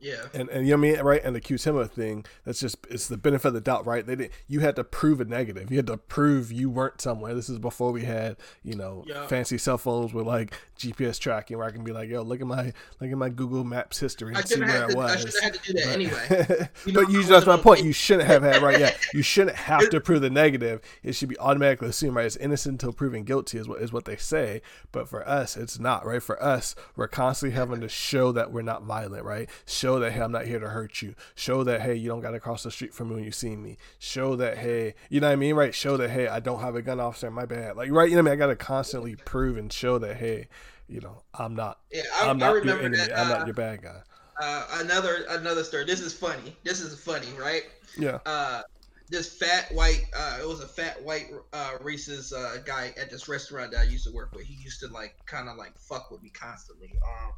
yeah. 0.00 0.26
And 0.34 0.48
and 0.48 0.66
you 0.66 0.76
know 0.76 0.80
what 0.80 0.88
I 0.88 0.92
mean, 0.92 1.00
right? 1.02 1.24
And 1.24 1.36
accuse 1.36 1.64
him 1.64 1.76
of 1.76 1.86
a 1.86 1.88
thing. 1.88 2.24
That's 2.44 2.60
just 2.60 2.78
it's 2.90 3.08
the 3.08 3.16
benefit 3.16 3.48
of 3.48 3.54
the 3.54 3.60
doubt, 3.60 3.86
right? 3.86 4.06
They 4.06 4.16
didn't 4.16 4.32
you 4.46 4.60
had 4.60 4.76
to 4.76 4.84
prove 4.84 5.20
a 5.20 5.24
negative. 5.24 5.70
You 5.70 5.78
had 5.78 5.86
to 5.88 5.96
prove 5.96 6.52
you 6.52 6.70
weren't 6.70 7.00
somewhere. 7.00 7.34
This 7.34 7.48
is 7.48 7.58
before 7.58 7.92
we 7.92 8.04
had, 8.04 8.36
you 8.62 8.74
know, 8.74 9.04
yeah. 9.06 9.26
fancy 9.26 9.58
cell 9.58 9.78
phones 9.78 10.12
with 10.12 10.26
like 10.26 10.54
GPS 10.78 11.18
tracking 11.18 11.58
where 11.58 11.66
I 11.66 11.70
can 11.70 11.84
be 11.84 11.92
like, 11.92 12.08
yo, 12.08 12.22
look 12.22 12.40
at 12.40 12.46
my 12.46 12.72
look 13.00 13.10
at 13.10 13.18
my 13.18 13.28
Google 13.28 13.64
Maps 13.64 13.98
history 13.98 14.34
and 14.34 14.48
see 14.48 14.60
where 14.60 14.84
I 14.84 14.94
was. 14.94 15.12
I 15.12 15.16
should 15.16 15.34
have 15.34 15.42
had 15.42 15.54
to 15.54 15.60
do 15.60 15.72
that 15.74 15.84
but, 15.86 15.94
anyway. 15.94 16.68
You 16.86 16.92
know, 16.92 17.04
but 17.04 17.12
you 17.12 17.22
that's 17.24 17.46
my 17.46 17.56
point. 17.56 17.84
You 17.84 17.92
shouldn't 17.92 18.28
have 18.28 18.42
had 18.42 18.62
right, 18.62 18.78
yeah. 18.78 18.94
You 19.14 19.22
shouldn't 19.22 19.56
have 19.56 19.88
to 19.90 20.00
prove 20.00 20.20
the 20.20 20.30
negative. 20.30 20.80
It 21.02 21.14
should 21.14 21.28
be 21.28 21.38
automatically 21.38 21.88
assumed, 21.88 22.16
right? 22.16 22.26
It's 22.26 22.36
innocent 22.36 22.74
until 22.74 22.92
proven 22.92 23.24
guilty 23.24 23.58
is 23.58 23.68
what 23.68 23.80
is 23.80 23.92
what 23.92 24.04
they 24.04 24.16
say. 24.16 24.62
But 24.92 25.08
for 25.08 25.26
us, 25.26 25.56
it's 25.56 25.78
not, 25.78 26.04
right? 26.04 26.22
For 26.22 26.40
us, 26.42 26.74
we're 26.94 27.08
constantly 27.08 27.56
having 27.56 27.80
to 27.80 27.88
show 27.88 28.32
that 28.32 28.52
we're 28.52 28.62
not 28.62 28.84
violent, 28.84 29.24
right? 29.24 29.48
Show 29.66 29.85
that 30.00 30.12
hey, 30.12 30.20
I'm 30.20 30.32
not 30.32 30.46
here 30.46 30.58
to 30.58 30.68
hurt 30.68 31.00
you. 31.02 31.14
Show 31.34 31.64
that 31.64 31.82
hey, 31.82 31.94
you 31.94 32.08
don't 32.08 32.20
got 32.20 32.32
to 32.32 32.40
cross 32.40 32.62
the 32.62 32.70
street 32.70 32.92
from 32.92 33.08
me 33.08 33.14
when 33.16 33.24
you 33.24 33.32
see 33.32 33.56
me. 33.56 33.78
Show 33.98 34.36
that 34.36 34.58
hey, 34.58 34.94
you 35.08 35.20
know 35.20 35.28
what 35.28 35.32
I 35.32 35.36
mean, 35.36 35.54
right? 35.54 35.74
Show 35.74 35.96
that 35.96 36.10
hey, 36.10 36.28
I 36.28 36.40
don't 36.40 36.60
have 36.60 36.74
a 36.74 36.82
gun 36.82 37.00
officer. 37.00 37.30
My 37.30 37.46
bad. 37.46 37.76
Like 37.76 37.90
right, 37.90 38.08
you 38.08 38.16
know 38.16 38.22
what 38.22 38.30
I 38.30 38.34
mean. 38.34 38.42
I 38.42 38.46
got 38.46 38.48
to 38.48 38.56
constantly 38.56 39.16
prove 39.16 39.56
and 39.56 39.72
show 39.72 39.98
that 39.98 40.16
hey, 40.16 40.48
you 40.88 41.00
know, 41.00 41.22
I'm 41.34 41.54
not. 41.54 41.80
Yeah, 41.90 42.02
I, 42.20 42.28
am 42.28 42.38
not 42.38 42.64
your 42.64 42.78
enemy. 42.78 42.98
That, 42.98 43.12
uh, 43.12 43.22
I'm 43.22 43.28
not 43.28 43.46
your 43.46 43.54
bad 43.54 43.82
guy. 43.82 44.02
Uh, 44.40 44.66
another 44.74 45.24
another 45.30 45.64
story. 45.64 45.84
This 45.84 46.00
is 46.00 46.12
funny. 46.12 46.56
This 46.64 46.80
is 46.80 46.98
funny, 47.00 47.28
right? 47.38 47.62
Yeah. 47.96 48.18
Uh, 48.26 48.62
this 49.08 49.32
fat 49.32 49.72
white, 49.72 50.06
uh, 50.16 50.38
it 50.40 50.48
was 50.48 50.60
a 50.60 50.66
fat 50.66 51.02
white 51.02 51.30
uh, 51.52 51.72
racist 51.82 52.32
uh, 52.32 52.60
guy 52.64 52.92
at 53.00 53.10
this 53.10 53.28
restaurant 53.28 53.70
that 53.72 53.80
I 53.80 53.84
used 53.84 54.04
to 54.06 54.12
work 54.12 54.34
with. 54.34 54.44
He 54.46 54.54
used 54.54 54.80
to 54.80 54.88
like 54.88 55.14
kind 55.26 55.48
of 55.48 55.56
like 55.56 55.78
fuck 55.78 56.10
with 56.10 56.22
me 56.22 56.30
constantly. 56.30 56.92
Um, 57.06 57.32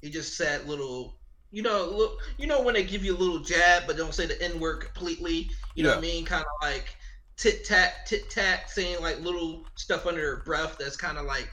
he 0.00 0.10
just 0.10 0.36
said 0.36 0.66
little 0.68 1.16
you 1.52 1.62
know, 1.62 1.88
look, 1.94 2.18
you 2.38 2.46
know 2.46 2.62
when 2.62 2.74
they 2.74 2.82
give 2.82 3.04
you 3.04 3.14
a 3.14 3.18
little 3.18 3.38
jab, 3.38 3.84
but 3.86 3.96
don't 3.98 4.14
say 4.14 4.26
the 4.26 4.42
N 4.42 4.58
word 4.58 4.80
completely. 4.80 5.50
You 5.74 5.84
know 5.84 5.90
what 5.90 5.98
I 5.98 6.00
mean? 6.00 6.24
Kind 6.24 6.42
of 6.42 6.68
like 6.68 6.96
tit 7.36 7.64
tat, 7.64 8.06
tit 8.06 8.30
tat, 8.30 8.70
saying 8.70 9.00
like 9.02 9.20
little 9.20 9.66
stuff 9.76 10.06
under 10.06 10.20
their 10.20 10.42
breath. 10.44 10.76
That's 10.78 10.96
kind 10.96 11.18
of 11.18 11.26
like 11.26 11.48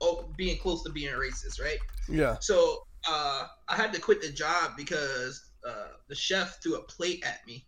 oh, 0.00 0.32
being 0.36 0.58
close 0.58 0.82
to 0.82 0.90
being 0.90 1.12
racist, 1.12 1.60
right? 1.62 1.78
Yeah. 2.08 2.36
So 2.40 2.78
uh, 3.08 3.44
I 3.68 3.76
had 3.76 3.92
to 3.92 4.00
quit 4.00 4.22
the 4.22 4.30
job 4.30 4.72
because 4.76 5.50
uh, 5.68 5.88
the 6.08 6.14
chef 6.14 6.62
threw 6.62 6.76
a 6.76 6.82
plate 6.84 7.22
at 7.26 7.46
me. 7.46 7.66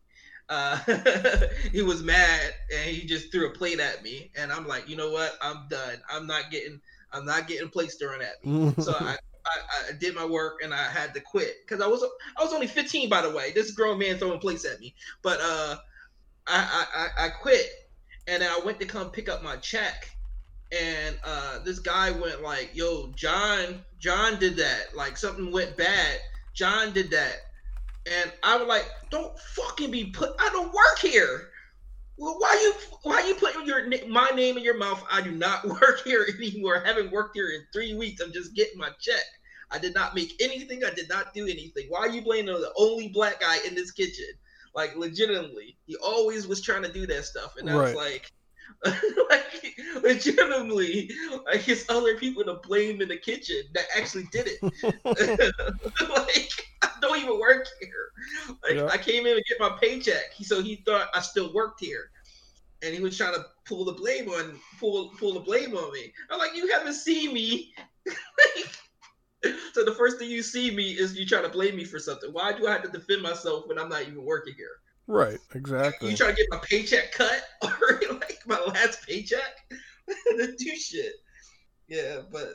Uh, 0.48 0.78
he 1.72 1.82
was 1.82 2.02
mad 2.02 2.52
and 2.72 2.90
he 2.90 3.06
just 3.06 3.30
threw 3.30 3.48
a 3.48 3.52
plate 3.52 3.80
at 3.80 4.02
me, 4.02 4.30
and 4.36 4.50
I'm 4.50 4.66
like, 4.66 4.88
you 4.88 4.96
know 4.96 5.10
what? 5.10 5.36
I'm 5.42 5.68
done. 5.68 5.96
I'm 6.10 6.26
not 6.26 6.50
getting. 6.50 6.80
I'm 7.12 7.26
not 7.26 7.46
getting 7.46 7.68
plates 7.68 7.96
thrown 7.96 8.22
at 8.22 8.42
me. 8.42 8.74
so 8.78 8.94
I 8.98 9.16
I, 9.46 9.90
I, 9.90 9.92
did 9.92 10.14
my 10.14 10.24
work 10.24 10.61
and 10.62 10.72
I 10.72 10.85
had 10.85 11.12
to 11.14 11.20
quit 11.20 11.57
because 11.66 11.83
I 11.83 11.87
was 11.87 12.02
I 12.38 12.42
was 12.42 12.52
only 12.52 12.66
15 12.66 13.09
by 13.09 13.22
the 13.22 13.30
way. 13.30 13.52
This 13.52 13.70
grown 13.72 13.98
man 13.98 14.16
throwing 14.16 14.40
plates 14.40 14.64
at 14.64 14.80
me, 14.80 14.94
but 15.22 15.38
uh, 15.40 15.76
I, 16.46 16.87
I 16.94 17.26
I 17.26 17.28
quit 17.28 17.68
and 18.26 18.42
I 18.42 18.59
went 18.64 18.80
to 18.80 18.87
come 18.87 19.11
pick 19.11 19.28
up 19.28 19.42
my 19.42 19.57
check, 19.57 20.09
and 20.72 21.18
uh, 21.24 21.59
this 21.61 21.78
guy 21.78 22.11
went 22.11 22.42
like, 22.42 22.70
"Yo, 22.74 23.12
John, 23.16 23.85
John 23.98 24.38
did 24.38 24.57
that. 24.57 24.96
Like 24.96 25.16
something 25.16 25.52
went 25.52 25.76
bad. 25.76 26.18
John 26.54 26.92
did 26.92 27.11
that." 27.11 27.37
And 28.07 28.33
I 28.42 28.57
was 28.57 28.66
like, 28.66 28.87
"Don't 29.11 29.38
fucking 29.38 29.90
be 29.90 30.07
put. 30.07 30.35
I 30.38 30.48
don't 30.50 30.72
work 30.72 30.98
here." 31.00 31.50
Well, 32.16 32.37
why 32.38 32.59
you 32.62 32.74
why 33.03 33.27
you 33.27 33.35
putting 33.35 33.66
your 33.66 33.88
my 34.09 34.31
name 34.31 34.57
in 34.57 34.62
your 34.62 34.79
mouth? 34.79 35.05
I 35.11 35.20
do 35.20 35.33
not 35.33 35.64
work 35.81 36.03
here 36.05 36.27
anymore. 36.38 36.83
I 36.83 36.87
haven't 36.87 37.11
worked 37.11 37.37
here 37.37 37.50
in 37.50 37.64
three 37.72 37.94
weeks. 37.94 38.20
I'm 38.20 38.33
just 38.33 38.55
getting 38.55 38.79
my 38.79 38.90
check. 39.00 39.24
I 39.70 39.79
did 39.79 39.94
not 39.94 40.14
make 40.14 40.35
anything. 40.40 40.85
I 40.85 40.90
did 40.94 41.09
not 41.09 41.35
do 41.35 41.44
anything. 41.44 41.87
Why 41.88 42.00
are 42.00 42.09
you 42.09 42.22
blaming 42.22 42.55
the 42.55 42.72
only 42.77 43.09
black 43.09 43.40
guy 43.40 43.59
in 43.66 43.74
this 43.74 43.90
kitchen? 43.90 44.27
Like 44.74 44.96
legitimately, 44.96 45.77
he 45.87 45.96
always 45.96 46.46
was 46.46 46.61
trying 46.61 46.83
to 46.83 46.92
do 46.92 47.07
that 47.07 47.24
stuff, 47.24 47.57
and 47.57 47.68
I 47.70 47.74
right. 47.74 47.83
was 47.83 47.94
like, 47.94 48.31
like 49.31 49.77
legitimately, 50.03 51.11
like 51.46 51.68
it's 51.68 51.88
other 51.88 52.16
people 52.16 52.44
to 52.44 52.55
blame 52.55 53.00
in 53.00 53.09
the 53.09 53.16
kitchen 53.16 53.62
that 53.74 53.85
actually 53.96 54.24
did 54.31 54.46
it. 54.48 54.61
like 56.11 56.50
I 56.83 56.90
don't 57.00 57.18
even 57.18 57.38
work 57.38 57.66
here. 57.81 58.57
Like 58.62 58.74
yeah. 58.74 58.87
I 58.87 58.98
came 58.98 59.27
in 59.27 59.37
to 59.37 59.42
get 59.48 59.61
my 59.61 59.77
paycheck, 59.81 60.35
so 60.42 60.62
he 60.62 60.83
thought 60.87 61.09
I 61.14 61.20
still 61.20 61.53
worked 61.55 61.81
here, 61.81 62.11
and 62.83 62.94
he 62.94 63.00
was 63.00 63.16
trying 63.16 63.35
to 63.35 63.44
pull 63.66 63.85
the 63.85 63.92
blame 63.92 64.29
on 64.29 64.59
pull 64.79 65.11
pull 65.18 65.33
the 65.33 65.40
blame 65.40 65.74
on 65.74 65.92
me. 65.92 66.12
I'm 66.31 66.38
like, 66.38 66.55
you 66.55 66.70
haven't 66.70 66.94
seen 66.94 67.33
me. 67.33 67.72
so 69.72 69.85
the 69.85 69.94
first 69.96 70.18
thing 70.18 70.31
you 70.31 70.42
see 70.42 70.70
me 70.70 70.92
is 70.92 71.16
you 71.16 71.27
try 71.27 71.40
to 71.40 71.48
blame 71.48 71.77
me 71.77 71.85
for 71.85 71.98
something. 71.98 72.31
Why 72.33 72.53
do 72.53 72.66
I 72.66 72.72
have 72.72 72.83
to 72.83 72.90
defend 72.90 73.22
myself 73.22 73.66
when 73.66 73.79
I'm 73.79 73.88
not 73.88 74.03
even 74.03 74.24
working 74.24 74.55
here? 74.57 74.68
Right, 75.06 75.38
exactly. 75.54 76.10
You 76.10 76.16
try 76.16 76.30
to 76.30 76.34
get 76.34 76.46
my 76.50 76.60
paycheck 76.62 77.12
cut 77.12 77.42
or 77.62 78.00
like 78.12 78.40
my 78.46 78.60
last 78.60 79.06
paycheck 79.06 79.68
to 80.08 80.54
do 80.58 80.76
shit. 80.76 81.12
Yeah, 81.88 82.20
but 82.32 82.54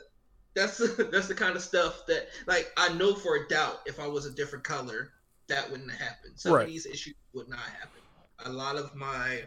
that's 0.54 0.78
that's 1.10 1.28
the 1.28 1.34
kind 1.34 1.56
of 1.56 1.62
stuff 1.62 2.06
that 2.08 2.28
like 2.46 2.72
I 2.76 2.92
know 2.94 3.14
for 3.14 3.36
a 3.36 3.48
doubt 3.48 3.80
if 3.86 4.00
I 4.00 4.06
was 4.06 4.26
a 4.26 4.32
different 4.32 4.64
color 4.64 5.12
that 5.48 5.70
wouldn't 5.70 5.90
happen. 5.90 6.36
Some 6.36 6.52
right. 6.52 6.62
of 6.62 6.68
these 6.68 6.86
issues 6.86 7.14
would 7.34 7.48
not 7.48 7.60
happen. 7.60 8.00
A 8.46 8.50
lot 8.50 8.76
of 8.76 8.94
my 8.94 9.42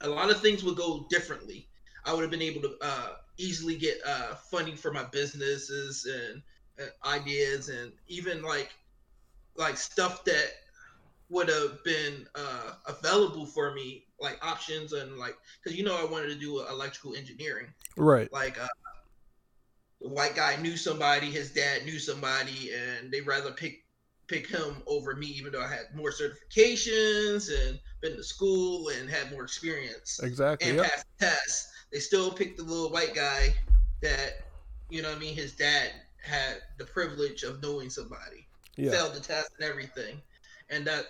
a 0.00 0.08
lot 0.08 0.30
of 0.30 0.40
things 0.40 0.64
would 0.64 0.76
go 0.76 1.06
differently. 1.10 1.68
I 2.04 2.14
would 2.14 2.22
have 2.22 2.30
been 2.30 2.42
able 2.42 2.62
to 2.62 2.76
uh, 2.80 3.16
easily 3.36 3.76
get 3.76 3.98
uh, 4.06 4.34
funding 4.34 4.76
for 4.76 4.92
my 4.92 5.04
businesses 5.04 6.06
and 6.06 6.42
uh, 6.80 7.08
ideas 7.08 7.68
and 7.68 7.92
even 8.08 8.42
like 8.42 8.70
like 9.56 9.76
stuff 9.76 10.24
that 10.24 10.46
would 11.30 11.48
have 11.48 11.82
been 11.84 12.26
uh, 12.34 12.72
available 12.86 13.46
for 13.46 13.72
me, 13.72 14.04
like 14.20 14.38
options 14.44 14.92
and 14.92 15.16
like 15.16 15.36
because 15.62 15.78
you 15.78 15.84
know 15.84 15.96
I 15.96 16.04
wanted 16.04 16.28
to 16.28 16.34
do 16.34 16.60
electrical 16.66 17.14
engineering, 17.14 17.68
right? 17.96 18.30
Like 18.32 18.60
uh, 18.60 18.66
the 20.00 20.08
white 20.08 20.34
guy 20.34 20.56
knew 20.60 20.76
somebody, 20.76 21.26
his 21.26 21.52
dad 21.52 21.84
knew 21.84 21.98
somebody, 21.98 22.72
and 22.74 23.10
they 23.10 23.20
rather 23.20 23.52
pick 23.52 23.84
pick 24.26 24.46
him 24.46 24.76
over 24.86 25.16
me, 25.16 25.26
even 25.26 25.52
though 25.52 25.62
I 25.62 25.68
had 25.68 25.94
more 25.94 26.10
certifications 26.10 27.50
and 27.50 27.78
been 28.00 28.16
to 28.16 28.22
school 28.22 28.88
and 28.88 29.10
had 29.10 29.30
more 29.32 29.42
experience. 29.42 30.20
Exactly. 30.22 30.68
And 30.68 30.78
yep. 30.78 30.90
passed 30.90 31.06
tests. 31.18 31.72
They 31.92 31.98
still 31.98 32.30
picked 32.30 32.56
the 32.56 32.62
little 32.62 32.90
white 32.90 33.14
guy 33.14 33.52
that, 34.02 34.44
you 34.88 35.02
know 35.02 35.10
I 35.10 35.18
mean, 35.18 35.34
his 35.34 35.52
dad 35.52 35.90
had 36.22 36.58
the 36.78 36.84
privilege 36.84 37.42
of 37.42 37.60
knowing 37.60 37.90
somebody. 37.90 38.46
Yeah. 38.76 38.92
Failed 38.92 39.14
the 39.14 39.20
test 39.20 39.50
and 39.58 39.68
everything. 39.68 40.22
And 40.70 40.86
that 40.86 41.06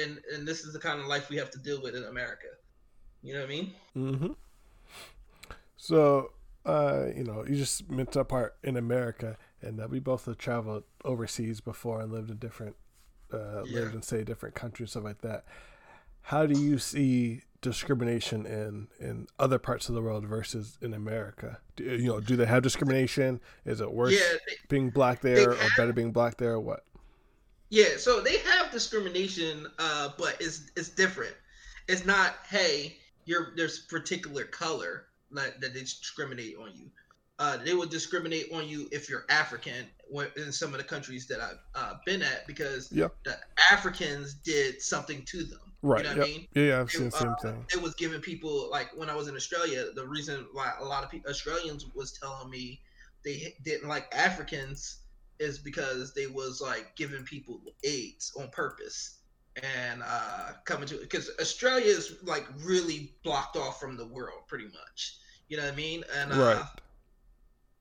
and 0.00 0.20
and 0.32 0.46
this 0.46 0.64
is 0.64 0.72
the 0.72 0.78
kind 0.78 1.00
of 1.00 1.06
life 1.06 1.28
we 1.28 1.36
have 1.36 1.50
to 1.50 1.58
deal 1.58 1.82
with 1.82 1.94
in 1.94 2.04
America. 2.04 2.48
You 3.22 3.34
know 3.34 3.40
what 3.40 3.46
I 3.46 3.48
mean? 3.48 3.72
Mm-hmm. 3.96 4.32
So, 5.76 6.32
uh, 6.64 7.06
you 7.16 7.24
know, 7.24 7.44
you 7.46 7.56
just 7.56 7.90
meant 7.90 8.14
a 8.16 8.24
part 8.24 8.56
in 8.62 8.76
America, 8.76 9.36
and 9.60 9.80
uh, 9.80 9.88
we 9.88 9.98
both 9.98 10.26
have 10.26 10.38
traveled 10.38 10.84
overseas 11.04 11.60
before 11.60 12.00
and 12.00 12.12
lived 12.12 12.30
in 12.30 12.36
different, 12.36 12.76
uh, 13.32 13.64
yeah. 13.64 13.80
lived 13.80 13.94
in 13.94 14.02
say 14.02 14.24
different 14.24 14.54
countries, 14.54 14.90
stuff 14.90 15.04
like 15.04 15.20
that. 15.22 15.44
How 16.22 16.46
do 16.46 16.58
you 16.58 16.78
see 16.78 17.42
discrimination 17.60 18.44
in 18.44 18.88
in 19.00 19.26
other 19.38 19.58
parts 19.58 19.88
of 19.88 19.94
the 19.94 20.02
world 20.02 20.26
versus 20.26 20.78
in 20.80 20.94
America? 20.94 21.58
Do, 21.76 21.84
you 21.84 22.08
know, 22.08 22.20
do 22.20 22.36
they 22.36 22.46
have 22.46 22.62
discrimination? 22.62 23.40
Is 23.64 23.80
it 23.80 23.92
worse 23.92 24.12
yeah, 24.12 24.38
they, 24.46 24.54
being 24.68 24.90
black 24.90 25.20
there 25.20 25.52
or 25.52 25.68
better 25.76 25.92
being 25.92 26.12
black 26.12 26.36
there, 26.36 26.52
or 26.52 26.60
what? 26.60 26.84
Yeah, 27.72 27.96
so 27.96 28.20
they 28.20 28.36
have 28.36 28.70
discrimination, 28.70 29.66
uh, 29.78 30.10
but 30.18 30.36
it's 30.40 30.70
it's 30.76 30.90
different. 30.90 31.34
It's 31.88 32.04
not, 32.04 32.34
hey, 32.50 32.98
you're 33.24 33.54
there's 33.56 33.78
particular 33.78 34.44
color 34.44 35.06
that, 35.30 35.58
that 35.62 35.72
they 35.72 35.80
discriminate 35.80 36.56
on 36.60 36.72
you. 36.74 36.90
Uh, 37.38 37.56
they 37.64 37.72
would 37.72 37.88
discriminate 37.88 38.52
on 38.52 38.68
you 38.68 38.90
if 38.92 39.08
you're 39.08 39.24
African 39.30 39.86
in 40.36 40.52
some 40.52 40.72
of 40.74 40.78
the 40.78 40.84
countries 40.84 41.26
that 41.28 41.40
I've 41.40 41.58
uh, 41.74 41.94
been 42.04 42.20
at 42.20 42.46
because 42.46 42.92
yep. 42.92 43.14
the 43.24 43.38
Africans 43.70 44.34
did 44.34 44.82
something 44.82 45.22
to 45.22 45.42
them. 45.42 45.60
Right. 45.80 46.04
You 46.04 46.10
know 46.10 46.16
yep. 46.16 46.24
I 46.26 46.28
mean? 46.28 46.48
Yeah, 46.54 46.62
yeah, 46.62 46.80
I've 46.80 46.90
seen 46.90 47.06
it, 47.06 47.12
the 47.12 47.18
same 47.20 47.28
uh, 47.30 47.36
thing. 47.36 47.64
It 47.72 47.80
was 47.80 47.94
giving 47.94 48.20
people 48.20 48.68
like 48.70 48.90
when 48.94 49.08
I 49.08 49.16
was 49.16 49.28
in 49.28 49.34
Australia, 49.34 49.86
the 49.94 50.06
reason 50.06 50.44
why 50.52 50.74
a 50.78 50.84
lot 50.84 51.04
of 51.04 51.10
people 51.10 51.30
Australians 51.30 51.86
was 51.94 52.12
telling 52.12 52.50
me 52.50 52.82
they 53.24 53.54
didn't 53.64 53.88
like 53.88 54.14
Africans 54.14 54.98
is 55.42 55.58
because 55.58 56.14
they 56.14 56.26
was 56.26 56.60
like 56.60 56.94
giving 56.96 57.24
people 57.24 57.60
AIDS 57.84 58.32
on 58.38 58.48
purpose 58.50 59.18
and 59.62 60.02
uh 60.06 60.52
coming 60.64 60.88
to 60.88 60.96
because 60.96 61.30
Australia 61.40 61.86
is 61.86 62.16
like 62.22 62.46
really 62.64 63.14
blocked 63.22 63.56
off 63.56 63.78
from 63.78 63.96
the 63.96 64.06
world 64.06 64.40
pretty 64.48 64.66
much. 64.66 65.18
You 65.48 65.58
know 65.58 65.64
what 65.64 65.72
I 65.72 65.76
mean? 65.76 66.04
And 66.16 66.32
uh, 66.32 66.36
right. 66.36 66.64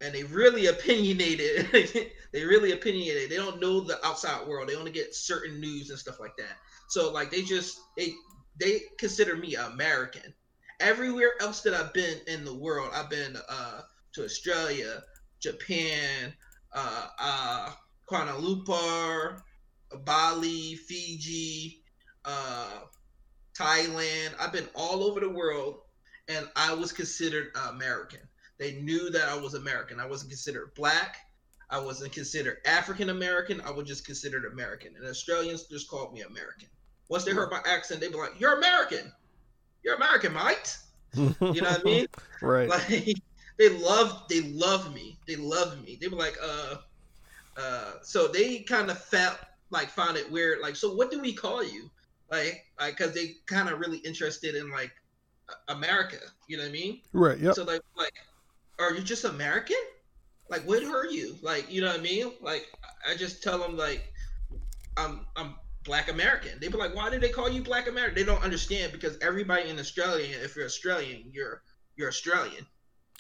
and 0.01 0.13
they 0.13 0.23
really 0.23 0.65
opinionated. 0.75 2.11
they 2.33 2.43
really 2.43 2.73
opinionated. 2.73 3.29
They 3.29 3.37
don't 3.37 3.61
know 3.61 3.79
the 3.81 4.05
outside 4.05 4.47
world. 4.47 4.67
They 4.67 4.75
only 4.75 4.91
get 4.91 5.15
certain 5.15 5.61
news 5.61 5.89
and 5.89 5.99
stuff 5.99 6.19
like 6.19 6.35
that. 6.37 6.57
So 6.89 7.11
like 7.11 7.31
they 7.31 7.43
just 7.43 7.79
they 7.97 8.13
they 8.59 8.81
consider 8.97 9.35
me 9.35 9.55
American. 9.55 10.33
Everywhere 10.79 11.33
else 11.39 11.61
that 11.61 11.73
I've 11.73 11.93
been 11.93 12.17
in 12.27 12.43
the 12.43 12.53
world, 12.53 12.89
I've 12.93 13.09
been 13.09 13.37
uh, 13.47 13.81
to 14.13 14.23
Australia, 14.23 15.03
Japan, 15.39 16.33
uh, 16.73 17.07
uh, 17.19 17.71
Kuala 18.09 18.39
Lumpur, 18.39 19.41
Bali, 20.03 20.75
Fiji, 20.75 21.83
uh, 22.25 22.81
Thailand. 23.57 24.33
I've 24.39 24.53
been 24.53 24.67
all 24.75 25.03
over 25.03 25.19
the 25.19 25.29
world, 25.29 25.81
and 26.27 26.47
I 26.55 26.73
was 26.73 26.91
considered 26.91 27.47
American. 27.69 28.21
They 28.57 28.73
knew 28.73 29.09
that 29.09 29.27
I 29.27 29.35
was 29.35 29.55
American. 29.55 29.99
I 29.99 30.05
wasn't 30.05 30.31
considered 30.31 30.73
black. 30.75 31.17
I 31.69 31.79
wasn't 31.79 32.11
considered 32.11 32.57
African 32.65 33.09
American. 33.09 33.61
I 33.61 33.71
was 33.71 33.87
just 33.87 34.05
considered 34.05 34.45
American. 34.51 34.95
And 34.95 35.07
Australians 35.07 35.63
just 35.63 35.89
called 35.89 36.13
me 36.13 36.21
American. 36.21 36.67
Once 37.09 37.23
they 37.23 37.31
heard 37.31 37.49
my 37.49 37.61
accent, 37.65 38.01
they'd 38.01 38.11
be 38.11 38.17
like, 38.17 38.39
"You're 38.39 38.57
American. 38.57 39.11
You're 39.83 39.95
American, 39.95 40.33
mate." 40.33 40.77
you 41.13 41.33
know 41.39 41.69
what 41.69 41.79
I 41.79 41.83
mean? 41.83 42.07
Right. 42.41 42.69
Like 42.89 43.17
they 43.61 43.69
love 43.69 44.23
they 44.27 44.41
love 44.41 44.93
me. 44.93 45.19
They 45.27 45.35
love 45.35 45.79
me. 45.83 45.97
They 46.01 46.07
were 46.07 46.17
like, 46.17 46.35
uh 46.43 46.77
uh 47.57 47.91
so 48.01 48.27
they 48.27 48.59
kind 48.59 48.89
of 48.89 48.97
felt 48.97 49.37
like 49.69 49.89
found 49.89 50.17
it 50.17 50.29
weird. 50.31 50.59
Like, 50.61 50.75
so 50.75 50.95
what 50.95 51.11
do 51.11 51.21
we 51.21 51.31
call 51.31 51.63
you? 51.63 51.91
Like, 52.31 52.65
like 52.79 52.97
because 52.97 53.13
they 53.13 53.35
kind 53.45 53.69
of 53.69 53.79
really 53.79 53.99
interested 53.99 54.55
in 54.55 54.71
like 54.71 54.91
America. 55.67 56.17
You 56.47 56.57
know 56.57 56.63
what 56.63 56.69
I 56.69 56.73
mean? 56.73 57.01
Right. 57.13 57.37
Yeah. 57.37 57.51
So 57.51 57.63
like 57.63 57.81
like 57.95 58.13
are 58.79 58.93
you 58.95 59.01
just 59.01 59.25
American? 59.25 59.77
Like, 60.49 60.63
what 60.63 60.83
are 60.83 61.05
you? 61.05 61.37
Like, 61.41 61.71
you 61.71 61.81
know 61.81 61.87
what 61.87 61.99
I 61.99 62.03
mean? 62.03 62.33
Like, 62.41 62.67
I 63.07 63.15
just 63.15 63.43
tell 63.43 63.59
them 63.59 63.77
like, 63.77 64.11
I'm 64.97 65.27
I'm 65.35 65.55
Black 65.85 66.09
American. 66.09 66.59
They 66.59 66.67
be 66.67 66.77
like, 66.77 66.95
why 66.95 67.11
do 67.11 67.19
they 67.19 67.29
call 67.29 67.47
you 67.47 67.61
Black 67.61 67.87
American? 67.87 68.15
They 68.15 68.25
don't 68.25 68.43
understand 68.43 68.91
because 68.91 69.17
everybody 69.21 69.69
in 69.69 69.79
Australia, 69.79 70.35
if 70.41 70.55
you're 70.55 70.65
Australian, 70.65 71.29
you're 71.31 71.61
you're 71.95 72.09
Australian. 72.09 72.65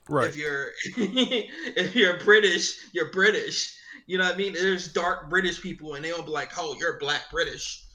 Right. 0.09 0.27
If 0.27 0.35
you're 0.35 0.71
if 0.85 1.95
you're 1.95 2.17
British, 2.19 2.75
you're 2.93 3.11
British. 3.11 3.77
You 4.07 4.17
know 4.17 4.25
what 4.25 4.35
I 4.35 4.37
mean? 4.37 4.53
There's 4.53 4.91
dark 4.91 5.29
British 5.29 5.61
people, 5.61 5.93
and 5.93 6.03
they'll 6.03 6.23
be 6.23 6.31
like, 6.31 6.51
"Oh, 6.57 6.75
you're 6.79 6.97
Black 6.99 7.29
British." 7.31 7.85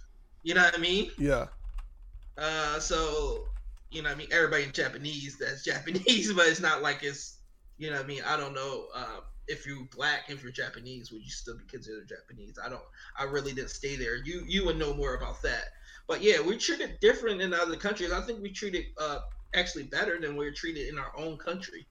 You 0.43 0.55
know 0.55 0.63
what 0.63 0.77
I 0.77 0.81
mean? 0.81 1.11
Yeah. 1.19 1.47
Uh, 2.39 2.79
so 2.79 3.45
you 3.91 4.03
know, 4.03 4.09
what 4.09 4.15
I 4.15 4.19
mean, 4.19 4.29
everybody 4.31 4.65
in 4.65 4.73
Japanese 4.73 5.39
that's 5.39 5.65
Japanese, 5.65 6.33
but 6.33 6.47
it's 6.47 6.61
not 6.61 6.83
like 6.83 7.03
it's 7.03 7.39
you 7.79 7.91
know 7.91 7.97
what 7.97 8.05
I 8.05 8.09
mean? 8.09 8.23
I 8.27 8.37
don't 8.37 8.55
know 8.55 8.87
uh, 8.95 9.21
if 9.49 9.67
you're 9.67 9.85
black, 9.95 10.25
if 10.29 10.43
you're 10.43 10.53
Japanese, 10.53 11.13
would 11.13 11.23
you 11.23 11.31
still 11.31 11.57
be 11.57 11.65
considered 11.65 12.09
Japanese? 12.09 12.59
I 12.65 12.69
don't. 12.69 12.83
I 13.19 13.25
really 13.25 13.53
didn't 13.53 13.71
stay 13.71 13.97
there. 13.97 14.17
You 14.17 14.43
you 14.47 14.65
would 14.67 14.79
know 14.79 14.95
more 14.95 15.15
about 15.15 15.43
that. 15.43 15.65
But 16.07 16.23
yeah, 16.23 16.41
we 16.41 16.57
treat 16.57 16.81
it 16.81 17.01
different 17.01 17.41
in 17.41 17.53
other 17.53 17.77
countries. 17.77 18.13
I 18.13 18.21
think 18.21 18.41
we 18.41 18.51
treat 18.51 18.75
it 18.75 18.87
uh, 18.99 19.19
actually 19.55 19.85
better 19.85 20.21
than 20.21 20.37
we're 20.37 20.53
treated 20.53 20.89
in 20.89 20.99
our 20.99 21.13
own 21.17 21.37
country. 21.37 21.87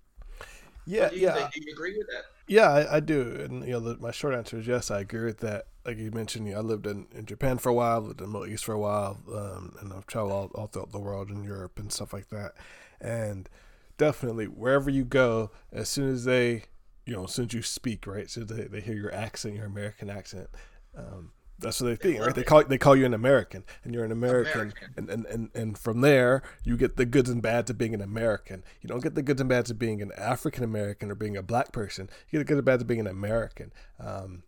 Yeah, 0.86 1.10
do 1.10 1.15
you 1.15 1.21
yeah. 1.24 1.34
Think? 1.34 1.54
Do 1.54 1.62
you 1.65 1.74
agree 1.74 1.98
with 1.98 2.08
that? 2.08 2.24
Yeah, 2.48 2.69
I, 2.69 2.98
I 2.98 3.00
do. 3.00 3.21
And 3.43 3.65
you 3.65 3.74
know, 3.74 3.80
the, 3.80 3.98
my 3.98 4.12
short 4.12 4.36
answer 4.36 4.58
is 4.60 4.67
yes. 4.67 4.91
I 4.91 5.00
agree 5.00 5.26
with 5.26 5.39
that. 5.39 5.65
Like 5.86 5.98
you 5.98 6.12
mentioned, 6.12 6.48
you 6.48 6.54
know, 6.54 6.60
I 6.60 6.63
lived 6.63 6.88
in, 6.88 7.08
in 7.13 7.26
Japan 7.26 7.58
for 7.58 7.69
a 7.69 7.74
while, 7.74 8.02
lived 8.02 8.21
in 8.21 8.28
the 8.28 8.32
Middle 8.32 8.48
East 8.48 8.65
for 8.65 8.74
a 8.74 8.80
while, 8.80 9.19
um, 9.34 9.76
and 9.82 9.93
I've 9.93 10.08
traveled 10.08 10.32
all, 10.32 10.52
all 10.56 10.67
throughout 10.67 10.91
the 10.91 11.00
world 11.00 11.30
in 11.30 11.43
Europe 11.43 11.80
and 11.80 11.91
stuff 11.91 12.13
like 12.13 12.30
that. 12.30 12.54
And 13.02 13.50
definitely 13.98 14.45
wherever 14.45 14.89
you 14.89 15.06
go, 15.06 15.52
as 15.71 15.89
soon 15.89 16.10
as 16.12 16.26
they, 16.26 16.63
you 17.06 17.13
know, 17.13 17.26
as 17.26 17.32
soon 17.34 17.45
as 17.45 17.54
you 17.54 17.62
speak, 17.62 18.08
right, 18.08 18.30
so 18.30 18.41
they, 18.41 18.63
they 18.63 18.82
hear 18.82 18.95
your 18.95 19.13
accent, 19.13 19.56
your 19.56 19.65
American 19.65 20.10
accent, 20.10 20.50
um, 20.98 21.32
that's 21.60 21.82
what 21.82 21.88
they 21.88 21.96
think, 21.96 22.26
right? 22.26 22.36
They 22.36 22.44
call 22.44 22.63
they 22.63 22.78
call 22.78 22.96
you 22.96 23.06
an 23.06 23.13
American, 23.13 23.63
and 23.84 23.94
you're 23.94 24.04
an 24.04 24.12
American, 24.12 24.62
American. 24.62 24.94
And, 24.98 25.10
and 25.10 25.26
and 25.26 25.50
and 25.54 25.78
from 25.78 26.02
there 26.02 26.44
you 26.63 26.78
get 26.78 26.98
the 26.98 27.06
goods 27.06 27.30
and 27.30 27.41
bads 27.41 27.70
of 27.70 27.78
being 27.78 27.94
an 27.94 28.02
American. 28.02 28.63
You 28.82 28.89
don't 28.89 29.02
get 29.02 29.15
the 29.15 29.22
goods 29.22 29.39
and 29.39 29.50
bads 29.50 29.72
of 29.72 29.80
being 29.80 30.02
an 30.02 30.12
African 30.18 30.63
American 30.63 31.12
or 31.12 31.15
being 31.15 31.38
a 31.38 31.44
black 31.44 31.72
person. 31.72 32.10
You 32.30 32.39
get 32.39 32.48
the 32.48 32.54
goods 32.54 32.60
and 32.60 32.65
bads 32.65 32.82
of 32.82 32.88
being 32.88 33.00
an 33.00 33.08
American. 33.08 33.72
Um, 34.00 34.44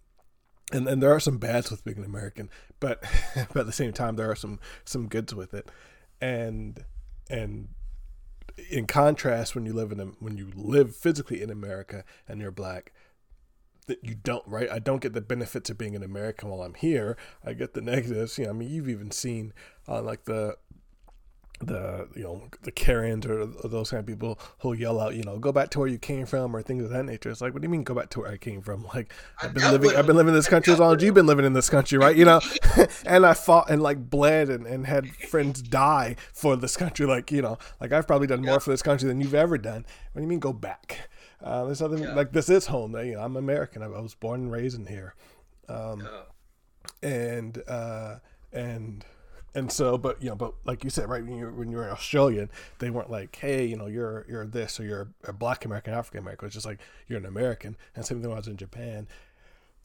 and 0.72 0.88
and 0.88 1.02
there 1.02 1.14
are 1.14 1.20
some 1.20 1.38
bads 1.38 1.72
with 1.72 1.84
being 1.84 1.98
an 1.98 2.06
American, 2.06 2.50
but 2.80 3.02
but 3.54 3.62
at 3.62 3.66
the 3.66 3.72
same 3.72 3.94
time 3.94 4.16
there 4.16 4.30
are 4.30 4.36
some 4.36 4.60
some 4.84 5.08
goods 5.08 5.34
with 5.34 5.54
it, 5.54 5.70
and 6.20 6.84
and 7.30 7.70
in 8.70 8.88
contrast, 8.88 9.56
when 9.56 9.66
you 9.66 9.74
live 9.74 9.92
in 9.92 10.00
a, 10.00 10.06
when 10.20 10.38
you 10.38 10.52
live 10.56 10.96
physically 10.96 11.42
in 11.42 11.50
America 11.50 12.04
and 12.28 12.42
you're 12.42 12.52
black, 12.52 12.92
that 13.88 14.04
you 14.04 14.16
don't 14.16 14.46
right. 14.48 14.70
I 14.70 14.80
don't 14.80 15.02
get 15.02 15.14
the 15.14 15.22
benefits 15.22 15.70
of 15.70 15.78
being 15.78 15.96
an 15.96 16.04
American 16.04 16.50
while 16.50 16.62
I'm 16.62 16.76
here. 16.76 17.18
I 17.46 17.54
get 17.54 17.74
the 17.74 17.82
negatives. 17.82 18.38
You 18.38 18.46
know, 18.46 18.52
I 18.52 18.54
mean, 18.54 18.70
you've 18.70 18.90
even 18.90 19.12
seen 19.12 19.54
uh, 19.88 20.02
like 20.02 20.26
the 20.26 20.58
the 21.60 22.08
you 22.16 22.24
know 22.24 22.44
the 22.62 22.72
Karens 22.72 23.26
or, 23.26 23.42
or 23.42 23.70
those 23.70 23.90
kind 23.90 24.00
of 24.00 24.06
people 24.06 24.40
who 24.60 24.74
yell 24.74 25.00
out, 25.00 25.16
you 25.16 25.24
know, 25.24 25.40
go 25.40 25.52
back 25.52 25.70
to 25.72 25.80
where 25.80 25.88
you 25.88 25.98
came 25.98 26.26
from 26.26 26.56
or 26.56 26.62
things 26.62 26.84
of 26.84 26.92
that 26.92 27.04
nature. 27.06 27.30
It's 27.30 27.42
like, 27.42 27.54
what 27.54 27.62
do 27.62 27.66
you 27.66 27.70
mean 27.70 27.84
go 27.84 27.96
back 27.96 28.10
to 28.12 28.20
where 28.22 28.32
I 28.32 28.38
came 28.38 28.62
from? 28.62 28.88
Like 28.94 29.12
I've 29.42 29.54
been 29.54 29.72
living, 29.72 29.96
I've 29.96 30.06
been 30.06 30.16
living 30.16 30.34
in 30.34 30.36
this 30.36 30.48
country 30.48 30.74
as 30.74 30.80
long 30.80 30.96
as 30.96 31.04
you've 31.04 31.16
been 31.16 31.26
living 31.26 31.46
in 31.46 31.54
this 31.54 31.70
country, 31.70 31.98
right? 31.98 32.16
You 32.16 32.26
know, 32.26 32.42
and 33.06 33.26
I 33.26 33.34
fought 33.34 33.70
and 33.70 33.82
like 33.82 34.10
bled 34.10 34.50
and, 34.50 34.66
and 34.66 34.86
had 34.86 35.08
friends 35.16 35.62
die 35.62 36.16
for 36.34 36.56
this 36.56 36.78
country. 36.78 37.06
Like 37.06 37.32
you 37.32 37.42
know, 37.42 37.58
like 37.82 37.92
I've 37.92 38.08
probably 38.08 38.28
done 38.28 38.42
more 38.42 38.60
for 38.60 38.70
this 38.70 38.82
country 38.82 39.08
than 39.08 39.20
you've 39.20 39.36
ever 39.36 39.58
done. 39.58 39.86
What 40.14 40.20
do 40.20 40.22
you 40.22 40.28
mean 40.28 40.40
go 40.40 40.54
back? 40.54 41.10
Uh, 41.44 41.66
there's 41.66 41.82
nothing 41.82 42.00
Yeah. 42.00 42.16
like 42.16 42.32
this 42.32 42.50
is 42.50 42.66
home. 42.68 42.96
You 42.96 43.14
know, 43.16 43.22
I'm 43.22 43.38
American. 43.38 43.84
I, 43.84 43.88
was 43.88 44.16
born 44.16 44.42
and 44.42 44.52
raised 44.52 44.78
in 44.80 44.86
here, 44.88 45.14
um, 45.70 46.02
Oh. 46.08 46.24
and 47.02 47.62
uh, 47.68 48.16
and 48.52 49.06
and 49.54 49.72
so, 49.72 49.98
but 49.98 50.22
you 50.22 50.30
know, 50.30 50.36
but 50.36 50.54
like 50.66 50.84
you 50.84 50.90
said, 50.90 51.10
right 51.10 51.24
when 51.24 51.38
you 51.38 51.48
when 51.50 51.72
you 51.72 51.78
were 51.78 51.90
Australian, 51.92 52.50
they 52.80 52.90
weren't 52.90 53.10
like, 53.12 53.36
hey, 53.36 53.66
you 53.66 53.76
know, 53.78 53.88
you're 53.88 54.26
you're 54.28 54.46
this 54.48 54.80
or 54.80 54.84
you're 54.84 55.10
a 55.26 55.34
Black 55.34 55.64
American, 55.66 55.94
African 55.94 56.20
American. 56.22 56.48
It's 56.48 56.56
just 56.56 56.66
like 56.66 56.80
you're 57.08 57.20
an 57.20 57.26
American. 57.26 57.78
And 57.96 58.06
same 58.06 58.20
thing 58.20 58.30
when 58.30 58.38
I 58.38 58.40
was 58.40 58.48
in 58.48 58.58
Japan. 58.58 59.08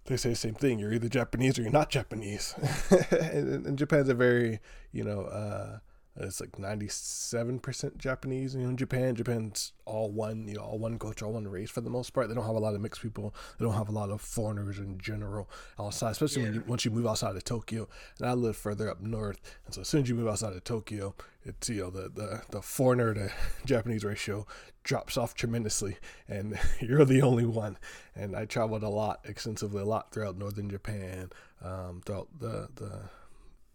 They 0.07 0.17
say 0.17 0.31
the 0.31 0.35
same 0.37 0.55
thing. 0.55 0.81
You're 0.81 0.93
either 0.93 1.09
Japanese 1.09 1.59
or 1.59 1.63
you're 1.63 1.71
not 1.71 1.89
Japanese. 1.91 2.55
and, 3.13 3.67
and 3.67 3.79
Japan's 3.79 4.09
a 4.09 4.15
very, 4.15 4.59
you 4.91 5.05
know, 5.05 5.23
uh, 5.27 5.79
it's 6.17 6.41
like 6.41 6.53
97% 6.53 7.97
Japanese. 7.97 8.55
You 8.55 8.63
know, 8.63 8.69
in 8.69 8.77
Japan, 8.77 9.15
Japan's 9.15 9.73
all 9.87 10.11
one, 10.11 10.47
you 10.47 10.55
know, 10.55 10.63
all 10.63 10.79
one 10.79 10.99
culture, 10.99 11.25
all 11.25 11.33
one 11.33 11.49
race 11.49 11.71
for 11.71 11.81
the 11.81 11.89
most 11.89 12.11
part. 12.11 12.29
They 12.29 12.35
don't 12.35 12.45
have 12.45 12.55
a 12.55 12.61
lot 12.61 12.75
of 12.75 12.81
mixed 12.83 13.01
people. 13.01 13.35
They 13.59 13.65
don't 13.65 13.75
have 13.75 13.89
a 13.89 13.93
lot 13.93 14.11
of 14.11 14.21
foreigners 14.21 14.79
in 14.79 14.99
general 14.99 15.49
outside, 15.79 16.11
especially 16.11 16.43
when 16.43 16.55
you, 16.55 16.65
once 16.67 16.85
you 16.85 16.91
move 16.91 17.07
outside 17.07 17.35
of 17.35 17.45
Tokyo. 17.45 17.89
And 18.19 18.29
I 18.29 18.35
live 18.35 18.57
further 18.57 18.91
up 18.91 19.01
north, 19.01 19.41
and 19.65 19.75
so 19.75 19.81
as 19.81 19.89
soon 19.89 20.03
as 20.03 20.09
you 20.09 20.15
move 20.15 20.29
outside 20.29 20.53
of 20.53 20.65
Tokyo, 20.65 21.15
it's 21.45 21.69
you 21.71 21.83
know 21.83 21.91
the 21.91 22.11
the, 22.11 22.43
the 22.51 22.63
foreigner 22.63 23.15
to 23.15 23.33
Japanese 23.65 24.05
ratio 24.05 24.47
drops 24.85 25.17
off 25.17 25.35
tremendously, 25.35 25.97
and 26.29 26.59
you're 26.81 27.07
the 27.07 27.23
only 27.23 27.47
one. 27.47 27.79
And 28.15 28.37
I 28.37 28.45
traveled 28.45 28.83
a 28.83 28.89
lot, 28.89 29.21
extensively, 29.25 29.81
a 29.81 29.87
lot 29.87 30.13
throughout 30.13 30.37
northern 30.37 30.69
Japan, 30.69 31.31
um, 31.65 32.03
throughout 32.05 32.29
the 32.39 32.69
the 32.75 33.01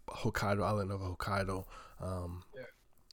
Hokkaido 0.08 0.62
island 0.62 0.92
of 0.92 1.00
Hokkaido. 1.00 1.64
Um, 2.00 2.42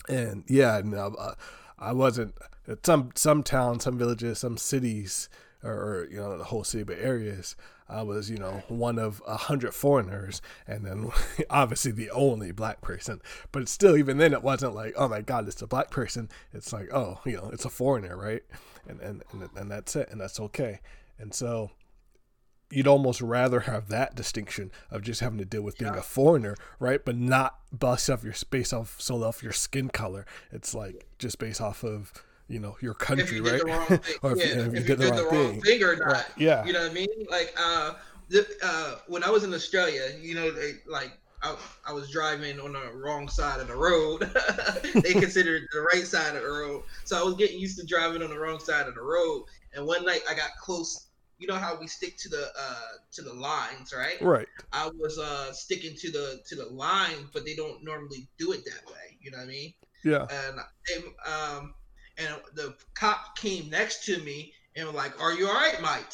and 0.07 0.43
yeah, 0.47 0.81
no, 0.83 1.15
uh, 1.17 1.36
I 1.77 1.93
wasn't 1.93 2.36
at 2.67 2.86
some 2.86 3.11
some 3.15 3.43
towns, 3.43 3.83
some 3.83 3.97
villages, 3.97 4.39
some 4.39 4.57
cities, 4.57 5.29
or, 5.63 5.73
or 5.73 6.07
you 6.09 6.17
know 6.17 6.38
the 6.38 6.45
whole 6.45 6.63
city, 6.63 6.83
but 6.83 6.97
areas. 6.99 7.55
I 7.88 8.01
was, 8.01 8.31
you 8.31 8.38
know, 8.38 8.63
one 8.67 8.97
of 8.97 9.21
a 9.27 9.38
hundred 9.38 9.75
foreigners, 9.75 10.41
and 10.65 10.86
then 10.86 11.09
obviously 11.51 11.91
the 11.91 12.09
only 12.09 12.51
black 12.51 12.81
person. 12.81 13.21
But 13.51 13.69
still, 13.69 13.95
even 13.95 14.17
then, 14.17 14.33
it 14.33 14.41
wasn't 14.41 14.73
like, 14.73 14.95
oh 14.97 15.07
my 15.07 15.21
God, 15.21 15.47
it's 15.47 15.61
a 15.61 15.67
black 15.67 15.91
person. 15.91 16.29
It's 16.51 16.73
like, 16.73 16.91
oh, 16.91 17.19
you 17.25 17.38
know, 17.38 17.51
it's 17.53 17.65
a 17.65 17.69
foreigner, 17.69 18.17
right? 18.17 18.41
And 18.88 18.99
and 19.01 19.23
and, 19.31 19.49
and 19.55 19.71
that's 19.71 19.95
it, 19.95 20.09
and 20.11 20.19
that's 20.19 20.39
okay. 20.39 20.79
And 21.19 21.33
so, 21.33 21.71
you'd 22.76 22.88
almost 22.88 23.21
rather 23.21 23.61
have 23.61 23.88
that 23.89 24.15
distinction 24.15 24.71
of 24.91 25.01
just 25.01 25.21
having 25.21 25.38
to 25.39 25.45
deal 25.45 25.61
with 25.61 25.78
being 25.78 25.93
Yeah. 25.93 25.99
a 25.99 26.03
foreigner, 26.03 26.55
right? 26.80 27.03
But 27.03 27.15
not 27.15 27.59
bust 27.71 28.09
off 28.09 28.23
your 28.23 28.34
based 28.49 28.73
off 28.73 28.95
so 28.99 29.23
off 29.23 29.41
your 29.41 29.53
skin 29.53 29.89
color. 29.89 30.26
It's 30.51 30.73
like 30.76 31.05
just 31.17 31.39
based 31.39 31.61
off 31.61 31.84
of 31.84 32.11
you 32.47 32.59
know 32.59 32.78
your 32.82 32.93
country, 32.93 33.41
right? 33.41 33.59
the 33.59 33.65
wrong 33.65 33.86
thing, 33.88 33.99
Or 34.21 34.38
if 34.38 34.73
you- 34.73 34.80
did 34.82 34.99
the 34.99 35.11
wrong 35.11 35.30
thing. 35.30 35.61
thing 35.61 35.84
or 35.84 35.95
not. 35.95 36.05
Right, 36.05 36.26
yeah. 36.38 36.65
You 36.65 36.73
know 36.73 36.82
what 36.82 36.91
I 36.91 36.93
mean? 36.93 37.07
Like 37.30 37.53
uh, 37.57 37.93
the, 38.30 38.45
uh, 38.61 38.95
when 39.07 39.23
I 39.23 39.30
was 39.30 39.43
in 39.43 39.53
Australia, 39.53 40.01
you 40.19 40.36
know, 40.36 40.51
they, 40.51 40.73
like 40.88 41.17
I, 41.41 41.55
I 41.88 41.93
was 41.93 42.09
driving 42.09 42.59
on 42.59 42.73
the 42.73 42.91
wrong 42.93 43.28
side 43.30 43.59
of 43.61 43.67
the 43.67 43.76
road. 43.76 44.19
they 45.03 45.13
considered 45.13 45.63
the 45.73 45.82
right 45.82 46.05
side 46.05 46.36
of 46.36 46.41
the 46.43 46.49
road, 46.49 46.84
so 47.03 47.19
I 47.19 47.23
was 47.23 47.36
getting 47.36 47.59
used 47.59 47.80
to 47.80 47.86
driving 47.86 48.21
on 48.23 48.30
the 48.32 48.38
wrong 48.39 48.59
side 48.59 48.88
of 48.88 48.95
the 48.95 49.01
road. 49.01 49.45
And 49.76 49.86
one 49.86 50.05
night 50.05 50.21
I 50.30 50.34
got 50.34 50.49
close. 50.61 51.05
You 51.38 51.47
know 51.47 51.55
how 51.55 51.77
we 51.79 51.88
stick 51.88 52.17
to 52.19 52.29
the 52.29 52.47
uh, 52.57 52.91
to 53.13 53.21
the 53.21 53.33
lines, 53.33 53.93
right? 53.95 54.21
Right. 54.21 54.47
I 54.71 54.89
was 54.97 55.19
uh, 55.19 55.51
sticking 55.51 55.95
to 55.97 56.11
the 56.11 56.39
to 56.47 56.55
the 56.55 56.65
line, 56.67 57.29
but 57.33 57.43
they 57.45 57.55
don't 57.55 57.83
normally 57.83 58.27
do 58.38 58.53
it 58.53 58.63
that 58.65 58.86
way. 58.88 59.17
You 59.21 59.31
know 59.31 59.38
what 59.39 59.43
I 59.43 59.47
mean? 59.47 59.73
Yeah. 60.03 60.27
and 60.29 60.59
they, 60.88 61.29
um, 61.29 61.73
and 62.17 62.36
the 62.53 62.75
cop 62.93 63.38
came 63.38 63.69
next 63.69 64.05
to 64.05 64.19
me 64.19 64.53
and 64.75 64.86
was 64.88 64.95
like, 64.95 65.19
"Are 65.21 65.33
you 65.33 65.47
all 65.47 65.53
right, 65.55 65.81
Mike?" 65.81 66.05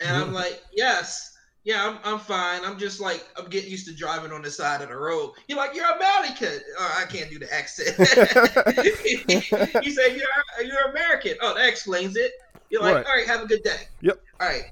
And 0.00 0.16
I'm 0.16 0.32
like, 0.32 0.60
"Yes, 0.72 1.36
yeah, 1.64 1.86
I'm, 1.86 1.98
I'm 2.04 2.18
fine. 2.18 2.64
I'm 2.64 2.78
just 2.78 3.00
like 3.00 3.24
I'm 3.36 3.48
getting 3.50 3.70
used 3.70 3.86
to 3.88 3.94
driving 3.94 4.32
on 4.32 4.42
the 4.42 4.50
side 4.50 4.80
of 4.82 4.88
the 4.88 4.96
road." 4.96 5.34
You're 5.46 5.58
like, 5.58 5.74
"You're 5.74 5.90
American." 5.94 6.60
Oh, 6.78 6.96
I 6.98 7.04
can't 7.04 7.30
do 7.30 7.38
the 7.38 7.52
accent. 7.54 7.96
you 9.84 9.92
say 9.92 10.16
you're 10.16 10.66
you're 10.66 10.90
American. 10.90 11.34
Oh, 11.42 11.54
that 11.54 11.68
explains 11.68 12.16
it. 12.16 12.32
You're 12.70 12.82
like, 12.82 12.96
Right. 12.96 13.06
"All 13.06 13.12
right, 13.16 13.26
have 13.26 13.42
a 13.42 13.46
good 13.46 13.62
day." 13.62 13.82
Yep. 14.00 14.20
All 14.40 14.46
right, 14.46 14.70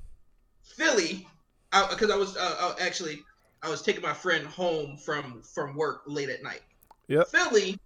Philly, 0.62 1.26
because 1.90 2.10
I, 2.10 2.16
was 2.16 2.36
uh, 2.36 2.56
uh, 2.60 2.74
actually 2.80 3.22
I 3.62 3.68
was 3.68 3.82
taking 3.82 4.02
my 4.02 4.12
friend 4.12 4.46
home 4.46 4.96
from 4.96 5.42
from 5.42 5.74
work 5.74 6.02
late 6.06 6.28
at 6.28 6.42
night. 6.42 6.62
Yeah. 7.08 7.24
Philly, 7.24 7.78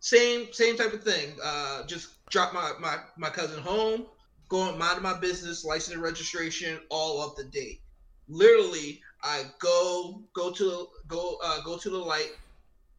same 0.00 0.52
same 0.52 0.76
type 0.76 0.92
of 0.92 1.04
thing. 1.04 1.36
Uh, 1.42 1.86
just 1.86 2.26
drop 2.30 2.52
my 2.52 2.72
my 2.80 2.96
my 3.16 3.30
cousin 3.30 3.62
home, 3.62 4.06
going 4.48 4.76
mind 4.76 5.02
my 5.02 5.18
business, 5.18 5.64
license 5.64 5.94
and 5.94 6.02
registration, 6.02 6.80
all 6.88 7.20
up 7.20 7.36
to 7.36 7.44
date. 7.44 7.80
Literally, 8.28 9.00
I 9.22 9.44
go 9.58 10.22
go 10.32 10.50
to 10.50 10.88
go 11.06 11.38
uh, 11.44 11.62
go 11.62 11.78
to 11.78 11.90
the 11.90 11.98
light. 11.98 12.32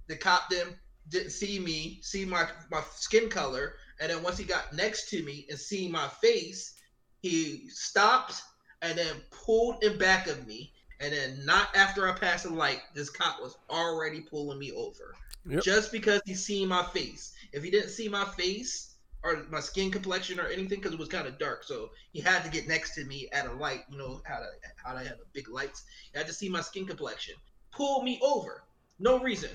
The 0.08 0.16
cop 0.16 0.50
then 0.50 0.68
didn't 1.10 1.32
see 1.32 1.60
me, 1.60 2.00
see 2.02 2.24
my 2.26 2.48
my 2.72 2.82
skin 2.96 3.30
color, 3.30 3.76
and 4.00 4.10
then 4.10 4.24
once 4.24 4.38
he 4.38 4.46
got 4.46 4.74
next 4.74 5.10
to 5.10 5.24
me 5.24 5.46
and 5.50 5.60
see 5.60 5.90
my 5.90 6.08
face, 6.22 6.76
he 7.22 7.70
stopped 7.70 8.42
and 8.82 8.98
then 8.98 9.16
pulled 9.30 9.84
in 9.84 9.98
back 9.98 10.28
of 10.28 10.46
me. 10.48 10.74
And 11.00 11.12
then 11.14 11.46
not 11.46 11.76
after 11.76 12.08
I 12.08 12.14
passed 12.14 12.44
the 12.44 12.54
light, 12.54 12.82
this 12.94 13.10
cop 13.10 13.42
was 13.42 13.58
already 13.70 14.22
pulling 14.22 14.60
me 14.60 14.72
over. 14.72 15.16
Yep. 15.48 15.64
Just 15.64 15.92
because 15.92 16.22
he 16.26 16.36
seen 16.36 16.68
my 16.68 16.84
face. 16.84 17.34
If 17.54 17.64
he 17.64 17.72
didn't 17.72 17.90
see 17.90 18.08
my 18.08 18.26
face 18.26 18.96
or 19.24 19.46
my 19.50 19.60
skin 19.60 19.92
complexion 19.92 20.40
or 20.40 20.48
anything, 20.48 20.80
because 20.80 20.94
it 20.94 21.00
was 21.00 21.10
kind 21.10 21.28
of 21.28 21.40
dark, 21.40 21.64
so 21.64 21.90
he 22.12 22.20
had 22.20 22.44
to 22.44 22.50
get 22.50 22.68
next 22.68 22.96
to 22.96 23.06
me 23.06 23.28
at 23.32 23.48
a 23.48 23.54
light. 23.54 23.84
You 23.90 23.98
know 23.98 24.22
how 24.26 24.38
to 24.38 24.46
how 24.84 24.96
I 24.96 25.04
had 25.04 25.18
the 25.20 25.26
big 25.34 25.50
lights. 25.50 25.84
He 26.12 26.18
had 26.18 26.28
to 26.28 26.34
see 26.34 26.50
my 26.50 26.62
skin 26.62 26.86
complexion. 26.86 27.36
Pulled 27.72 28.04
me 28.04 28.20
over. 28.24 28.64
No 29.00 29.20
reason. 29.20 29.50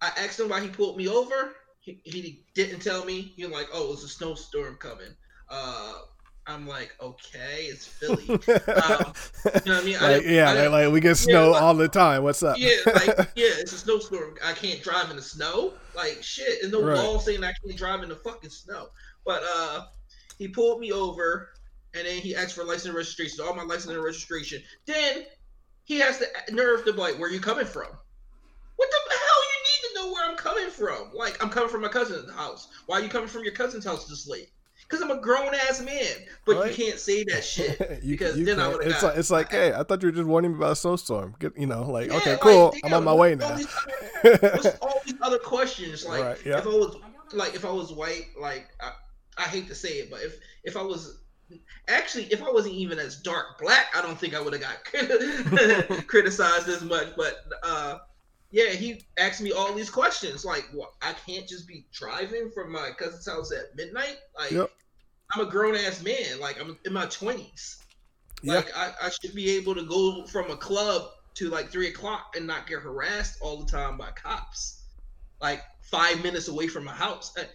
I 0.00 0.10
asked 0.18 0.38
him 0.38 0.48
why 0.48 0.60
he 0.60 0.68
pulled 0.68 0.96
me 0.96 1.08
over. 1.08 1.54
He, 1.80 2.00
he 2.04 2.44
didn't 2.54 2.80
tell 2.80 3.04
me. 3.04 3.32
He 3.36 3.44
was 3.44 3.52
like, 3.52 3.68
"Oh, 3.72 3.92
it's 3.92 4.04
a 4.04 4.08
snowstorm 4.08 4.76
coming." 4.76 5.14
Uh, 5.48 5.94
I'm 6.46 6.66
like, 6.66 6.94
"Okay, 7.00 7.64
it's 7.70 7.86
Philly." 7.98 8.28
um, 8.28 8.38
you 8.38 8.42
know 8.46 8.60
what 8.64 9.66
I 9.66 9.82
mean? 9.84 9.94
Like, 10.00 10.22
didn't- 10.22 10.34
yeah, 10.34 10.50
I 10.50 10.66
like, 10.68 10.92
we 10.92 11.00
get 11.00 11.16
snow 11.16 11.50
like- 11.50 11.62
all 11.62 11.74
the 11.74 11.88
time. 11.88 12.22
What's 12.22 12.42
up? 12.42 12.56
yeah, 12.58 12.76
like 12.86 13.06
yeah, 13.34 13.48
it's 13.58 13.72
a 13.72 13.78
snowstorm. 13.78 14.36
I 14.44 14.52
can't 14.52 14.82
drive 14.82 15.10
in 15.10 15.16
the 15.16 15.22
snow. 15.22 15.72
Like 15.96 16.18
shit, 16.22 16.60
there's 16.60 16.72
the 16.72 16.82
Right. 16.82 16.96
law 16.98 17.18
saying 17.18 17.42
I 17.44 17.52
can't 17.64 17.76
drive 17.78 18.02
in 18.02 18.08
the 18.08 18.16
fucking 18.16 18.50
snow. 18.50 18.88
But 19.24 19.42
uh, 19.56 19.84
he 20.38 20.48
pulled 20.48 20.80
me 20.80 20.92
over, 20.92 21.50
and 21.94 22.06
then 22.06 22.18
he 22.20 22.36
asked 22.36 22.54
for 22.54 22.64
license 22.64 22.86
and 22.86 22.94
registration. 22.94 23.36
So 23.38 23.46
all 23.46 23.54
my 23.54 23.62
license 23.62 23.94
and 23.94 24.02
registration. 24.04 24.62
Then 24.86 25.24
he 25.84 25.98
has 26.00 26.18
the 26.18 26.26
nerve 26.52 26.84
to 26.84 26.92
be 26.92 26.98
like, 26.98 27.18
"Where 27.18 27.30
you 27.30 27.40
coming 27.40 27.66
from?" 27.66 27.86
What 28.76 28.90
the 28.90 29.14
hell 29.14 29.42
you 29.44 29.60
need 29.64 29.88
to 29.88 29.94
know 30.06 30.12
where 30.12 30.28
I'm 30.30 30.36
coming 30.36 30.68
from? 30.68 31.10
Like 31.14 31.42
I'm 31.42 31.48
coming 31.48 31.68
from 31.70 31.80
my 31.82 31.88
cousin's 31.88 32.30
house. 32.32 32.68
Why 32.86 32.98
are 32.98 33.02
you 33.02 33.08
coming 33.08 33.28
from 33.28 33.44
your 33.44 33.52
cousin's 33.54 33.84
house 33.84 34.06
this 34.08 34.26
late? 34.26 34.48
Because 34.88 35.02
I'm 35.02 35.10
a 35.10 35.20
grown 35.20 35.54
ass 35.54 35.80
man. 35.82 36.06
But 36.44 36.56
Right. 36.56 36.70
you 36.78 36.86
can't 36.86 36.98
say 37.00 37.24
that 37.24 37.42
shit. 37.44 37.78
you, 38.02 38.12
because 38.18 38.36
you 38.36 38.44
then 38.44 38.58
I 38.60 38.64
can't. 38.64 38.72
would've 38.78 38.90
it's 38.92 39.00
got- 39.00 39.08
like 39.08 39.18
it's 39.18 39.30
like, 39.30 39.50
hey, 39.50 39.72
I 39.72 39.82
thought 39.82 40.02
you 40.02 40.08
were 40.08 40.12
just 40.12 40.26
warning 40.26 40.52
me 40.52 40.58
about 40.58 40.72
a 40.72 40.76
snowstorm. 40.76 41.34
Get 41.40 41.56
you 41.58 41.66
know, 41.66 41.90
like 41.90 42.08
Yeah, 42.10 42.16
okay, 42.18 42.30
like, 42.32 42.40
cool. 42.40 42.74
I'm 42.84 42.92
on 42.94 43.04
my 43.04 43.14
way 43.14 43.34
what's 43.34 43.44
all 43.44 43.50
now. 43.50 43.56
these 43.56 44.44
other- 44.44 44.78
all 44.82 45.00
these 45.04 45.14
other 45.22 45.38
questions? 45.38 46.04
Like, 46.06 46.22
Right, 46.24 46.38
yeah. 46.46 46.58
if 46.58 46.64
I 46.66 46.70
was 46.70 46.96
like, 47.32 47.54
if 47.54 47.64
I 47.64 47.70
was 47.70 47.92
white, 47.92 48.26
like, 48.40 48.68
I, 48.80 48.92
I 49.38 49.42
hate 49.48 49.66
to 49.68 49.74
say 49.74 49.88
it, 50.00 50.10
but 50.10 50.20
if 50.22 50.38
if 50.64 50.76
I 50.76 50.82
was 50.82 51.18
actually, 51.88 52.24
if 52.26 52.42
I 52.42 52.50
wasn't 52.50 52.74
even 52.74 52.98
as 52.98 53.16
dark 53.20 53.58
black, 53.60 53.86
I 53.96 54.02
don't 54.02 54.18
think 54.18 54.34
I 54.34 54.40
would 54.40 54.52
have 54.54 54.62
got 54.62 56.06
criticized 56.06 56.68
as 56.68 56.82
much. 56.82 57.08
But 57.16 57.36
uh, 57.62 57.98
yeah, 58.54 58.70
he 58.70 59.02
asked 59.18 59.40
me 59.40 59.50
all 59.50 59.74
these 59.74 59.90
questions. 59.90 60.44
Like, 60.44 60.64
what? 60.72 60.92
I 61.02 61.12
can't 61.26 61.48
just 61.48 61.66
be 61.66 61.86
driving 61.92 62.52
from 62.54 62.70
my 62.70 62.90
cousin's 62.96 63.26
house 63.26 63.50
at 63.52 63.74
midnight. 63.74 64.16
Like, 64.38 64.52
Yep. 64.52 64.70
I'm 65.32 65.46
a 65.46 65.50
grown 65.50 65.74
ass 65.74 66.02
man. 66.04 66.38
Like, 66.38 66.60
I'm 66.60 66.78
in 66.84 66.92
my 66.92 67.06
twenties. 67.06 67.78
Like 68.44 68.70
I, 68.76 68.92
I 69.02 69.10
should 69.10 69.34
be 69.34 69.56
able 69.56 69.74
to 69.74 69.84
go 69.86 70.26
from 70.26 70.50
a 70.50 70.56
club 70.56 71.08
to 71.34 71.48
like 71.48 71.70
three 71.70 71.88
o'clock 71.88 72.34
and 72.36 72.46
not 72.46 72.66
get 72.66 72.80
harassed 72.80 73.38
all 73.40 73.56
the 73.64 73.66
time 73.66 73.96
by 73.96 74.10
cops. 74.10 74.82
Like 75.40 75.62
five 75.90 76.22
minutes 76.22 76.48
away 76.48 76.68
from 76.68 76.84
my 76.84 76.92
house. 76.94 77.34
And 77.36 77.48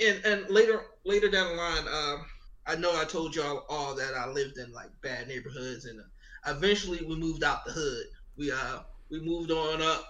and, 0.00 0.24
and 0.24 0.50
later 0.50 0.82
later 1.04 1.28
down 1.30 1.48
the 1.48 1.54
line, 1.62 1.86
um, 1.86 2.24
I 2.66 2.74
know 2.76 2.98
I 2.98 3.04
told 3.04 3.36
y'all 3.36 3.66
all 3.68 3.94
that 3.94 4.14
I 4.14 4.28
lived 4.28 4.58
in 4.58 4.72
like 4.72 4.88
bad 5.02 5.28
neighborhoods 5.28 5.84
and 5.84 6.00
uh, 6.00 6.54
eventually 6.56 7.04
we 7.06 7.16
moved 7.16 7.44
out 7.44 7.64
the 7.66 7.72
hood. 7.72 8.06
We 8.36 8.50
uh 8.50 8.80
we 9.10 9.20
moved 9.20 9.50
on 9.50 9.82
up, 9.82 10.06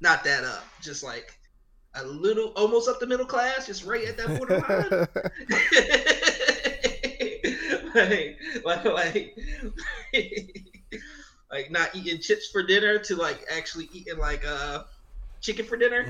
not 0.00 0.24
that 0.24 0.44
up, 0.44 0.64
just 0.80 1.02
like 1.04 1.38
a 1.94 2.04
little 2.04 2.48
almost 2.56 2.88
up 2.88 3.00
the 3.00 3.06
middle 3.06 3.26
class, 3.26 3.66
just 3.66 3.84
right 3.84 4.06
at 4.06 4.16
that 4.16 4.38
borderline. 4.38 5.08
Like, 7.96 8.38
like, 8.62 8.84
like, 8.84 9.38
like 11.50 11.70
not 11.70 11.94
eating 11.94 12.20
chips 12.20 12.48
for 12.50 12.62
dinner 12.62 12.98
to 12.98 13.16
like 13.16 13.42
actually 13.50 13.88
eating 13.92 14.18
like 14.18 14.44
uh 14.46 14.82
chicken 15.40 15.64
for 15.64 15.78
dinner. 15.78 16.02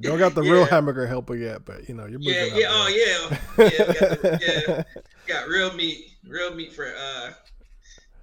Don't 0.00 0.18
got 0.18 0.34
the 0.34 0.40
real 0.42 0.64
hamburger 0.64 1.06
helper 1.06 1.36
yet, 1.36 1.66
but 1.66 1.86
you 1.86 1.94
know 1.94 2.06
you're 2.06 2.18
moving 2.18 2.32
Yeah, 2.34 2.56
yeah, 2.56 2.66
oh 2.70 2.88
yeah, 2.88 3.38
yeah, 3.58 3.78
got, 3.78 4.22
the- 4.22 4.38
yeah, 4.40 5.02
got 5.26 5.48
real 5.48 5.74
meat, 5.74 6.12
real 6.26 6.54
meat 6.54 6.72
for 6.72 6.86
uh, 6.86 7.32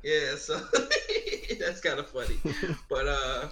yeah. 0.08 0.36
So 0.38 0.58
that's 1.60 1.82
kind 1.82 2.00
of 2.00 2.08
funny, 2.10 2.38
but 2.90 3.08
uh, 3.08 3.48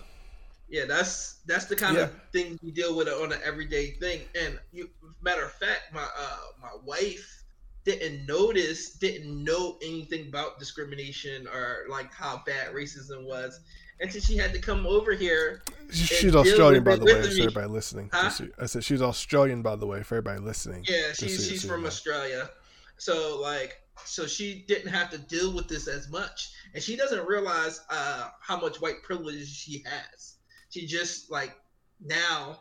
yeah, 0.70 0.86
that's 0.86 1.42
that's 1.46 1.66
the 1.66 1.76
kind 1.76 1.98
of 1.98 2.12
thing 2.32 2.58
we 2.64 2.72
deal 2.72 2.96
with 2.96 3.10
on 3.10 3.34
an 3.34 3.40
everyday 3.44 3.92
thing. 3.92 4.22
And 4.42 4.58
you, 4.72 4.90
matter 5.22 5.44
of 5.44 5.52
fact, 5.52 5.94
my 5.94 6.04
uh, 6.04 6.38
my 6.62 6.72
wife 6.86 7.44
didn't 7.84 8.26
notice, 8.26 8.94
didn't 8.94 9.44
know 9.44 9.78
anything 9.84 10.30
about 10.30 10.58
discrimination 10.58 11.48
or 11.48 11.86
like 11.90 12.12
how 12.14 12.42
bad 12.46 12.74
racism 12.74 13.26
was 13.26 13.60
until 14.00 14.22
she 14.22 14.38
had 14.38 14.54
to 14.54 14.60
come 14.60 14.88
over 14.88 15.14
here. 15.14 15.62
She's 15.92 16.36
Australian, 16.36 16.84
by 16.84 16.96
the 16.96 17.06
way, 17.06 17.22
for 17.22 17.28
everybody 17.28 17.68
listening. 17.68 18.10
Huh? 18.12 18.32
I 18.60 18.66
said 18.66 18.84
she's 18.84 19.02
Australian, 19.02 19.62
by 19.62 19.76
the 19.76 19.86
way, 19.86 20.04
for 20.04 20.16
everybody 20.16 20.40
listening. 20.40 20.86
Yeah, 20.88 21.12
she's 21.14 21.48
she's 21.48 21.66
from. 21.66 21.86
Australia, 21.86 22.50
so 22.98 23.40
like 23.42 23.82
so 24.04 24.28
she 24.28 24.66
didn't 24.68 24.92
have 24.92 25.10
to 25.12 25.18
deal 25.18 25.54
with 25.54 25.68
this 25.68 25.88
as 25.88 26.10
much, 26.10 26.52
and 26.74 26.84
she 26.84 26.96
doesn't 26.96 27.26
realize 27.28 27.82
uh, 27.90 28.30
how 28.42 28.60
much 28.60 28.82
white 28.82 29.02
privilege 29.04 29.48
she 29.48 29.84
has. 29.86 30.38
She 30.70 30.86
just 30.86 31.32
like 31.32 31.56
now 32.04 32.60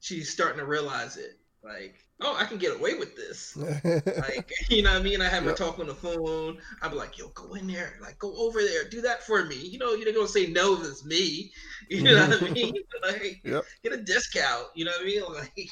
she's 0.00 0.32
starting 0.32 0.58
to 0.58 0.66
realize 0.66 1.16
it. 1.16 1.38
Like, 1.62 1.94
oh, 2.20 2.36
I 2.38 2.44
can 2.44 2.58
get 2.58 2.76
away 2.78 2.94
with 2.94 3.16
this. 3.16 3.56
Like, 4.18 4.50
you 4.68 4.82
know 4.82 4.92
what 4.92 5.00
I 5.00 5.02
mean? 5.02 5.20
I 5.22 5.28
have 5.28 5.44
Yep. 5.44 5.58
her 5.58 5.64
talk 5.64 5.78
on 5.78 5.86
the 5.86 5.94
phone. 5.94 6.58
I'm 6.82 6.94
like, 6.94 7.16
yo, 7.18 7.28
go 7.28 7.54
in 7.54 7.66
there. 7.66 7.94
Like, 8.02 8.18
go 8.18 8.34
over 8.36 8.62
there. 8.62 8.86
Do 8.88 9.00
that 9.02 9.22
for 9.22 9.44
me. 9.44 9.56
You 9.56 9.78
know, 9.78 9.92
you're 9.94 10.04
not 10.06 10.14
going 10.14 10.26
to 10.26 10.32
say 10.32 10.46
no 10.46 10.74
if 10.74 10.86
it's 10.86 11.04
me. 11.04 11.52
You 11.90 12.02
know 12.02 12.26
what 12.28 12.42
I 12.42 12.50
mean? 12.52 12.74
Like, 13.02 13.40
Yep. 13.44 13.64
get 13.82 13.92
a 13.92 13.96
discount. 13.98 14.66
You 14.74 14.86
know 14.86 14.92
what 14.92 15.02
I 15.02 15.04
mean? 15.04 15.22
Like, 15.34 15.68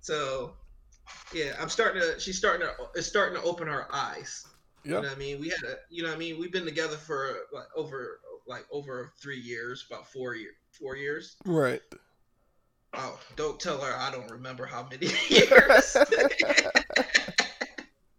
so, 0.00 0.54
yeah, 1.32 1.56
I'm 1.60 1.68
starting 1.68 2.00
to, 2.02 2.18
she's 2.20 2.38
starting 2.38 2.66
to, 2.66 2.72
it's 2.94 3.06
starting 3.06 3.40
to 3.40 3.46
open 3.46 3.68
her 3.68 3.86
eyes. 3.92 4.46
You 4.84 4.92
know 4.92 5.00
what 5.00 5.10
I 5.10 5.14
mean? 5.14 5.40
We 5.40 5.48
had 5.48 5.62
a, 5.66 5.76
you 5.88 6.02
know 6.02 6.10
what 6.10 6.16
I 6.16 6.18
mean? 6.18 6.38
We've 6.38 6.52
been 6.52 6.66
together 6.66 6.96
for 6.96 7.34
like 7.54 7.68
over, 7.74 8.20
like 8.46 8.66
over 8.70 9.12
three 9.18 9.40
years, 9.40 9.86
about 9.90 10.06
four 10.12 10.34
years, 10.34 10.54
four 10.72 10.94
years. 10.96 11.36
Right. 11.46 11.80
Oh, 12.96 13.18
don't 13.36 13.58
tell 13.58 13.80
her 13.80 13.96
I 13.96 14.10
don't 14.12 14.30
remember 14.30 14.66
how 14.66 14.86
many 14.88 15.06
years. 15.28 15.96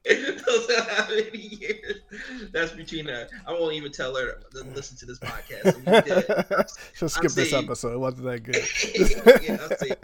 don't 0.05 0.67
tell 0.69 0.83
how 0.83 1.07
many 1.09 1.37
years. 1.37 2.01
That's 2.51 2.73
between 2.73 3.05
her. 3.05 3.27
I 3.47 3.53
won't 3.53 3.73
even 3.73 3.91
tell 3.91 4.15
her 4.15 4.41
to 4.51 4.63
listen 4.73 4.97
to 4.97 5.05
this 5.05 5.19
podcast. 5.19 6.69
She'll 6.93 7.09
skip 7.09 7.31
this 7.31 7.53
episode. 7.53 7.93
It 7.93 7.99
wasn't 7.99 8.23
that 8.23 8.43
good. 8.43 8.63
yeah, 9.43 9.95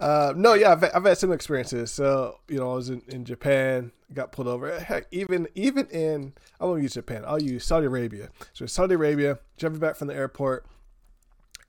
uh, 0.00 0.32
no, 0.34 0.54
yeah, 0.54 0.72
I've, 0.72 0.84
I've, 0.94 1.04
had 1.04 1.18
some 1.18 1.30
experiences. 1.30 1.90
So 1.90 2.40
you 2.48 2.58
know, 2.58 2.72
I 2.72 2.74
was 2.74 2.88
in, 2.88 3.02
in 3.08 3.24
Japan, 3.26 3.92
got 4.14 4.32
pulled 4.32 4.48
over. 4.48 4.80
Heck, 4.80 5.06
even 5.10 5.46
even 5.54 5.86
in 5.88 6.32
I 6.58 6.64
won't 6.64 6.82
use 6.82 6.94
Japan. 6.94 7.22
I'll 7.26 7.42
use 7.42 7.64
Saudi 7.64 7.86
Arabia. 7.86 8.30
So 8.54 8.64
Saudi 8.64 8.94
Arabia, 8.94 9.38
jumping 9.58 9.78
back 9.78 9.96
from 9.96 10.08
the 10.08 10.14
airport, 10.14 10.66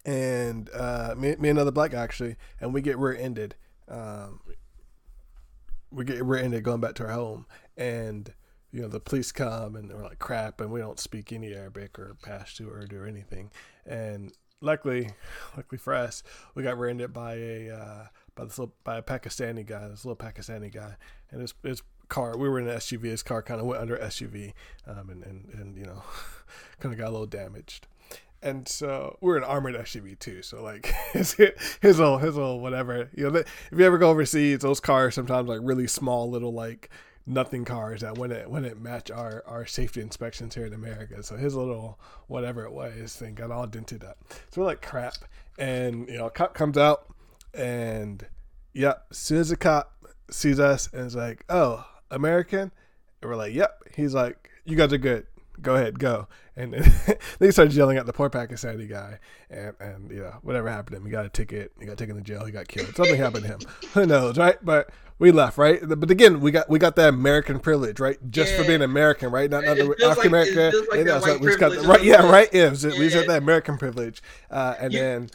and 0.05 0.69
uh, 0.73 1.13
me, 1.17 1.35
me 1.35 1.49
and 1.49 1.57
another 1.57 1.71
black 1.71 1.91
guy 1.91 2.01
actually, 2.01 2.37
and 2.61 2.73
we 2.73 2.81
get 2.81 2.97
rear-ended. 2.97 3.55
Um, 3.89 4.39
we 5.91 6.05
get 6.05 6.23
rear-ended 6.23 6.63
going 6.63 6.79
back 6.79 6.95
to 6.95 7.07
our 7.07 7.11
home, 7.11 7.45
and 7.75 8.33
you 8.71 8.81
know 8.81 8.87
the 8.87 9.01
police 9.01 9.33
come 9.33 9.75
and 9.75 9.89
they're 9.89 10.01
like 10.01 10.19
crap, 10.19 10.61
and 10.61 10.71
we 10.71 10.79
don't 10.79 11.01
speak 11.01 11.33
any 11.33 11.53
Arabic 11.53 11.99
or 11.99 12.15
Pashto 12.23 12.67
or 12.67 12.83
Urdu 12.83 12.97
or 12.97 13.07
anything, 13.07 13.51
and 13.85 14.31
luckily, 14.61 15.09
luckily 15.57 15.77
for 15.77 15.93
us, 15.93 16.23
we 16.55 16.63
got 16.63 16.77
rear-ended 16.77 17.11
by 17.11 17.33
a 17.35 17.69
uh, 17.69 18.07
by 18.35 18.45
this 18.45 18.57
little, 18.57 18.73
by 18.83 18.97
a 18.97 19.01
Pakistani 19.01 19.65
guy, 19.65 19.87
this 19.87 20.05
little 20.05 20.15
Pakistani 20.15 20.73
guy, 20.73 20.95
and 21.31 21.41
his 21.41 21.53
his 21.63 21.81
car. 22.09 22.37
We 22.37 22.49
were 22.49 22.59
in 22.59 22.67
an 22.67 22.77
SUV. 22.77 23.05
His 23.05 23.23
car 23.23 23.41
kind 23.41 23.59
of 23.59 23.67
went 23.67 23.81
under 23.81 23.97
SUV, 23.97 24.53
um, 24.87 25.09
and 25.09 25.23
and 25.23 25.49
and 25.53 25.77
you 25.77 25.85
know, 25.85 26.03
kind 26.79 26.93
of 26.93 26.99
got 26.99 27.09
a 27.09 27.11
little 27.11 27.27
damaged 27.27 27.87
and 28.43 28.67
so 28.67 29.17
we're 29.21 29.37
an 29.37 29.43
armored 29.43 29.75
SUV 29.75 30.17
too. 30.17 30.41
So 30.41 30.63
like 30.63 30.85
his 31.13 31.33
his 31.33 31.99
little 31.99 32.17
his 32.17 32.35
little 32.35 32.59
whatever 32.59 33.09
you 33.15 33.29
know. 33.29 33.39
If 33.39 33.45
you 33.77 33.85
ever 33.85 33.97
go 33.97 34.09
overseas, 34.09 34.59
those 34.59 34.79
cars 34.79 35.15
sometimes 35.15 35.47
like 35.47 35.59
really 35.61 35.87
small 35.87 36.29
little 36.29 36.53
like 36.53 36.89
nothing 37.25 37.65
cars 37.65 38.01
that 38.01 38.17
when 38.17 38.31
it 38.65 38.79
match 38.81 39.11
our 39.11 39.43
our 39.45 39.65
safety 39.65 40.01
inspections 40.01 40.55
here 40.55 40.65
in 40.65 40.73
America. 40.73 41.21
So 41.23 41.37
his 41.37 41.55
little 41.55 41.99
whatever 42.27 42.65
it 42.65 42.71
was 42.71 43.15
thing 43.15 43.35
got 43.35 43.51
all 43.51 43.67
dented 43.67 44.03
up. 44.03 44.17
So 44.49 44.61
we're 44.61 44.67
like 44.67 44.81
crap, 44.81 45.15
and 45.57 46.07
you 46.07 46.17
know, 46.17 46.29
cop 46.29 46.53
comes 46.53 46.77
out, 46.77 47.07
and 47.53 48.25
yep, 48.73 49.05
as 49.11 49.17
soon 49.17 49.39
as 49.39 49.49
the 49.49 49.57
cop 49.57 49.93
sees 50.29 50.59
us 50.59 50.89
and 50.93 51.07
is 51.07 51.15
like, 51.15 51.45
"Oh, 51.49 51.85
American," 52.09 52.71
and 53.21 53.29
we're 53.29 53.35
like, 53.35 53.53
"Yep." 53.53 53.83
He's 53.95 54.13
like, 54.13 54.49
"You 54.65 54.75
guys 54.75 54.93
are 54.93 54.97
good." 54.97 55.27
go 55.61 55.75
ahead, 55.75 55.99
go. 55.99 56.27
And, 56.55 56.73
they 57.39 57.51
started 57.51 57.73
yelling 57.73 57.97
at 57.97 58.05
the 58.05 58.13
poor 58.13 58.29
Pakistani 58.29 58.89
guy, 58.89 59.19
and 59.49 59.73
and 59.79 60.11
you 60.11 60.19
know 60.19 60.35
whatever 60.41 60.69
happened 60.69 60.95
to 60.95 60.97
him, 60.97 61.05
he 61.05 61.11
got 61.11 61.25
a 61.25 61.29
ticket, 61.29 61.71
he 61.79 61.85
got 61.85 61.97
taken 61.97 62.15
to 62.15 62.21
jail, 62.21 62.45
he 62.45 62.51
got 62.51 62.67
killed. 62.67 62.95
Something 62.95 63.15
happened 63.15 63.45
to 63.45 63.49
him. 63.49 63.59
Who 63.93 64.05
knows, 64.05 64.37
right? 64.37 64.57
But 64.61 64.89
we 65.17 65.31
left, 65.31 65.57
right? 65.57 65.79
But 65.81 66.11
again, 66.11 66.41
we 66.41 66.51
got 66.51 66.69
we 66.69 66.77
got 66.77 66.95
that 66.97 67.09
American 67.09 67.59
privilege, 67.59 67.99
right? 67.99 68.17
Just 68.29 68.51
yeah. 68.51 68.61
for 68.61 68.67
being 68.67 68.81
American, 68.81 69.31
right? 69.31 69.49
Not, 69.49 69.63
not 69.63 69.77
African 69.77 70.27
American. 70.27 70.71
Like, 70.91 71.05
like 71.05 71.39
we 71.39 71.55
got 71.55 71.71
the, 71.71 71.81
right, 71.87 72.03
yeah, 72.03 72.29
right. 72.29 72.49
Yeah, 72.51 72.73
yeah. 72.77 72.99
we 72.99 73.09
got 73.09 73.27
that 73.27 73.41
American 73.41 73.77
privilege, 73.77 74.21
uh, 74.49 74.75
and 74.79 74.93
yeah. 74.93 74.99
then 74.99 75.29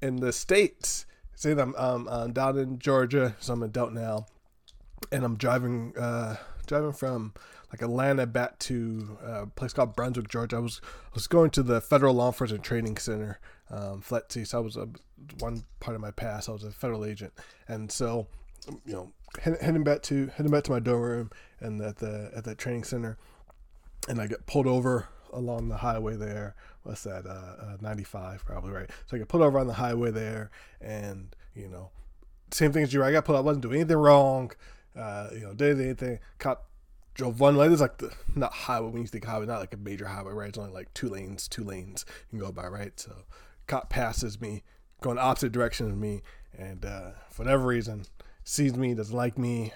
in 0.00 0.16
the 0.16 0.32
states, 0.32 1.06
say 1.42 1.52
I'm 1.52 1.74
um, 1.76 2.08
I'm 2.08 2.32
down 2.32 2.56
in 2.56 2.78
Georgia, 2.78 3.34
so 3.40 3.52
I'm 3.52 3.62
adult 3.62 3.92
now, 3.92 4.26
and 5.10 5.24
I'm 5.24 5.36
driving 5.36 5.92
uh, 5.98 6.36
driving 6.66 6.92
from 6.92 7.34
like 7.72 7.82
Atlanta 7.82 8.26
back 8.26 8.58
to 8.60 9.18
a 9.24 9.46
place 9.46 9.72
called 9.72 9.96
Brunswick, 9.96 10.28
Georgia. 10.28 10.56
I 10.56 10.60
was 10.60 10.80
I 10.84 11.14
was 11.14 11.26
going 11.26 11.50
to 11.50 11.62
the 11.62 11.80
Federal 11.80 12.14
Law 12.14 12.28
Enforcement 12.28 12.62
Training 12.62 12.96
Center, 12.96 13.40
um, 13.70 14.02
FLETC. 14.02 14.46
So 14.46 14.58
I 14.58 14.60
was 14.60 14.76
a, 14.76 14.88
one 15.40 15.64
part 15.80 15.96
of 15.96 16.00
my 16.00 16.12
past. 16.12 16.48
I 16.48 16.52
was 16.52 16.62
a 16.62 16.70
federal 16.70 17.04
agent, 17.04 17.32
and 17.66 17.90
so 17.90 18.28
you 18.86 18.92
know 18.92 19.12
heading 19.40 19.82
back 19.82 20.02
to 20.02 20.28
heading 20.36 20.52
back 20.52 20.62
to 20.64 20.70
my 20.70 20.78
dorm 20.78 21.02
room 21.02 21.30
and 21.60 21.80
at 21.80 21.96
the 21.96 22.30
at 22.36 22.44
that 22.44 22.58
training 22.58 22.84
center, 22.84 23.18
and 24.08 24.20
I 24.20 24.28
get 24.28 24.46
pulled 24.46 24.68
over 24.68 25.08
along 25.32 25.68
the 25.68 25.78
highway 25.78 26.16
there. 26.16 26.54
What's 26.82 27.04
that? 27.04 27.26
Uh, 27.26 27.74
uh, 27.74 27.76
95 27.80 28.44
probably 28.44 28.72
right. 28.72 28.90
So 29.06 29.16
I 29.16 29.18
get 29.18 29.28
pulled 29.28 29.42
over 29.42 29.58
on 29.58 29.66
the 29.66 29.74
highway 29.74 30.10
there, 30.10 30.50
and 30.80 31.34
you 31.54 31.68
know, 31.68 31.90
same 32.50 32.72
thing 32.72 32.82
as 32.82 32.92
you. 32.92 33.02
I 33.02 33.12
got 33.12 33.24
pulled. 33.24 33.38
I 33.38 33.40
wasn't 33.40 33.62
doing 33.62 33.80
anything 33.80 33.96
wrong. 33.96 34.52
Uh, 34.96 35.28
you 35.32 35.40
know, 35.40 35.54
did 35.54 35.80
anything. 35.80 36.18
Cop 36.38 36.68
drove 37.14 37.40
one 37.40 37.56
lane. 37.56 37.72
It's 37.72 37.80
like 37.80 37.98
the 37.98 38.12
not 38.34 38.52
highway 38.52 38.90
when 38.90 39.02
you 39.02 39.08
think 39.08 39.24
highway, 39.24 39.46
not 39.46 39.60
like 39.60 39.74
a 39.74 39.78
major 39.78 40.06
highway, 40.06 40.32
right? 40.32 40.48
It's 40.48 40.58
only 40.58 40.72
like 40.72 40.92
two 40.94 41.08
lanes, 41.08 41.48
two 41.48 41.64
lanes 41.64 42.04
you 42.30 42.38
can 42.38 42.46
go 42.46 42.52
by, 42.52 42.66
right? 42.66 42.98
So 42.98 43.12
cop 43.66 43.90
passes 43.90 44.40
me, 44.40 44.62
going 45.00 45.18
opposite 45.18 45.52
direction 45.52 45.90
of 45.90 45.96
me, 45.96 46.22
and 46.56 46.84
uh, 46.84 47.10
for 47.30 47.44
whatever 47.44 47.66
reason, 47.66 48.04
sees 48.44 48.76
me, 48.76 48.94
doesn't 48.94 49.16
like 49.16 49.38
me, 49.38 49.72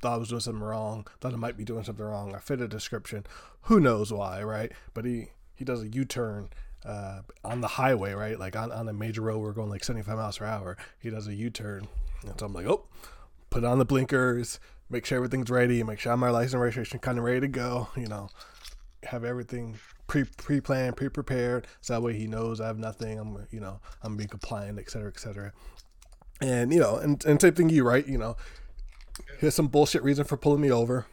thought 0.00 0.14
I 0.14 0.18
was 0.18 0.28
doing 0.28 0.40
something 0.40 0.62
wrong, 0.62 1.06
thought 1.20 1.32
I 1.32 1.36
might 1.36 1.56
be 1.56 1.64
doing 1.64 1.84
something 1.84 2.04
wrong. 2.04 2.34
I 2.34 2.38
fit 2.38 2.60
a 2.60 2.68
description. 2.68 3.26
Who 3.62 3.80
knows 3.80 4.12
why, 4.12 4.42
right? 4.42 4.72
But 4.94 5.04
he 5.04 5.28
he 5.54 5.64
does 5.64 5.82
a 5.82 5.88
U 5.88 6.04
turn 6.04 6.48
uh, 6.84 7.20
on 7.44 7.60
the 7.60 7.68
highway, 7.68 8.12
right? 8.12 8.38
Like 8.38 8.56
on, 8.56 8.72
on 8.72 8.88
a 8.88 8.92
major 8.92 9.22
road, 9.22 9.38
we're 9.38 9.52
going 9.52 9.68
like 9.68 9.84
75 9.84 10.16
miles 10.16 10.38
per 10.38 10.46
hour. 10.46 10.76
He 10.98 11.10
does 11.10 11.26
a 11.28 11.34
U 11.34 11.50
turn. 11.50 11.86
And 12.26 12.38
so 12.38 12.46
I'm 12.46 12.54
like, 12.54 12.66
oh, 12.66 12.86
put 13.50 13.64
on 13.64 13.78
the 13.78 13.84
blinkers, 13.84 14.58
make 14.88 15.04
sure 15.04 15.16
everything's 15.16 15.50
ready, 15.50 15.82
make 15.82 16.00
sure 16.00 16.16
my 16.16 16.30
license 16.30 16.54
registration 16.54 16.98
kind 17.00 17.18
of 17.18 17.24
ready 17.24 17.40
to 17.40 17.48
go, 17.48 17.88
you 17.96 18.06
know, 18.06 18.28
have 19.04 19.24
everything 19.24 19.78
pre 20.06 20.24
pre 20.24 20.60
planned, 20.60 20.96
pre 20.96 21.08
prepared, 21.08 21.66
so 21.80 21.94
that 21.94 22.02
way 22.02 22.14
he 22.14 22.26
knows 22.26 22.60
I 22.60 22.66
have 22.66 22.78
nothing. 22.78 23.18
I'm 23.18 23.46
you 23.50 23.60
know 23.60 23.80
I'm 24.02 24.16
being 24.16 24.28
compliant, 24.28 24.78
et 24.78 24.90
cetera, 24.90 25.08
et 25.08 25.20
cetera. 25.20 25.52
And 26.40 26.72
you 26.72 26.80
know, 26.80 26.96
and, 26.96 27.24
and 27.24 27.40
same 27.40 27.54
thing 27.54 27.68
you 27.68 27.84
right, 27.84 28.06
you 28.06 28.18
know, 28.18 28.36
here's 29.38 29.54
some 29.54 29.68
bullshit 29.68 30.02
reason 30.02 30.24
for 30.24 30.36
pulling 30.36 30.60
me 30.60 30.70
over. 30.70 31.06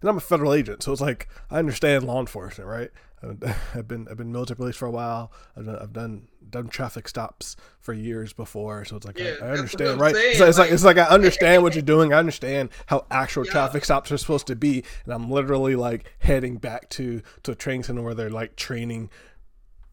And 0.00 0.08
I'm 0.08 0.16
a 0.16 0.20
federal 0.20 0.54
agent, 0.54 0.82
so 0.82 0.92
it's 0.92 1.00
like 1.00 1.28
I 1.50 1.58
understand 1.58 2.04
law 2.04 2.20
enforcement, 2.20 2.68
right? 2.68 2.90
I've 3.74 3.88
been 3.88 4.06
I've 4.08 4.16
been 4.16 4.30
military 4.30 4.56
police 4.56 4.76
for 4.76 4.86
a 4.86 4.90
while. 4.90 5.32
I've 5.56 5.66
done, 5.66 5.76
I've 5.76 5.92
done 5.92 6.28
done 6.50 6.68
traffic 6.68 7.08
stops 7.08 7.56
for 7.80 7.92
years 7.92 8.32
before, 8.32 8.84
so 8.84 8.96
it's 8.96 9.06
like 9.06 9.18
yeah, 9.18 9.34
I, 9.42 9.46
I, 9.46 9.50
understand, 9.50 10.00
right? 10.00 10.14
So 10.14 10.46
it's 10.46 10.56
like, 10.56 10.66
like, 10.66 10.70
it's 10.70 10.84
like 10.84 10.98
I 10.98 11.04
understand 11.10 11.62
what 11.62 11.74
you're 11.74 11.82
doing. 11.82 12.12
I 12.12 12.18
understand 12.18 12.70
how 12.86 13.06
actual 13.10 13.44
yeah. 13.44 13.52
traffic 13.52 13.84
stops 13.84 14.12
are 14.12 14.18
supposed 14.18 14.46
to 14.46 14.56
be, 14.56 14.84
and 15.04 15.12
I'm 15.12 15.30
literally 15.30 15.74
like 15.74 16.12
heading 16.20 16.58
back 16.58 16.88
to 16.90 17.22
to 17.42 17.52
a 17.52 17.54
training 17.54 17.82
center 17.82 18.02
where 18.02 18.14
they're 18.14 18.30
like 18.30 18.54
training 18.54 19.10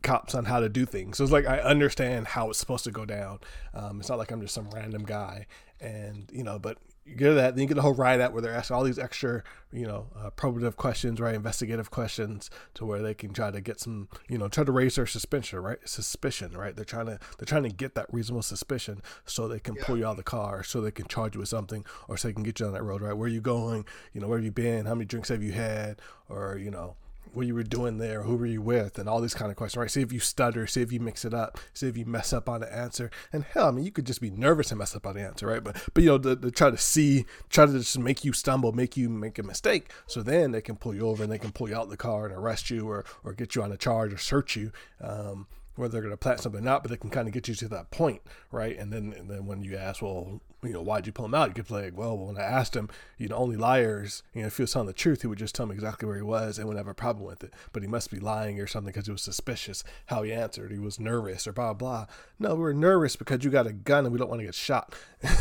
cops 0.03 0.35
on 0.35 0.45
how 0.45 0.59
to 0.59 0.69
do 0.69 0.85
things. 0.85 1.17
So 1.17 1.23
it's 1.23 1.33
like 1.33 1.47
I 1.47 1.59
understand 1.59 2.27
how 2.27 2.51
it's 2.51 2.59
supposed 2.59 2.83
to 2.83 2.91
go 2.91 3.05
down. 3.05 3.39
Um, 3.73 3.99
it's 3.99 4.09
not 4.09 4.19
like 4.19 4.31
I'm 4.31 4.41
just 4.41 4.53
some 4.53 4.69
random 4.69 5.03
guy, 5.03 5.47
and 5.79 6.29
you 6.31 6.43
know, 6.43 6.59
but 6.59 6.77
you 7.05 7.15
get 7.15 7.33
that, 7.33 7.55
then 7.55 7.61
you 7.61 7.67
get 7.67 7.75
the 7.75 7.83
whole 7.83 7.93
ride 7.93 8.19
out 8.19 8.33
where 8.33 8.41
they're 8.41 8.55
asking 8.55 8.75
all 8.75 8.83
these 8.83 8.97
extra, 8.97 9.43
you 9.71 9.85
know, 9.85 10.07
uh, 10.17 10.31
probative 10.31 10.75
questions, 10.75 11.19
right, 11.19 11.35
investigative 11.35 11.91
questions, 11.91 12.49
to 12.73 12.83
where 12.83 13.03
they 13.03 13.13
can 13.13 13.31
try 13.31 13.51
to 13.51 13.61
get 13.61 13.79
some, 13.79 14.09
you 14.27 14.39
know, 14.39 14.47
try 14.47 14.63
to 14.63 14.71
raise 14.71 14.95
their 14.95 15.05
suspicion, 15.05 15.59
right, 15.59 15.77
suspicion, 15.85 16.57
right. 16.57 16.75
They're 16.75 16.83
trying 16.83 17.05
to 17.05 17.19
they're 17.37 17.45
trying 17.45 17.63
to 17.63 17.69
get 17.69 17.93
that 17.93 18.07
reasonable 18.11 18.41
suspicion 18.41 19.03
so 19.23 19.47
they 19.47 19.59
can 19.59 19.75
yeah. 19.75 19.83
pull 19.85 19.97
you 19.97 20.05
out 20.07 20.11
of 20.11 20.17
the 20.17 20.23
car, 20.23 20.63
so 20.63 20.81
they 20.81 20.91
can 20.91 21.07
charge 21.07 21.35
you 21.35 21.39
with 21.39 21.49
something, 21.49 21.85
or 22.07 22.17
so 22.17 22.27
they 22.27 22.33
can 22.33 22.43
get 22.43 22.59
you 22.59 22.65
on 22.65 22.73
that 22.73 22.83
road, 22.83 23.01
right. 23.01 23.13
Where 23.13 23.27
are 23.27 23.31
you 23.31 23.41
going? 23.41 23.85
You 24.13 24.21
know, 24.21 24.27
where 24.27 24.39
have 24.39 24.45
you 24.45 24.51
been? 24.51 24.87
How 24.87 24.95
many 24.95 25.05
drinks 25.05 25.29
have 25.29 25.43
you 25.43 25.51
had? 25.51 26.01
Or 26.27 26.57
you 26.57 26.71
know, 26.71 26.95
what 27.35 27.47
you 27.47 27.55
were 27.55 27.63
doing 27.63 27.97
there, 27.97 28.23
who 28.23 28.35
were 28.35 28.45
you 28.45 28.61
with, 28.61 28.97
and 28.97 29.07
all 29.09 29.21
these 29.21 29.33
kind 29.33 29.51
of 29.51 29.57
questions, 29.57 29.79
right? 29.79 29.91
See 29.91 30.01
if 30.01 30.11
you 30.11 30.19
stutter, 30.19 30.67
see 30.67 30.81
if 30.81 30.91
you 30.91 30.99
mix 30.99 31.25
it 31.25 31.33
up, 31.33 31.59
see 31.73 31.87
if 31.87 31.97
you 31.97 32.05
mess 32.05 32.33
up 32.33 32.49
on 32.49 32.61
the 32.61 32.73
answer. 32.73 33.11
And 33.31 33.43
hell, 33.43 33.67
I 33.67 33.71
mean, 33.71 33.85
you 33.85 33.91
could 33.91 34.05
just 34.05 34.21
be 34.21 34.29
nervous 34.29 34.71
and 34.71 34.79
mess 34.79 34.95
up 34.95 35.05
on 35.05 35.15
the 35.15 35.21
answer, 35.21 35.47
right? 35.47 35.63
But 35.63 35.81
but 35.93 36.03
you 36.03 36.09
know, 36.09 36.17
to, 36.19 36.35
to 36.35 36.51
try 36.51 36.69
to 36.69 36.77
see, 36.77 37.25
try 37.49 37.65
to 37.65 37.73
just 37.73 37.99
make 37.99 38.23
you 38.23 38.33
stumble, 38.33 38.71
make 38.71 38.97
you 38.97 39.09
make 39.09 39.39
a 39.39 39.43
mistake, 39.43 39.91
so 40.07 40.21
then 40.21 40.51
they 40.51 40.61
can 40.61 40.75
pull 40.75 40.95
you 40.95 41.07
over 41.07 41.23
and 41.23 41.31
they 41.31 41.39
can 41.39 41.51
pull 41.51 41.69
you 41.69 41.75
out 41.75 41.83
of 41.83 41.89
the 41.89 41.97
car 41.97 42.25
and 42.25 42.35
arrest 42.35 42.69
you 42.69 42.87
or 42.87 43.05
or 43.23 43.33
get 43.33 43.55
you 43.55 43.63
on 43.63 43.71
a 43.71 43.77
charge 43.77 44.13
or 44.13 44.17
search 44.17 44.55
you. 44.55 44.71
Um, 45.01 45.47
whether 45.75 45.91
they're 45.91 46.01
going 46.01 46.13
to 46.13 46.17
plant 46.17 46.39
something 46.39 46.67
out, 46.67 46.83
but 46.83 46.89
they 46.89 46.97
can 46.97 47.09
kind 47.09 47.27
of 47.27 47.33
get 47.33 47.49
you 47.49 47.55
to 47.55 47.67
that 47.67 47.91
point, 47.91 48.21
right? 48.51 48.77
And 48.77 48.91
then 48.91 49.13
and 49.17 49.29
then 49.29 49.45
when 49.45 49.61
you 49.61 49.75
ask, 49.75 50.01
well, 50.01 50.41
you 50.67 50.73
know, 50.73 50.81
why'd 50.81 51.05
you 51.05 51.11
pull 51.11 51.25
him 51.25 51.33
out? 51.33 51.49
You 51.49 51.53
could 51.55 51.67
play 51.67 51.85
like, 51.85 51.97
well, 51.97 52.17
when 52.17 52.37
I 52.37 52.43
asked 52.43 52.75
him, 52.75 52.89
you 53.17 53.27
know, 53.27 53.35
only 53.35 53.55
liars, 53.55 54.23
you 54.33 54.41
know, 54.41 54.47
if 54.47 54.57
he 54.57 54.63
was 54.63 54.73
telling 54.73 54.87
the 54.87 54.93
truth, 54.93 55.21
he 55.21 55.27
would 55.27 55.39
just 55.39 55.55
tell 55.55 55.65
me 55.65 55.73
exactly 55.73 56.07
where 56.07 56.17
he 56.17 56.23
was 56.23 56.57
and 56.57 56.67
wouldn't 56.67 56.85
have 56.85 56.91
a 56.91 56.95
problem 56.95 57.25
with 57.25 57.43
it. 57.43 57.53
But 57.73 57.83
he 57.83 57.87
must 57.87 58.11
be 58.11 58.19
lying 58.19 58.59
or 58.59 58.67
something 58.67 58.91
because 58.91 59.05
he 59.05 59.11
was 59.11 59.21
suspicious 59.21 59.83
how 60.07 60.23
he 60.23 60.33
answered. 60.33 60.71
He 60.71 60.79
was 60.79 60.99
nervous 60.99 61.47
or 61.47 61.53
blah, 61.53 61.73
blah. 61.73 62.07
No, 62.39 62.55
we 62.55 62.61
were 62.61 62.73
nervous 62.73 63.15
because 63.15 63.43
you 63.43 63.49
got 63.49 63.67
a 63.67 63.73
gun 63.73 64.05
and 64.05 64.13
we 64.13 64.19
don't 64.19 64.29
want 64.29 64.41
to 64.41 64.45
get 64.45 64.55
shot. 64.55 64.95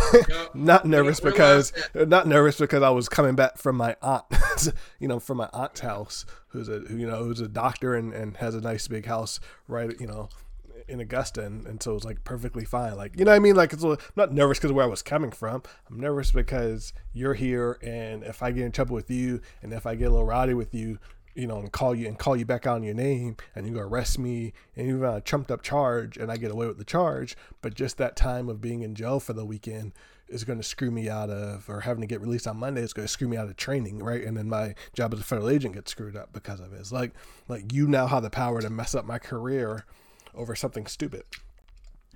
not 0.55 0.85
nervous 0.85 1.21
because, 1.21 1.73
uh, 1.99 2.05
not 2.05 2.27
nervous 2.27 2.59
because 2.59 2.83
I 2.83 2.91
was 2.91 3.09
coming 3.09 3.35
back 3.35 3.59
from 3.59 3.77
my 3.77 3.97
aunt, 4.03 4.25
you 4.99 5.09
know, 5.09 5.21
from 5.21 5.39
my 5.39 5.49
aunt's 5.53 5.81
house, 5.81 6.25
who's 6.49 6.69
a, 6.69 6.81
who, 6.81 6.97
you 6.97 7.07
know, 7.07 7.25
who's 7.25 7.41
a 7.41 7.49
doctor 7.49 7.95
and, 7.95 8.13
and 8.13 8.37
has 8.39 8.55
a 8.55 8.61
nice 8.61 8.89
big 8.89 9.07
house 9.07 9.41
right, 9.69 9.99
you 10.01 10.07
know, 10.07 10.29
in 10.89 11.01
Augusta, 11.01 11.45
and, 11.45 11.67
and 11.67 11.83
so 11.83 11.93
it 11.93 11.95
was 11.95 12.05
like 12.05 12.25
perfectly 12.25 12.65
fine. 12.65 12.97
Like 12.97 13.19
you 13.19 13.25
know 13.25 13.31
what 13.31 13.37
I 13.37 13.41
mean? 13.41 13.57
Like 13.57 13.73
it's 13.73 13.85
a, 13.85 13.91
I'm 13.91 13.99
not 14.17 14.33
nervous 14.33 14.59
because 14.59 14.71
of 14.71 14.77
where 14.77 14.85
I 14.85 14.89
was 14.89 15.03
coming 15.03 15.31
from. 15.31 15.63
I'm 15.89 15.99
nervous 15.99 16.33
because 16.33 16.93
you're 17.13 17.35
here, 17.35 17.79
and 17.83 18.23
if 18.23 18.43
I 18.43 18.51
get 18.51 18.65
in 18.65 18.73
trouble 18.73 18.95
with 18.95 19.11
you, 19.11 19.41
and 19.63 19.73
if 19.73 19.87
I 19.87 19.95
get 19.95 20.07
a 20.07 20.11
little 20.11 20.27
rowdy 20.27 20.55
with 20.55 20.75
you, 20.75 20.99
you 21.35 21.47
know, 21.47 21.59
and 21.59 21.73
call 21.73 21.95
you 21.95 22.07
and 22.07 22.19
call 22.19 22.37
you 22.37 22.45
back 22.45 22.67
on 22.67 22.83
your 22.83 22.95
name, 22.95 23.37
and 23.55 23.67
you 23.67 23.75
go 23.75 23.81
arrest 23.81 24.19
me, 24.19 24.53
and 24.77 24.87
you 24.87 24.95
have 24.95 25.03
got 25.03 25.15
uh, 25.15 25.17
a 25.19 25.21
trumped 25.21 25.51
up 25.51 25.63
charge, 25.63 26.17
and 26.17 26.31
I 26.31 26.37
get 26.37 26.51
away 26.51 26.67
with 26.67 26.79
the 26.79 26.85
charge, 26.85 27.37
but 27.61 27.75
just 27.75 27.99
that 27.99 28.17
time 28.17 28.49
of 28.49 28.61
being 28.61 28.83
in 28.83 28.95
jail 28.95 29.21
for 29.21 29.33
the 29.33 29.45
weekend 29.45 29.93
is 30.29 30.45
going 30.45 30.59
to 30.59 30.65
screw 30.65 30.91
me 30.91 31.09
out 31.09 31.31
of, 31.31 31.69
or 31.69 31.81
having 31.81 32.01
to 32.01 32.07
get 32.07 32.21
released 32.21 32.47
on 32.47 32.57
Monday 32.57 32.81
is 32.81 32.93
going 32.93 33.07
to 33.07 33.13
screw 33.13 33.29
me 33.29 33.37
out 33.37 33.49
of 33.49 33.57
training, 33.57 33.99
right? 33.99 34.25
And 34.25 34.37
then 34.37 34.49
my 34.49 34.75
job 34.95 35.13
as 35.13 35.21
a 35.21 35.25
federal 35.25 35.51
agent 35.51 35.75
gets 35.75 35.91
screwed 35.91 36.17
up 36.17 36.33
because 36.33 36.61
of 36.61 36.73
it. 36.73 36.77
It's 36.77 36.93
like, 36.93 37.13
like 37.49 37.73
you 37.73 37.87
now 37.87 38.07
have 38.07 38.23
the 38.23 38.31
power 38.31 38.61
to 38.63 38.71
mess 38.71 38.95
up 38.95 39.05
my 39.05 39.19
career 39.19 39.85
over 40.37 40.55
something 40.55 40.87
stupid. 40.87 41.25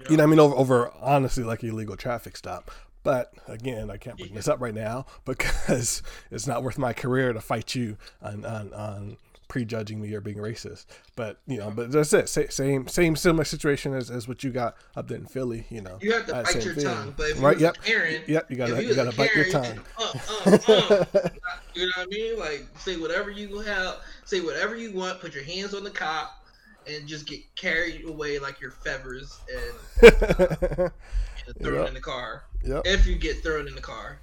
You 0.09 0.17
know, 0.17 0.23
I 0.23 0.27
mean, 0.27 0.39
over, 0.39 0.55
over 0.55 0.93
honestly 1.01 1.43
like 1.43 1.65
illegal 1.65 1.97
traffic 1.97 2.37
stop. 2.37 2.71
But 3.03 3.33
again, 3.47 3.91
I 3.91 3.97
can't 3.97 4.19
bring 4.19 4.35
this 4.35 4.49
up 4.49 4.61
right 4.61 4.75
now 4.75 5.07
because 5.25 6.03
it's 6.31 6.47
not 6.47 6.63
worth 6.63 6.79
my 6.79 6.93
career 6.93 7.33
to 7.33 7.41
fight 7.41 7.75
you 7.75 7.97
on 8.23 8.45
on, 8.45 8.73
on 8.75 9.17
prejudging 9.49 10.01
me 10.01 10.13
or 10.15 10.21
being 10.21 10.37
racist. 10.37 10.87
But 11.17 11.39
you 11.47 11.59
know, 11.59 11.71
but 11.71 11.91
that's 11.91 12.13
it. 12.13 12.29
Same 12.29 12.87
same 12.87 13.17
similar 13.17 13.45
situation 13.45 13.95
as, 13.95 14.11
as 14.11 14.29
what 14.29 14.45
you 14.45 14.51
got 14.51 14.77
up 14.95 15.09
there 15.09 15.19
in 15.19 15.27
Philly. 15.27 15.67
You 15.71 15.81
know, 15.81 15.99
you 16.01 16.13
have 16.13 16.27
to 16.27 16.33
bite 16.33 16.65
your 16.65 16.75
tongue. 16.75 17.15
But 17.17 17.31
if 17.31 17.43
right? 17.43 17.59
Yep. 17.59 17.83
Karen, 17.83 18.23
Yep. 18.27 18.51
You 18.51 18.57
gotta 18.57 18.85
you 18.85 18.95
gotta 18.95 19.17
bite 19.17 19.35
your 19.35 19.51
tongue. 19.51 19.81
Uh, 19.99 20.19
uh, 20.47 20.59
uh, 20.69 21.05
you 21.75 21.87
know 21.87 21.93
what 21.97 21.99
I 21.99 22.07
mean? 22.07 22.39
Like 22.39 22.67
say 22.79 22.97
whatever 22.97 23.31
you 23.31 23.59
have, 23.61 23.97
say 24.25 24.41
whatever 24.41 24.77
you 24.77 24.93
want. 24.93 25.21
Put 25.21 25.35
your 25.35 25.45
hands 25.45 25.75
on 25.75 25.83
the 25.83 25.91
cop. 25.91 26.45
And 26.89 27.09
just 27.09 27.27
get 27.27 27.41
carried 27.57 28.09
away 28.09 28.39
like 28.39 28.61
your 28.61 28.73
feathers 28.73 29.43
and, 29.49 29.79
and 31.47 31.57
thrown 31.63 31.87
Yep. 31.87 31.87
in 31.87 31.95
the 31.95 32.01
car. 32.01 32.45
Yep. 32.63 32.85
If 32.85 33.07
you 33.07 33.17
get 33.17 33.43
thrown 33.43 33.69
in 33.69 33.75
the 33.75 33.81
car, 33.81 34.23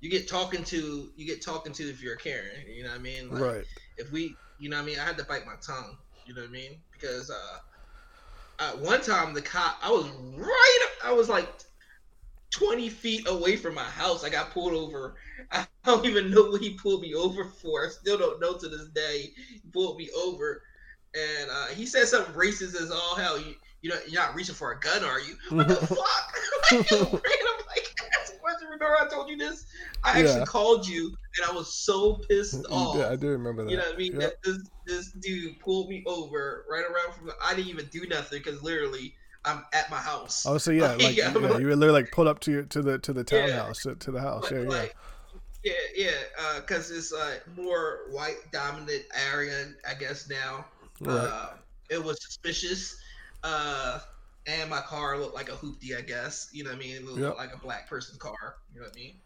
you 0.00 0.10
get 0.10 0.28
talking 0.28 0.64
to 0.64 1.10
you 1.16 1.26
get 1.26 1.44
talking 1.44 1.72
to 1.74 1.84
if 1.88 2.02
you're 2.02 2.14
a 2.14 2.18
Karen. 2.18 2.64
You 2.68 2.84
know 2.84 2.90
what 2.90 2.98
I 2.98 3.02
mean? 3.02 3.30
Like, 3.32 3.44
Right. 3.44 3.66
if 3.96 4.10
we, 4.12 4.38
you 4.58 4.68
know 4.70 4.76
what 4.76 4.82
I 4.82 4.86
mean, 4.86 4.98
I 4.98 5.04
had 5.04 5.18
to 5.18 5.24
bite 5.24 5.46
my 5.46 5.56
tongue. 5.66 5.96
You 6.24 6.34
know 6.34 6.42
what 6.42 6.48
I 6.48 6.52
mean? 6.52 6.82
Because 6.92 7.30
uh, 7.30 7.58
at 8.64 8.78
one 8.78 9.00
time 9.02 9.34
the 9.34 9.42
cop, 9.42 9.76
I 9.82 9.90
was 9.90 10.06
right, 10.36 10.86
I 11.04 11.12
was 11.12 11.28
like 11.28 11.48
twenty 12.50 12.88
feet 12.88 13.26
away 13.28 13.56
from 13.56 13.74
my 13.74 13.84
house. 13.84 14.24
I 14.24 14.30
got 14.30 14.50
pulled 14.52 14.74
over. 14.74 15.16
I 15.52 15.66
don't 15.84 16.06
even 16.06 16.30
know 16.30 16.44
what 16.50 16.60
he 16.62 16.76
pulled 16.80 17.02
me 17.02 17.14
over 17.14 17.44
for. 17.44 17.86
I 17.86 17.90
still 17.90 18.18
don't 18.18 18.40
know 18.40 18.56
to 18.58 18.68
this 18.68 18.88
day. 18.94 19.30
He 19.62 19.62
pulled 19.72 19.96
me 19.98 20.08
over, 20.16 20.62
and 21.14 21.50
uh, 21.50 21.66
he 21.66 21.86
said 21.86 22.06
something 22.06 22.34
racist 22.34 22.80
as 22.80 22.90
all 22.90 23.16
hell. 23.16 23.38
You, 23.38 23.54
you 23.82 23.90
know, 23.90 23.96
you're 24.06 24.20
not 24.20 24.34
reaching 24.34 24.54
for 24.54 24.72
a 24.72 24.80
gun, 24.80 25.02
are 25.04 25.20
you? 25.20 25.34
What 25.50 25.68
the 25.68 25.74
fuck? 25.86 25.98
like, 26.72 26.90
you 26.90 26.98
I'm 27.02 27.12
like, 27.12 27.94
that's 28.12 28.32
question. 28.40 28.68
Remember 28.70 28.96
I 29.00 29.08
told 29.08 29.28
you 29.30 29.36
this? 29.36 29.66
I 30.04 30.20
actually 30.20 30.40
Yeah. 30.40 30.44
called 30.44 30.86
you, 30.86 31.06
and 31.06 31.50
I 31.50 31.52
was 31.54 31.72
so 31.72 32.20
pissed 32.28 32.64
off. 32.70 32.96
Yeah, 32.96 33.08
I 33.10 33.16
do 33.16 33.28
remember 33.28 33.64
that. 33.64 33.70
You 33.70 33.78
know 33.78 33.84
what 33.84 33.94
I 33.94 33.98
mean? 33.98 34.20
Yep. 34.20 34.42
This 34.42 34.58
this 34.86 35.12
dude 35.12 35.58
pulled 35.60 35.88
me 35.88 36.02
over 36.06 36.64
right 36.70 36.84
around 36.84 37.14
from. 37.14 37.26
The, 37.26 37.34
I 37.42 37.54
didn't 37.54 37.68
even 37.68 37.86
do 37.86 38.06
nothing 38.08 38.38
because 38.44 38.62
literally 38.62 39.14
I'm 39.44 39.64
at 39.72 39.90
my 39.90 39.96
house. 39.96 40.44
Oh, 40.46 40.58
so 40.58 40.70
yeah, 40.70 40.92
like 40.96 41.16
Yeah, 41.16 41.24
yeah, 41.24 41.28
I'm 41.28 41.60
you 41.60 41.66
were 41.66 41.76
literally 41.76 42.02
like 42.02 42.12
pulled 42.12 42.28
up 42.28 42.40
to 42.40 42.50
your 42.52 42.62
to 42.64 42.82
the 42.82 42.98
to 42.98 43.12
the 43.12 43.20
Yeah. 43.20 43.46
townhouse 43.46 43.82
to, 43.82 43.94
to 43.94 44.10
the 44.10 44.20
house. 44.20 44.42
But, 44.48 44.52
Yeah, 44.52 44.62
yeah. 44.62 44.68
like, 44.68 44.96
yeah, 45.64 45.72
yeah, 45.96 46.12
because 46.60 46.90
it's 46.90 47.12
a 47.12 47.38
more 47.56 48.00
white 48.10 48.36
dominant 48.52 49.04
area, 49.32 49.68
I 49.88 49.94
guess 49.94 50.28
now. 50.28 50.66
Right. 51.00 51.28
Uh, 51.28 51.56
it 51.90 52.02
was 52.02 52.18
suspicious, 52.22 52.96
uh, 53.42 54.00
and 54.46 54.70
my 54.70 54.80
car 54.80 55.18
looked 55.18 55.34
like 55.34 55.48
a 55.48 55.52
hoopty, 55.56 55.96
I 55.96 56.02
guess. 56.02 56.48
You 56.52 56.64
know 56.64 56.70
what 56.70 56.76
I 56.76 56.80
mean? 56.80 56.96
It 56.96 57.04
looked 57.04 57.20
Yep. 57.20 57.36
like 57.36 57.54
a 57.54 57.58
black 57.58 57.88
person's 57.88 58.18
car. 58.18 58.56
You 58.72 58.80
know 58.80 58.86
what 58.86 58.92
I 58.92 58.96
mean? 58.96 59.20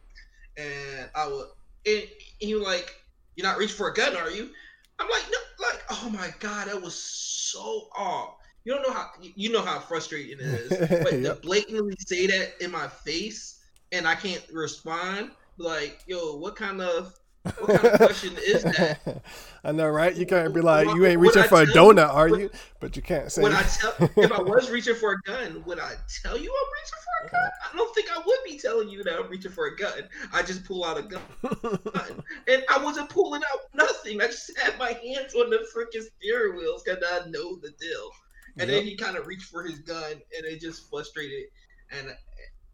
And 0.57 1.11
I 1.15 1.27
would, 1.29 1.49
and 1.87 2.05
he 2.39 2.55
was 2.55 2.65
like, 2.65 2.95
"You're 3.37 3.47
not 3.47 3.59
reaching 3.59 3.77
for 3.77 3.89
a 3.91 3.95
gun, 3.95 4.17
are 4.17 4.31
you?" 4.31 4.51
I'm 4.99 5.09
like, 5.11 5.25
"No!" 5.31 5.39
Like, 5.67 5.83
oh 5.91 6.11
my 6.11 6.33
god, 6.41 6.69
that 6.69 6.81
was 6.81 6.95
so 6.95 7.89
off. 7.97 8.37
You 8.65 8.75
don't 8.75 8.83
know 8.87 8.95
how 8.95 9.11
you 9.21 9.51
know 9.53 9.63
how 9.63 9.81
frustrating 9.81 10.39
it 10.39 10.41
is, 10.41 10.81
but 11.03 11.23
to 11.23 11.35
blatantly 11.43 11.95
say 12.07 12.27
that 12.27 12.63
in 12.63 12.71
my 12.71 12.89
face 12.89 13.61
and 13.93 14.07
I 14.07 14.15
can't 14.15 14.45
respond, 14.53 15.31
like, 15.59 16.01
yo, 16.07 16.37
what 16.37 16.57
kind 16.57 16.81
of 16.81 17.15
what 17.45 17.81
kind 17.81 17.95
of 17.95 18.01
question 18.01 18.35
is 18.45 18.63
that? 18.63 19.23
I 19.65 19.73
know, 19.73 19.89
right? 19.89 20.15
You 20.15 20.25
can't 20.25 20.55
be 20.55 20.61
like, 20.63 20.87
you 20.89 21.05
ain't 21.05 21.21
reaching 21.21 21.43
for 21.45 21.63
a 21.63 21.67
tell 21.67 21.89
you- 21.89 21.95
donut, 21.95 22.09
are 22.09 22.29
you? 22.29 22.51
But 22.81 22.97
you 22.97 23.03
can't 23.03 23.31
say. 23.31 23.45
I 23.45 23.63
tell 23.63 23.95
if 23.99 24.33
I 24.33 24.41
was 24.41 24.71
reaching 24.73 24.95
for 24.95 25.13
a 25.13 25.21
gun, 25.23 25.63
would 25.67 25.79
I 25.79 25.93
tell 26.23 26.39
you 26.39 26.51
I'm 26.51 26.73
reaching 26.73 26.99
for 27.05 27.27
a 27.27 27.31
gun? 27.31 27.51
I 27.73 27.77
don't 27.77 27.95
think 27.95 28.09
I 28.11 28.19
would 28.19 28.39
be 28.47 28.59
telling 28.59 28.89
you 28.89 29.03
that 29.05 29.19
I'm 29.19 29.29
reaching 29.29 29.51
for 29.51 29.67
a 29.67 29.77
gun. 29.77 30.03
I 30.33 30.43
just 30.43 30.65
pull 30.65 30.85
out 30.85 30.99
a 30.99 31.03
gun. 31.03 31.23
And 32.49 32.63
I 32.71 32.83
wasn't 32.83 33.09
pulling 33.09 33.43
out 33.53 33.61
nothing. 33.75 34.21
I 34.21 34.27
just 34.27 34.59
had 34.59 34.79
my 34.79 34.93
hands 34.93 35.35
on 35.35 35.51
the 35.51 35.67
freaking 35.75 36.05
steering 36.19 36.57
wheels 36.57 36.83
because 36.83 37.03
I 37.07 37.29
know 37.29 37.57
the 37.57 37.71
deal. 37.81 38.11
And 38.59 38.71
then 38.71 38.85
he 38.85 38.97
kind 38.97 39.17
of 39.17 39.27
reached 39.27 39.47
for 39.47 39.63
his 39.65 39.81
gun 39.81 40.13
and 40.13 40.47
it 40.47 40.61
just 40.61 40.89
frustrated 40.89 41.45
and 41.91 42.15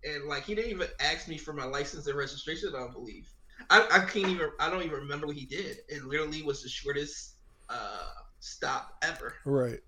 and 0.04 0.24
like 0.24 0.44
he 0.44 0.54
didn't 0.54 0.70
even 0.70 0.88
ask 1.00 1.28
me 1.28 1.38
for 1.38 1.52
my 1.52 1.64
license 1.64 2.06
and 2.06 2.16
registration, 2.16 2.70
I 2.74 2.80
don't 2.80 2.92
believe. 2.92 3.28
I, 3.68 3.86
I 3.90 3.98
can't 4.00 4.28
even 4.28 4.50
I 4.58 4.70
don't 4.70 4.82
even 4.82 5.00
remember 5.00 5.26
what 5.26 5.36
he 5.36 5.46
did. 5.46 5.78
It 5.88 6.04
literally 6.04 6.42
was 6.42 6.62
the 6.62 6.68
shortest 6.68 7.36
uh 7.68 8.08
stop 8.40 8.90
ever. 9.02 9.34
right. 9.44 9.80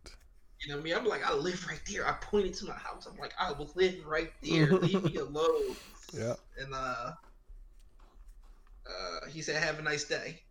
You 0.63 0.71
know 0.71 0.77
what 0.77 0.83
I 0.83 0.85
mean? 0.85 0.95
I'm 0.97 1.05
like, 1.07 1.25
I 1.27 1.35
live 1.35 1.67
right 1.67 1.81
there. 1.91 2.07
I 2.07 2.13
pointed 2.13 2.55
to 2.55 2.67
my 2.67 2.75
house. 2.77 3.07
I'm 3.07 3.17
like, 3.19 3.33
I 3.39 3.53
will 3.53 3.71
live 3.75 4.05
right 4.07 4.31
there. 4.43 4.73
Leave 4.73 5.03
me 5.05 5.17
alone. 5.17 5.77
Yeah. 6.13 6.35
And 6.57 6.73
uh, 6.75 7.13
uh, 8.87 9.27
he 9.29 9.43
said, 9.43 9.63
"Have 9.63 9.79
a 9.79 9.83
nice 9.83 10.05
day." 10.05 10.43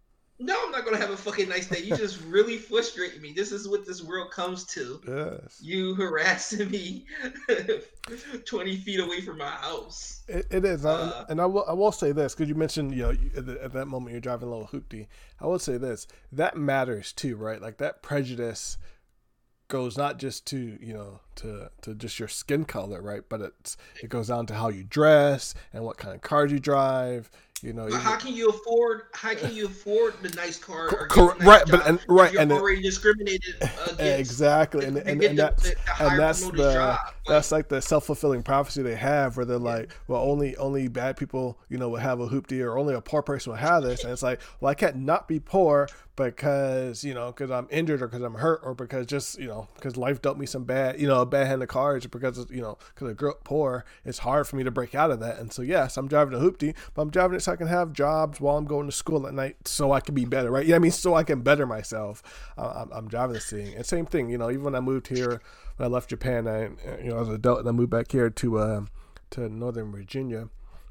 No, 0.44 0.58
I'm 0.66 0.72
not 0.72 0.84
gonna 0.86 0.98
have 0.98 1.12
a 1.12 1.18
fucking 1.18 1.48
nice 1.48 1.68
day. 1.68 1.80
You 1.80 1.96
just 1.96 2.20
really 2.24 2.58
frustrate 2.58 3.22
me. 3.22 3.32
This 3.32 3.52
is 3.52 3.68
what 3.68 3.86
this 3.86 4.02
world 4.04 4.32
comes 4.32 4.66
to. 4.74 5.00
Yes. 5.08 5.60
You 5.62 5.94
harassing 5.94 6.70
me 6.72 7.06
20 8.46 8.78
feet 8.78 9.00
away 9.00 9.22
from 9.22 9.38
my 9.38 9.50
house. 9.50 10.24
It, 10.28 10.48
it 10.50 10.66
is, 10.66 10.86
Uh, 10.86 11.26
and 11.30 11.40
I 11.40 11.46
will. 11.46 11.66
I 11.68 11.74
will 11.74 11.92
say 11.92 12.12
this 12.12 12.34
because 12.34 12.50
you 12.50 12.56
mentioned, 12.56 12.92
you 12.94 13.04
know, 13.04 13.10
you- 13.12 13.32
at, 13.38 13.46
the, 13.46 13.64
at 13.64 13.74
that 13.74 13.86
moment 13.88 14.12
you're 14.14 14.22
driving 14.22 14.48
a 14.48 14.52
little 14.52 14.68
hoopty. 14.68 15.08
I 15.40 15.46
will 15.46 15.60
say 15.60 15.78
this: 15.78 16.08
that 16.32 16.58
matters 16.58 17.14
too, 17.14 17.36
right? 17.36 17.62
Like 17.62 17.78
that 17.78 18.02
prejudice 18.02 18.78
goes 19.68 19.98
not 19.98 20.20
just 20.20 20.46
to 20.48 20.78
you 20.82 20.94
know 20.94 21.20
to 21.36 21.70
to 21.82 21.94
just 21.96 22.20
your 22.20 22.28
skin 22.28 22.66
color, 22.66 23.02
right? 23.02 23.22
But 23.30 23.42
it's 23.42 23.78
it 24.02 24.10
goes 24.10 24.28
down 24.28 24.46
to 24.48 24.54
how 24.56 24.70
you 24.70 24.84
dress 24.84 25.54
and 25.74 25.84
what 25.84 25.98
kind 25.98 26.16
of 26.16 26.22
cars 26.22 26.52
you 26.52 26.60
drive. 26.60 27.30
You 27.64 27.74
know, 27.74 27.88
But 27.90 28.02
how 28.02 28.16
can 28.18 28.34
you 28.34 28.50
afford? 28.50 29.04
How 29.14 29.36
can 29.36 29.54
you 29.54 29.68
afford 29.68 30.16
the 30.24 30.30
nice 30.30 30.58
car? 30.58 30.88
Cor- 30.88 31.02
Or 31.04 31.08
cor- 31.08 31.28
get 31.34 31.36
a 31.36 31.40
nice 31.44 31.48
right, 31.48 31.64
but- 31.70 31.88
and- 31.88 32.00
right, 32.08 32.34
you're 32.34 32.42
and 32.42 32.52
it- 32.52 32.82
discriminated 32.82 33.56
against. 33.62 34.00
exactly, 34.00 34.86
and 34.86 34.98
and, 34.98 35.22
and 35.24 35.38
that's 35.38 35.64
the- 35.64 35.76
the 36.00 36.06
and 36.10 36.20
that's 36.20 36.42
the 36.50 36.58
job. 36.74 36.98
Like, 37.06 37.14
that's 37.28 37.52
like 37.52 37.70
the 37.70 37.80
self 37.82 38.06
fulfilling 38.06 38.42
prophecy 38.42 38.82
they 38.82 38.96
have, 38.96 39.38
where 39.38 39.46
they're 39.46 39.60
like, 39.60 39.92
well, 40.08 40.22
only 40.24 40.56
only 40.58 40.88
bad 40.88 41.18
people, 41.18 41.60
you 41.70 41.78
know, 41.78 41.90
will 41.90 41.98
have 41.98 42.20
a 42.20 42.28
hoopty, 42.28 42.64
or 42.66 42.80
only 42.80 42.96
a 42.96 43.02
poor 43.02 43.22
person 43.22 43.52
will 43.52 43.58
have 43.58 43.84
this, 43.84 44.04
and 44.04 44.12
it's 44.12 44.24
like, 44.24 44.42
well, 44.60 44.72
I 44.72 44.74
can't 44.74 44.96
not 44.96 45.28
be 45.28 45.40
poor 45.40 45.88
because 46.16 47.04
you 47.04 47.14
know, 47.14 47.28
because 47.28 47.52
I'm 47.52 47.68
injured 47.72 48.02
or 48.02 48.08
because 48.08 48.22
I'm 48.22 48.36
hurt 48.36 48.62
or 48.64 48.74
because 48.74 49.06
just 49.06 49.40
you 49.40 49.48
know, 49.48 49.68
because 49.76 49.98
life 49.98 50.22
dealt 50.22 50.38
me 50.38 50.46
some 50.46 50.64
bad, 50.64 51.00
you 51.00 51.08
know, 51.08 51.22
a 51.22 51.26
bad 51.26 51.48
hand 51.48 51.62
of 51.64 51.70
cards, 51.70 52.06
because 52.08 52.46
you 52.50 52.62
know, 52.62 52.78
because 52.94 53.10
I 53.10 53.14
grew 53.14 53.32
up 53.32 53.44
poor, 53.44 53.86
it's 54.06 54.20
hard 54.20 54.48
for 54.48 54.56
me 54.56 54.64
to 54.64 54.72
break 54.72 54.94
out 54.94 55.12
of 55.12 55.20
that, 55.22 55.40
and 55.40 55.52
so 55.52 55.62
yes, 55.62 55.98
I'm 55.98 56.08
driving 56.08 56.34
a 56.34 56.42
hoopty, 56.42 56.76
but 56.94 57.02
I'm 57.02 57.10
driving 57.10 57.38
it 57.38 57.42
so 57.42 57.54
I 57.54 57.56
can 57.56 57.68
have 57.68 57.94
jobs 57.94 58.40
while 58.40 58.58
I'm 58.58 58.66
going 58.66 58.88
to 58.88 58.92
school 58.92 59.28
at 59.28 59.34
night, 59.34 59.68
so 59.68 59.92
I 59.92 60.00
can 60.00 60.16
be 60.16 60.26
better, 60.26 60.52
right? 60.52 60.66
Yeah, 60.66 60.76
I 60.76 60.80
mean, 60.80 60.92
so 60.92 61.16
I 61.16 61.24
can 61.24 61.42
better 61.42 61.66
myself. 61.66 62.22
I'm, 62.58 62.90
I'm 62.92 63.08
driving 63.08 63.34
this 63.34 63.50
thing, 63.50 63.74
and 63.76 63.86
same 63.86 64.06
thing, 64.06 64.30
you 64.30 64.38
know, 64.38 64.50
even 64.50 64.64
when 64.64 64.76
I 64.76 64.80
moved 64.80 65.08
here 65.08 65.42
when 65.78 65.90
I 65.90 65.92
left 65.92 66.10
Japan, 66.10 66.48
I 66.48 66.64
you 67.02 67.10
know 67.10 67.20
as 67.20 67.28
an 67.28 67.36
adult, 67.36 67.60
and 67.60 67.70
I 67.70 67.72
moved 67.72 67.90
back 67.90 68.12
here 68.12 68.30
to 68.30 68.58
uh, 68.60 68.86
to 69.32 69.50
Northern 69.50 69.92
Virginia, 69.92 70.42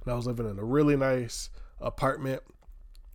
and 0.04 0.12
I 0.12 0.14
was 0.14 0.26
living 0.26 0.48
in 0.48 0.58
a 0.58 0.64
really 0.64 0.96
nice 0.96 1.50
apartment. 1.80 2.42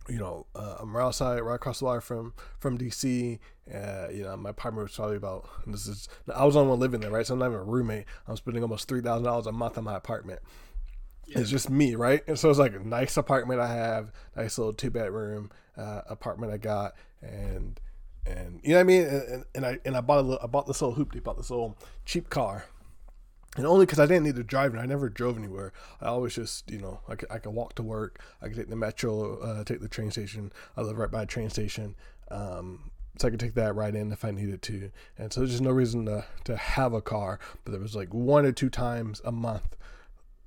You 0.08 0.18
know, 0.18 0.46
uh, 0.54 0.76
I'm 0.78 0.96
right 0.96 1.04
outside, 1.04 1.40
right 1.40 1.56
across 1.56 1.80
the 1.80 1.86
water 1.86 2.00
from 2.00 2.34
from 2.58 2.78
DC. 2.78 3.38
Uh, 3.72 4.06
you 4.12 4.22
know, 4.22 4.36
my 4.36 4.50
apartment 4.50 4.84
was 4.84 4.94
probably 4.96 5.16
about. 5.16 5.48
This 5.66 5.86
is 5.88 6.08
I 6.32 6.44
was 6.44 6.54
the 6.54 6.60
only 6.60 6.70
one 6.70 6.80
living 6.80 7.00
there, 7.00 7.10
right? 7.10 7.26
So 7.26 7.34
I'm 7.34 7.40
not 7.40 7.46
even 7.46 7.58
a 7.58 7.64
roommate. 7.64 8.04
I'm 8.28 8.36
spending 8.36 8.62
almost 8.62 8.86
three 8.86 9.00
thousand 9.00 9.24
dollars 9.24 9.46
a 9.46 9.52
month 9.52 9.78
on 9.78 9.84
my 9.84 9.96
apartment. 9.96 10.40
It's 11.28 11.50
just 11.50 11.68
me, 11.70 11.96
right? 11.96 12.22
And 12.28 12.38
so 12.38 12.50
it's 12.50 12.58
like 12.58 12.74
a 12.74 12.78
nice 12.78 13.16
apartment 13.16 13.60
I 13.60 13.66
have, 13.74 14.12
nice 14.36 14.58
little 14.58 14.72
two 14.72 14.90
bedroom 14.90 15.50
uh, 15.76 16.02
apartment 16.08 16.52
I 16.52 16.58
got, 16.58 16.94
and 17.20 17.80
and 18.24 18.60
you 18.62 18.70
know 18.70 18.76
what 18.76 18.80
I 18.80 18.84
mean. 18.84 19.02
And, 19.02 19.22
and, 19.22 19.44
and 19.56 19.66
I 19.66 19.78
and 19.84 19.96
I 19.96 20.00
bought 20.02 20.18
a 20.18 20.22
little, 20.22 20.40
I 20.42 20.46
bought 20.46 20.68
this 20.68 20.80
little 20.80 20.96
hoopty, 20.96 21.22
bought 21.22 21.36
this 21.36 21.50
little 21.50 21.76
cheap 22.04 22.30
car, 22.30 22.66
and 23.56 23.66
only 23.66 23.86
because 23.86 23.98
I 23.98 24.06
didn't 24.06 24.24
need 24.24 24.36
to 24.36 24.44
drive 24.44 24.72
and 24.72 24.80
I 24.80 24.86
never 24.86 25.08
drove 25.08 25.36
anywhere. 25.36 25.72
I 26.00 26.06
always 26.06 26.34
just 26.34 26.70
you 26.70 26.78
know 26.78 27.00
I 27.08 27.14
could, 27.16 27.30
I 27.30 27.38
could 27.38 27.50
walk 27.50 27.74
to 27.76 27.82
work, 27.82 28.20
I 28.40 28.48
could 28.48 28.56
take 28.56 28.68
the 28.68 28.76
metro, 28.76 29.38
uh, 29.40 29.64
take 29.64 29.80
the 29.80 29.88
train 29.88 30.10
station. 30.10 30.52
I 30.76 30.82
live 30.82 30.98
right 30.98 31.10
by 31.10 31.22
a 31.22 31.26
train 31.26 31.50
station. 31.50 31.96
Um, 32.30 32.90
so 33.18 33.28
I 33.28 33.30
could 33.30 33.40
take 33.40 33.54
that 33.54 33.74
right 33.74 33.94
in 33.94 34.12
if 34.12 34.26
I 34.26 34.30
needed 34.30 34.60
to, 34.62 34.90
and 35.16 35.32
so 35.32 35.40
there's 35.40 35.52
just 35.52 35.62
no 35.62 35.70
reason 35.70 36.04
to, 36.04 36.26
to 36.44 36.56
have 36.56 36.92
a 36.92 37.00
car. 37.00 37.38
But 37.64 37.72
there 37.72 37.80
was 37.80 37.96
like 37.96 38.12
one 38.12 38.44
or 38.44 38.52
two 38.52 38.68
times 38.68 39.22
a 39.24 39.32
month 39.32 39.76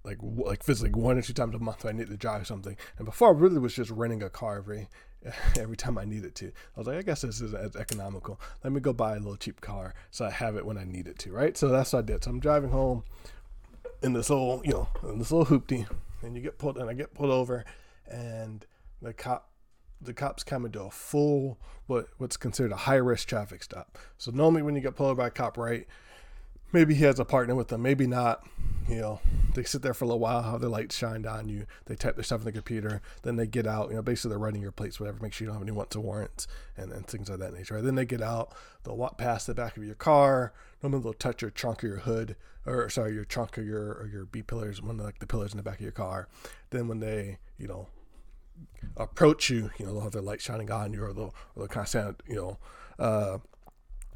like 0.04 0.18
like 0.22 0.64
physically 0.64 1.00
one 1.00 1.18
or 1.18 1.22
two 1.22 1.34
times 1.34 1.56
a 1.56 1.60
month 1.60 1.86
I 1.86 1.92
needed 1.92 2.10
to 2.10 2.18
drive 2.18 2.48
something. 2.48 2.78
And 2.98 3.06
before 3.06 3.30
I 3.30 3.38
really 3.38 3.60
was 3.60 3.76
just 3.76 3.92
renting 3.92 4.24
a 4.24 4.30
car 4.30 4.58
every 4.58 4.88
every 5.60 5.78
time 5.78 5.98
I 5.98 6.06
needed 6.06 6.36
to. 6.36 6.48
I 6.48 6.80
was 6.80 6.88
like, 6.88 6.98
I 6.98 7.02
guess 7.02 7.22
this 7.22 7.42
is 7.42 7.54
as 7.54 7.76
economical. 7.76 8.40
Let 8.64 8.74
me 8.74 8.80
go 8.80 8.94
buy 8.94 9.14
a 9.14 9.20
little 9.20 9.36
cheap 9.36 9.62
car 9.62 9.94
so 10.12 10.26
I 10.26 10.30
have 10.32 10.56
it 10.56 10.66
when 10.66 10.78
I 10.78 10.84
need 10.84 11.08
it 11.08 11.20
to, 11.20 11.32
right? 11.32 11.58
So 11.58 11.70
that's 11.70 11.94
what 11.94 12.00
I 12.00 12.02
did. 12.04 12.24
So 12.24 12.32
I'm 12.32 12.40
driving 12.40 12.70
home 12.70 13.04
in 14.02 14.14
this 14.14 14.30
little, 14.30 14.62
you 14.64 14.72
know, 14.72 14.90
in 15.04 15.20
this 15.20 15.32
little 15.32 15.46
hoopty, 15.46 15.88
and 16.22 16.36
you 16.36 16.42
get 16.42 16.58
pulled, 16.58 16.78
and 16.78 16.90
I 16.90 16.94
get 16.94 17.14
pulled 17.14 17.32
over, 17.32 17.66
and 18.10 18.66
the 19.02 19.14
cop, 19.14 19.50
the 20.02 20.14
cops 20.14 20.44
come 20.44 20.70
do 20.70 20.84
a 20.84 20.90
full 20.90 21.60
what 21.88 22.08
what's 22.18 22.38
considered 22.38 22.72
a 22.72 22.78
high 22.78 22.96
risk 22.96 23.28
traffic 23.28 23.64
stop. 23.64 23.98
So 24.18 24.32
normally 24.32 24.62
when 24.62 24.76
you 24.76 24.82
get 24.82 24.96
pulled 24.96 25.12
over 25.12 25.22
by 25.22 25.28
a 25.28 25.32
cop, 25.32 25.58
right, 25.58 25.86
maybe 26.72 26.94
he 26.96 27.04
has 27.04 27.20
a 27.20 27.26
partner 27.26 27.56
with 27.56 27.70
them, 27.70 27.82
maybe 27.82 28.08
not. 28.08 28.46
You 28.88 28.96
know, 28.96 29.22
they 29.54 29.64
sit 29.64 29.84
there 29.84 29.94
for 29.94 30.06
a 30.06 30.08
little 30.08 30.20
while, 30.20 30.42
have 30.42 30.62
their 30.62 30.70
lights 30.70 30.98
shined 30.98 31.28
on 31.28 31.48
you, 31.48 31.68
they 31.86 31.96
type 31.96 32.16
their 32.16 32.24
stuff 32.24 32.40
in 32.40 32.46
the 32.46 32.52
computer, 32.52 33.04
then 33.22 33.36
they 33.36 33.46
get 33.46 33.68
out. 33.68 33.90
You 33.90 33.98
know, 33.98 34.02
basically 34.02 34.30
they're 34.30 34.40
running 34.40 34.64
your 34.64 34.72
plates, 34.72 35.00
whatever, 35.00 35.20
make 35.22 35.32
sure 35.32 35.46
you 35.46 35.50
don't 35.50 35.60
have 35.60 35.68
any 35.68 35.72
wants 35.72 35.96
or 35.96 36.00
warrants 36.00 36.48
and, 36.76 36.92
and 36.92 37.06
things 37.06 37.30
of 37.30 37.38
that 37.38 37.54
nature. 37.54 37.76
Right? 37.76 37.84
Then 37.84 37.94
they 37.94 38.06
get 38.06 38.24
out, 38.24 38.52
they'll 38.84 38.98
walk 38.98 39.20
past 39.20 39.46
the 39.46 39.54
back 39.54 39.78
of 39.78 39.86
your 39.86 39.94
car. 39.94 40.54
Normally 40.82 41.04
they'll 41.04 41.14
touch 41.14 41.44
your 41.44 41.52
trunk 41.52 41.84
or 41.84 41.88
your 41.88 41.98
hood, 41.98 42.36
or 42.66 42.90
sorry, 42.90 43.14
your 43.14 43.26
trunk 43.26 43.60
or 43.60 43.62
your 43.62 43.94
or 43.94 44.10
your 44.12 44.26
B 44.26 44.42
pillars, 44.42 44.82
one 44.82 44.92
of 44.92 44.98
the, 44.98 45.04
like 45.04 45.20
the 45.20 45.28
pillars 45.28 45.52
in 45.52 45.58
the 45.58 45.64
back 45.64 45.76
of 45.76 45.82
your 45.82 45.92
car. 45.92 46.28
Then 46.72 46.88
when 46.88 47.00
they, 47.00 47.38
you 47.60 47.68
know, 47.68 47.90
approach 48.98 49.52
you, 49.52 49.70
you 49.78 49.86
know, 49.86 49.94
they'll 49.94 50.02
have 50.02 50.14
their 50.14 50.22
light 50.22 50.42
shining 50.42 50.72
on 50.72 50.94
you, 50.94 51.04
or 51.04 51.14
they'll, 51.14 51.36
or 51.56 51.58
they'll 51.58 51.68
kind 51.68 51.84
of 51.84 51.90
sound, 51.90 52.24
you 52.28 52.36
know, 52.36 52.58
uh, 52.98 53.38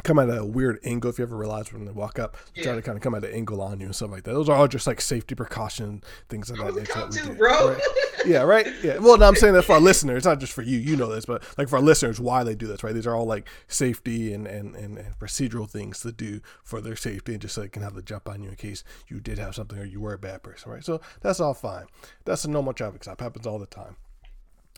come 0.04 0.20
at 0.20 0.30
a 0.30 0.46
weird 0.46 0.80
angle 0.84 1.10
if 1.10 1.18
you 1.18 1.24
ever 1.24 1.38
realize 1.38 1.72
when 1.72 1.86
they 1.86 1.92
walk 1.92 2.20
up 2.20 2.36
yeah. 2.56 2.64
try 2.64 2.76
to 2.76 2.82
kind 2.82 2.98
of 2.98 3.02
come 3.02 3.16
at 3.16 3.24
an 3.24 3.32
angle 3.32 3.62
on 3.62 3.80
you 3.80 3.86
and 3.86 3.96
stuff 3.96 4.12
like 4.12 4.24
that. 4.24 4.34
Those 4.34 4.50
are 4.50 4.58
all 4.58 4.68
just 4.68 4.86
like 4.86 5.00
safety 5.00 5.34
precaution 5.36 6.04
things 6.30 6.50
of 6.50 6.58
that 6.58 6.76
nature 6.76 6.94
that 6.94 7.12
too, 7.12 7.34
bro. 7.34 7.74
Right? 7.74 7.82
yeah 8.26 8.42
right? 8.42 8.68
Yeah. 8.84 8.98
Well 8.98 9.18
no, 9.18 9.28
i'm 9.28 9.36
saying 9.36 9.54
that 9.54 9.64
for 9.64 9.74
our 9.74 9.80
listeners 9.80 10.18
it's 10.18 10.26
not 10.26 10.40
just 10.40 10.54
for 10.54 10.62
you 10.62 10.78
you 10.78 10.96
know 10.96 11.14
this 11.14 11.26
but 11.26 11.44
like 11.58 11.70
for 11.70 11.78
our 11.78 11.82
listeners 11.82 12.20
why 12.20 12.44
they 12.44 12.56
do 12.56 12.68
this 12.68 12.84
right? 12.84 12.94
These 12.94 13.08
are 13.08 13.16
all 13.16 13.26
like 13.26 13.48
safety 13.68 14.34
and 14.34 14.46
and, 14.46 14.76
and, 14.76 14.98
and 14.98 15.20
procedural 15.20 15.70
things 15.70 16.02
to 16.02 16.12
do 16.12 16.42
for 16.64 16.82
their 16.82 16.96
safety 16.96 17.34
and 17.34 17.42
just 17.42 17.56
so 17.56 17.62
they 17.62 17.70
can 17.70 17.82
have 17.82 17.96
the 17.96 18.02
jump 18.02 18.28
on 18.28 18.44
you 18.44 18.50
in 18.50 18.56
case 18.56 18.84
you 19.08 19.20
did 19.20 19.38
have 19.38 19.56
something 19.56 19.80
or 19.80 19.86
you 19.86 20.02
were 20.02 20.14
a 20.14 20.20
bad 20.20 20.44
person 20.44 20.72
right? 20.72 20.84
So 20.84 21.02
that's 21.22 21.40
all 21.40 21.54
fine. 21.54 21.86
That's 22.26 22.46
a 22.46 22.50
normal 22.50 22.74
traffic 22.74 23.04
stop. 23.04 23.22
Happens 23.22 23.48
all 23.48 23.60
the 23.60 23.66
time. 23.66 23.96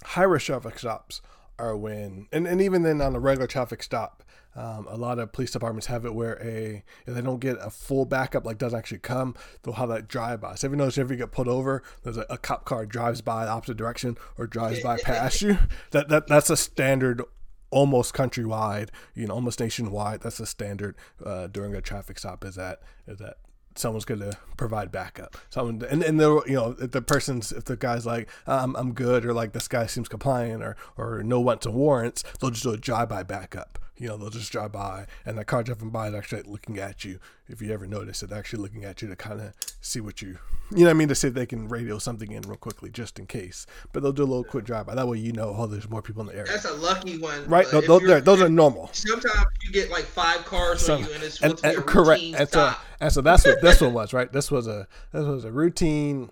High 0.03 0.24
risk 0.24 0.45
traffic 0.45 0.78
stops 0.78 1.22
are 1.57 1.76
when 1.76 2.28
and, 2.32 2.45
and 2.47 2.61
even 2.61 2.84
then 2.84 3.01
on 3.01 3.16
a 3.16 3.20
regular 3.20 3.47
traffic 3.47 3.82
stop 3.82 4.24
um, 4.55 4.87
a 4.89 4.95
lot 4.95 5.19
of 5.19 5.31
police 5.33 5.51
departments 5.51 5.87
have 5.87 6.05
it 6.05 6.13
where 6.13 6.41
a 6.41 6.83
if 7.05 7.13
they 7.13 7.21
don't 7.21 7.39
get 7.39 7.57
a 7.59 7.69
full 7.69 8.05
backup, 8.05 8.45
like 8.45 8.57
doesn't 8.57 8.77
actually 8.77 8.99
come, 8.99 9.35
they'll 9.63 9.73
have 9.73 9.89
that 9.89 10.07
drive 10.07 10.41
by. 10.41 10.55
So 10.55 10.67
if 10.67 10.71
you 10.71 10.77
notice, 10.77 10.97
if 10.97 11.09
you 11.09 11.17
get 11.17 11.31
pulled 11.31 11.47
over, 11.47 11.83
there's 12.03 12.17
a, 12.17 12.25
a 12.29 12.37
cop 12.37 12.65
car 12.65 12.85
drives 12.85 13.21
by 13.21 13.45
the 13.45 13.51
opposite 13.51 13.77
direction 13.77 14.17
or 14.37 14.47
drives 14.47 14.81
by 14.81 14.97
past 14.97 15.41
you. 15.41 15.57
That 15.91 16.09
that 16.09 16.27
that's 16.27 16.49
a 16.49 16.57
standard 16.57 17.21
almost 17.69 18.13
countrywide, 18.13 18.89
you 19.13 19.27
know, 19.27 19.33
almost 19.33 19.59
nationwide. 19.59 20.21
That's 20.21 20.39
a 20.39 20.45
standard 20.45 20.95
uh, 21.23 21.47
during 21.47 21.75
a 21.75 21.81
traffic 21.81 22.17
stop. 22.17 22.43
Is 22.43 22.55
that 22.55 22.81
is 23.07 23.19
that 23.19 23.37
someone's 23.75 24.05
going 24.05 24.21
to 24.21 24.37
provide 24.57 24.91
backup. 24.91 25.37
Someone 25.49 25.81
and 25.89 26.03
and 26.03 26.19
the 26.19 26.41
you 26.47 26.53
know 26.53 26.75
if 26.79 26.91
the 26.91 27.01
person's 27.01 27.51
if 27.51 27.65
the 27.65 27.75
guy's 27.75 28.05
like 28.05 28.29
I'm 28.47 28.75
I'm 28.75 28.93
good 28.93 29.25
or 29.25 29.33
like 29.33 29.53
this 29.53 29.67
guy 29.67 29.85
seems 29.85 30.07
compliant 30.07 30.63
or 30.63 30.75
or 30.97 31.23
no 31.23 31.39
wants 31.39 31.65
and 31.65 31.75
warrants, 31.75 32.23
they'll 32.39 32.51
just 32.51 32.63
do 32.63 32.71
a 32.71 32.77
drive 32.77 33.09
by 33.09 33.23
backup 33.23 33.79
you 33.97 34.07
know, 34.07 34.17
they'll 34.17 34.29
just 34.29 34.51
drive 34.51 34.71
by 34.71 35.05
and 35.25 35.37
that 35.37 35.45
car 35.45 35.63
driving 35.63 35.89
by 35.89 36.07
is 36.07 36.15
actually 36.15 36.43
looking 36.43 36.79
at 36.79 37.05
you. 37.05 37.19
If 37.47 37.61
you 37.61 37.71
ever 37.71 37.85
notice 37.85 38.23
it, 38.23 38.31
actually 38.31 38.61
looking 38.63 38.83
at 38.85 39.01
you 39.01 39.07
to 39.07 39.15
kind 39.15 39.39
of 39.39 39.53
see 39.79 39.99
what 39.99 40.21
you, 40.21 40.39
you 40.75 40.83
know 40.83 40.89
I 40.89 40.93
mean? 40.93 41.07
To 41.09 41.15
see 41.15 41.27
if 41.27 41.33
they 41.33 41.45
can 41.45 41.67
radio 41.67 41.99
something 41.99 42.31
in 42.31 42.41
real 42.41 42.57
quickly 42.57 42.89
just 42.89 43.19
in 43.19 43.27
case. 43.27 43.67
But 43.93 44.01
they'll 44.03 44.11
do 44.11 44.23
a 44.23 44.25
little 44.25 44.43
quick 44.43 44.65
drive 44.65 44.87
by. 44.87 44.95
That 44.95 45.07
way 45.07 45.19
you 45.19 45.31
know, 45.31 45.53
oh, 45.55 45.67
there's 45.67 45.89
more 45.89 46.01
people 46.01 46.21
in 46.21 46.27
the 46.27 46.35
area. 46.35 46.51
That's 46.51 46.65
a 46.65 46.73
lucky 46.73 47.17
one. 47.19 47.47
Right? 47.47 47.67
Those, 47.69 47.85
those, 47.85 48.23
those 48.23 48.41
are 48.41 48.49
normal. 48.49 48.89
Sometimes 48.93 49.45
you 49.63 49.71
get 49.71 49.91
like 49.91 50.05
five 50.05 50.43
cars 50.45 50.81
Some, 50.81 51.03
on 51.03 51.07
you 51.07 51.13
and 51.13 51.23
it's 51.23 51.41
and, 51.41 51.59
and, 51.63 51.85
correct. 51.85 52.23
And 52.23 52.49
so, 52.49 52.73
and 52.99 53.13
so 53.13 53.21
that's 53.21 53.45
what 53.45 53.61
this 53.61 53.79
one 53.79 53.93
was, 53.93 54.13
right? 54.13 54.31
This 54.31 54.49
was 54.49 54.67
a, 54.67 54.87
this 55.11 55.25
was 55.25 55.45
a 55.45 55.51
routine 55.51 56.31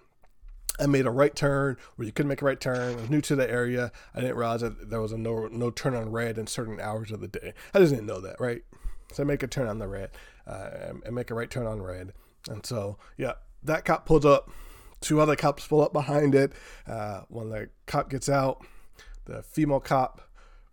I 0.80 0.88
made 0.88 1.06
a 1.06 1.12
right 1.12 1.36
turn 1.36 1.78
where 1.96 2.06
you 2.06 2.12
couldn't 2.12 2.30
make 2.30 2.42
a 2.42 2.46
right 2.46 2.60
turn. 2.60 2.78
I 2.78 2.96
was 2.96 3.10
new 3.10 3.22
to 3.22 3.36
the 3.36 3.50
area. 3.50 3.92
I 4.16 4.22
didn't 4.22 4.36
realize 4.36 4.62
that 4.62 4.90
there 4.90 5.02
was 5.02 5.12
a 5.12 5.18
no 5.18 5.48
no 5.52 5.70
turn 5.70 5.96
on 5.96 6.12
red 6.12 6.38
in 6.38 6.48
certain 6.48 6.80
hours 6.80 7.12
of 7.12 7.22
the 7.22 7.28
day. 7.28 7.54
I 7.74 7.80
just 7.80 7.92
didn't 7.94 8.08
know 8.08 8.20
that, 8.22 8.40
right? 8.40 8.64
So 9.12 9.22
I 9.22 9.26
make 9.26 9.44
a 9.44 9.48
turn 9.48 9.68
on 9.68 9.80
the 9.80 9.88
red 9.88 10.10
uh, 10.48 10.70
and 11.06 11.14
make 11.16 11.30
a 11.30 11.36
right 11.36 11.50
turn 11.50 11.68
on 11.68 11.82
red. 11.82 12.14
And 12.50 12.66
so, 12.66 12.98
yeah, 13.18 13.34
that 13.64 13.86
cop 13.86 14.06
pulls 14.06 14.26
up. 14.26 14.50
Two 15.02 15.20
other 15.20 15.36
cops 15.36 15.68
pull 15.68 15.82
up 15.82 15.94
behind 15.94 16.34
it. 16.34 16.54
Uh, 16.88 17.22
when 17.28 17.50
the 17.50 17.70
cop 17.86 18.10
gets 18.10 18.30
out, 18.30 18.66
the 19.26 19.44
female 19.44 19.80
cop 19.80 20.22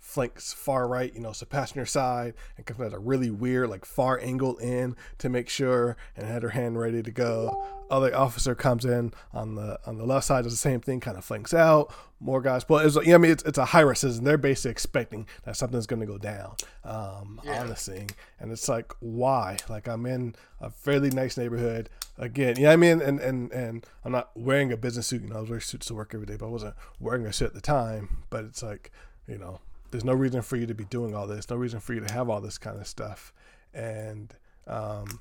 flanks 0.00 0.52
far 0.52 0.88
right, 0.88 1.14
you 1.14 1.20
know, 1.20 1.32
so 1.32 1.46
passenger 1.46 1.86
side, 1.86 2.34
and 2.56 2.66
comes 2.66 2.80
at 2.80 2.92
a 2.92 2.98
really 2.98 3.30
weird, 3.30 3.70
like 3.70 3.84
far 3.84 4.18
angle 4.20 4.56
in 4.56 4.96
to 5.18 5.28
make 5.28 5.48
sure, 5.48 5.96
and 6.16 6.26
had 6.26 6.42
her 6.42 6.48
hand 6.50 6.80
ready 6.80 7.02
to 7.02 7.10
go. 7.10 7.64
Other 7.90 8.14
officer 8.16 8.54
comes 8.54 8.84
in 8.84 9.12
on 9.32 9.54
the 9.54 9.78
on 9.86 9.98
the 9.98 10.06
left 10.06 10.26
side, 10.26 10.44
does 10.44 10.52
the 10.52 10.58
same 10.58 10.80
thing, 10.80 11.00
kind 11.00 11.16
of 11.16 11.24
flanks 11.24 11.54
out. 11.54 11.92
More 12.18 12.40
guys, 12.40 12.68
well, 12.68 12.84
it's 12.84 12.96
you 12.96 13.06
know, 13.06 13.14
I 13.14 13.18
mean, 13.18 13.30
it's, 13.30 13.42
it's 13.44 13.58
a 13.58 13.64
high 13.66 13.80
risk, 13.80 14.04
and 14.04 14.26
they're 14.26 14.36
basically 14.36 14.72
expecting 14.72 15.26
that 15.44 15.56
something's 15.56 15.86
going 15.86 16.00
to 16.00 16.06
go 16.06 16.18
down 16.18 16.54
um, 16.84 17.40
yeah. 17.44 17.60
on 17.60 17.68
the 17.68 17.76
scene, 17.76 18.08
and 18.38 18.50
it's 18.52 18.68
like, 18.68 18.92
why? 19.00 19.58
Like 19.68 19.86
I'm 19.86 20.06
in 20.06 20.34
a 20.60 20.70
fairly 20.70 21.10
nice 21.10 21.36
neighborhood 21.36 21.88
again. 22.18 22.56
Yeah, 22.56 22.60
you 22.60 22.66
know 22.66 22.72
I 22.72 22.76
mean, 22.76 23.00
and 23.00 23.20
and 23.20 23.52
and 23.52 23.86
I'm 24.04 24.12
not 24.12 24.30
wearing 24.34 24.72
a 24.72 24.76
business 24.76 25.06
suit. 25.06 25.22
You 25.22 25.28
know, 25.28 25.36
I 25.36 25.40
was 25.40 25.50
wearing 25.50 25.62
suits 25.62 25.86
to 25.86 25.94
work 25.94 26.12
every 26.14 26.26
day, 26.26 26.36
but 26.36 26.46
I 26.46 26.50
wasn't 26.50 26.74
wearing 26.98 27.26
a 27.26 27.32
suit 27.32 27.46
at 27.46 27.54
the 27.54 27.60
time. 27.60 28.18
But 28.28 28.44
it's 28.44 28.62
like, 28.62 28.92
you 29.26 29.38
know, 29.38 29.60
there's 29.90 30.04
no 30.04 30.12
reason 30.12 30.42
for 30.42 30.56
you 30.56 30.66
to 30.66 30.74
be 30.74 30.84
doing 30.84 31.14
all 31.14 31.26
this. 31.26 31.48
No 31.50 31.56
reason 31.56 31.80
for 31.80 31.94
you 31.94 32.00
to 32.00 32.12
have 32.12 32.28
all 32.28 32.40
this 32.40 32.58
kind 32.58 32.80
of 32.80 32.86
stuff. 32.86 33.32
And 33.74 34.34
um, 34.66 35.20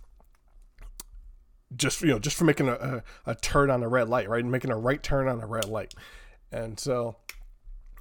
just 1.76 2.02
you 2.02 2.08
know, 2.08 2.20
just 2.20 2.36
for 2.36 2.46
making 2.46 2.70
a, 2.70 2.74
a, 2.74 3.04
a 3.32 3.36
turn 3.36 3.70
on 3.70 3.84
a 3.84 3.88
red 3.88 4.10
light, 4.10 4.30
right? 4.30 4.42
And 4.44 4.52
making 4.52 4.72
a 4.72 4.78
right 4.78 5.02
turn 5.02 5.28
on 5.28 5.42
a 5.42 5.48
red 5.48 5.66
light. 5.66 5.94
And 6.52 6.80
so, 6.80 7.18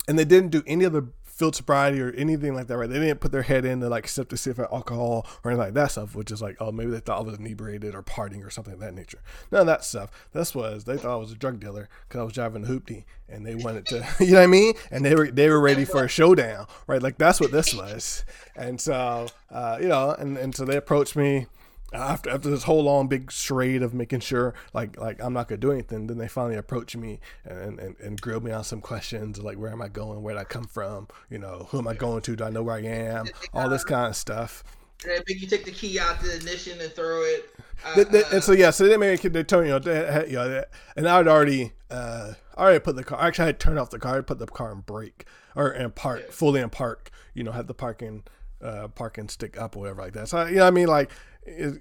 and 0.07 0.19
they 0.19 0.25
didn't 0.25 0.51
do 0.51 0.63
any 0.67 0.85
of 0.85 0.93
the 0.93 1.09
field 1.39 1.55
sobriety 1.55 2.01
or 2.01 2.11
anything 2.11 2.53
like 2.53 2.67
that, 2.67 2.77
right? 2.77 2.91
They 2.91 2.99
didn't 2.99 3.21
put 3.21 3.31
their 3.31 3.43
head 3.43 3.65
in 3.65 3.79
to 3.81 3.89
like 3.89 4.09
sip 4.09 4.29
to 4.31 4.37
see 4.37 4.51
if 4.51 4.59
alcohol 4.59 5.25
or 5.45 5.53
anything 5.53 5.67
like 5.67 5.75
that 5.75 5.93
stuff, 5.93 6.17
which 6.17 6.33
is 6.33 6.43
like, 6.43 6.57
oh, 6.59 6.73
maybe 6.73 6.91
they 6.91 6.99
thought 6.99 7.19
I 7.19 7.23
was 7.23 7.39
inebriated 7.39 7.95
or 7.95 8.03
partying 8.03 8.45
or 8.45 8.51
something 8.51 8.75
of 8.75 8.81
that 8.81 8.93
nature. 8.93 9.21
None 9.53 9.61
of 9.61 9.67
that 9.69 9.85
stuff. 9.85 10.11
This 10.33 10.53
was 10.53 10.83
they 10.83 10.97
thought 10.97 11.13
I 11.13 11.17
was 11.17 11.31
a 11.31 11.37
drug 11.37 11.61
dealer 11.61 11.89
because 12.09 12.21
I 12.21 12.25
was 12.25 12.33
driving 12.33 12.65
a 12.65 12.67
hoopty 12.67 13.05
and 13.29 13.47
they 13.47 13.55
wanted 13.55 13.87
to, 13.87 14.05
you 14.21 14.33
know 14.33 14.39
what 14.39 14.43
I 14.43 14.47
mean? 14.49 14.75
And 14.91 15.05
they 15.05 15.15
were 15.15 15.31
they 15.31 15.49
were 15.49 15.61
ready 15.61 15.85
for 15.85 16.03
a 16.03 16.09
showdown, 16.09 16.67
right? 16.89 17.01
Like 17.01 17.19
that's 17.19 17.41
what 17.41 17.53
this 17.53 17.73
was. 17.73 18.25
And 18.57 18.81
so, 18.81 19.29
uh, 19.49 19.79
you 19.81 19.87
know, 19.87 20.11
and 20.11 20.37
and 20.37 20.57
so 20.57 20.65
they 20.65 20.77
approached 20.77 21.15
me 21.15 21.47
after 21.93 22.31
after 22.31 22.51
this 22.51 22.65
whole 22.65 22.83
long 22.83 23.09
big 23.09 23.31
charade 23.31 23.83
of 23.83 23.95
making 23.95 24.21
sure 24.21 24.55
like 24.75 24.99
like 24.99 25.23
I'm 25.23 25.33
not 25.33 25.49
gonna 25.49 25.59
do 25.59 25.73
anything, 25.73 26.07
then 26.07 26.19
they 26.19 26.29
finally 26.29 26.57
approach 26.57 26.97
me 26.97 27.21
and, 27.45 27.79
and, 27.79 27.97
and 27.99 28.21
grill 28.21 28.41
me 28.41 28.51
on 28.51 28.65
some 28.65 28.81
questions 28.81 29.41
like 29.43 29.59
where 29.59 29.73
am 29.73 29.83
I 29.83 29.89
going, 29.89 30.23
where 30.23 30.35
did 30.35 30.41
I 30.41 30.45
come 30.45 30.65
from, 30.65 31.09
you 31.31 31.39
know, 31.39 31.67
who 31.71 31.79
am 31.79 31.89
I 31.89 31.95
going 31.95 32.23
to, 32.23 32.37
do 32.37 32.45
I 32.45 32.51
know 32.51 32.63
where 32.63 32.77
I 32.77 32.83
am, 32.83 33.27
all 33.53 33.69
this 33.69 33.85
kind 33.85 34.09
of 34.09 34.17
stuff. 34.17 34.65
And 35.05 35.23
then 35.27 35.39
you 35.39 35.47
take 35.47 35.65
the 35.65 35.71
key 35.71 35.99
out 35.99 36.21
the 36.21 36.35
ignition 36.35 36.81
and 36.81 36.93
throw 36.93 37.23
it. 37.23 37.55
Uh, 37.85 37.95
they, 37.95 38.05
they, 38.05 38.23
and 38.33 38.43
so 38.43 38.53
yeah, 38.53 38.71
so 38.71 38.87
they 38.87 38.97
make 38.97 39.23
they 39.23 39.45
told 39.45 39.65
you 39.65 39.71
know, 39.71 39.79
they, 39.79 40.27
you 40.29 40.37
know, 40.37 40.65
and 40.97 41.09
I'd 41.09 41.29
already 41.29 41.73
uh, 41.91 42.33
I 42.57 42.63
already 42.63 42.81
put 42.81 42.97
the 42.97 43.05
car. 43.05 43.21
Actually, 43.21 43.45
I 43.45 43.47
had 43.47 43.61
turned 43.61 43.79
off 43.79 43.91
the 43.91 44.01
car. 44.01 44.19
I 44.19 44.21
put 44.23 44.41
the 44.41 44.47
car 44.47 44.73
in 44.73 44.81
brake 44.81 45.25
or 45.55 45.71
in 45.71 45.91
park, 45.93 46.23
yeah. 46.25 46.31
fully 46.33 46.61
in 46.61 46.71
park. 46.71 47.11
You 47.33 47.45
know, 47.45 47.53
had 47.53 47.69
the 47.69 47.75
parking 47.75 48.25
uh, 48.61 48.89
parking 48.89 49.29
stick 49.29 49.57
up 49.57 49.77
or 49.77 49.81
whatever 49.81 50.03
like 50.03 50.15
that. 50.15 50.29
So 50.29 50.45
you 50.47 50.57
know, 50.57 50.67
I 50.67 50.73
mean, 50.73 50.89
like 50.89 51.13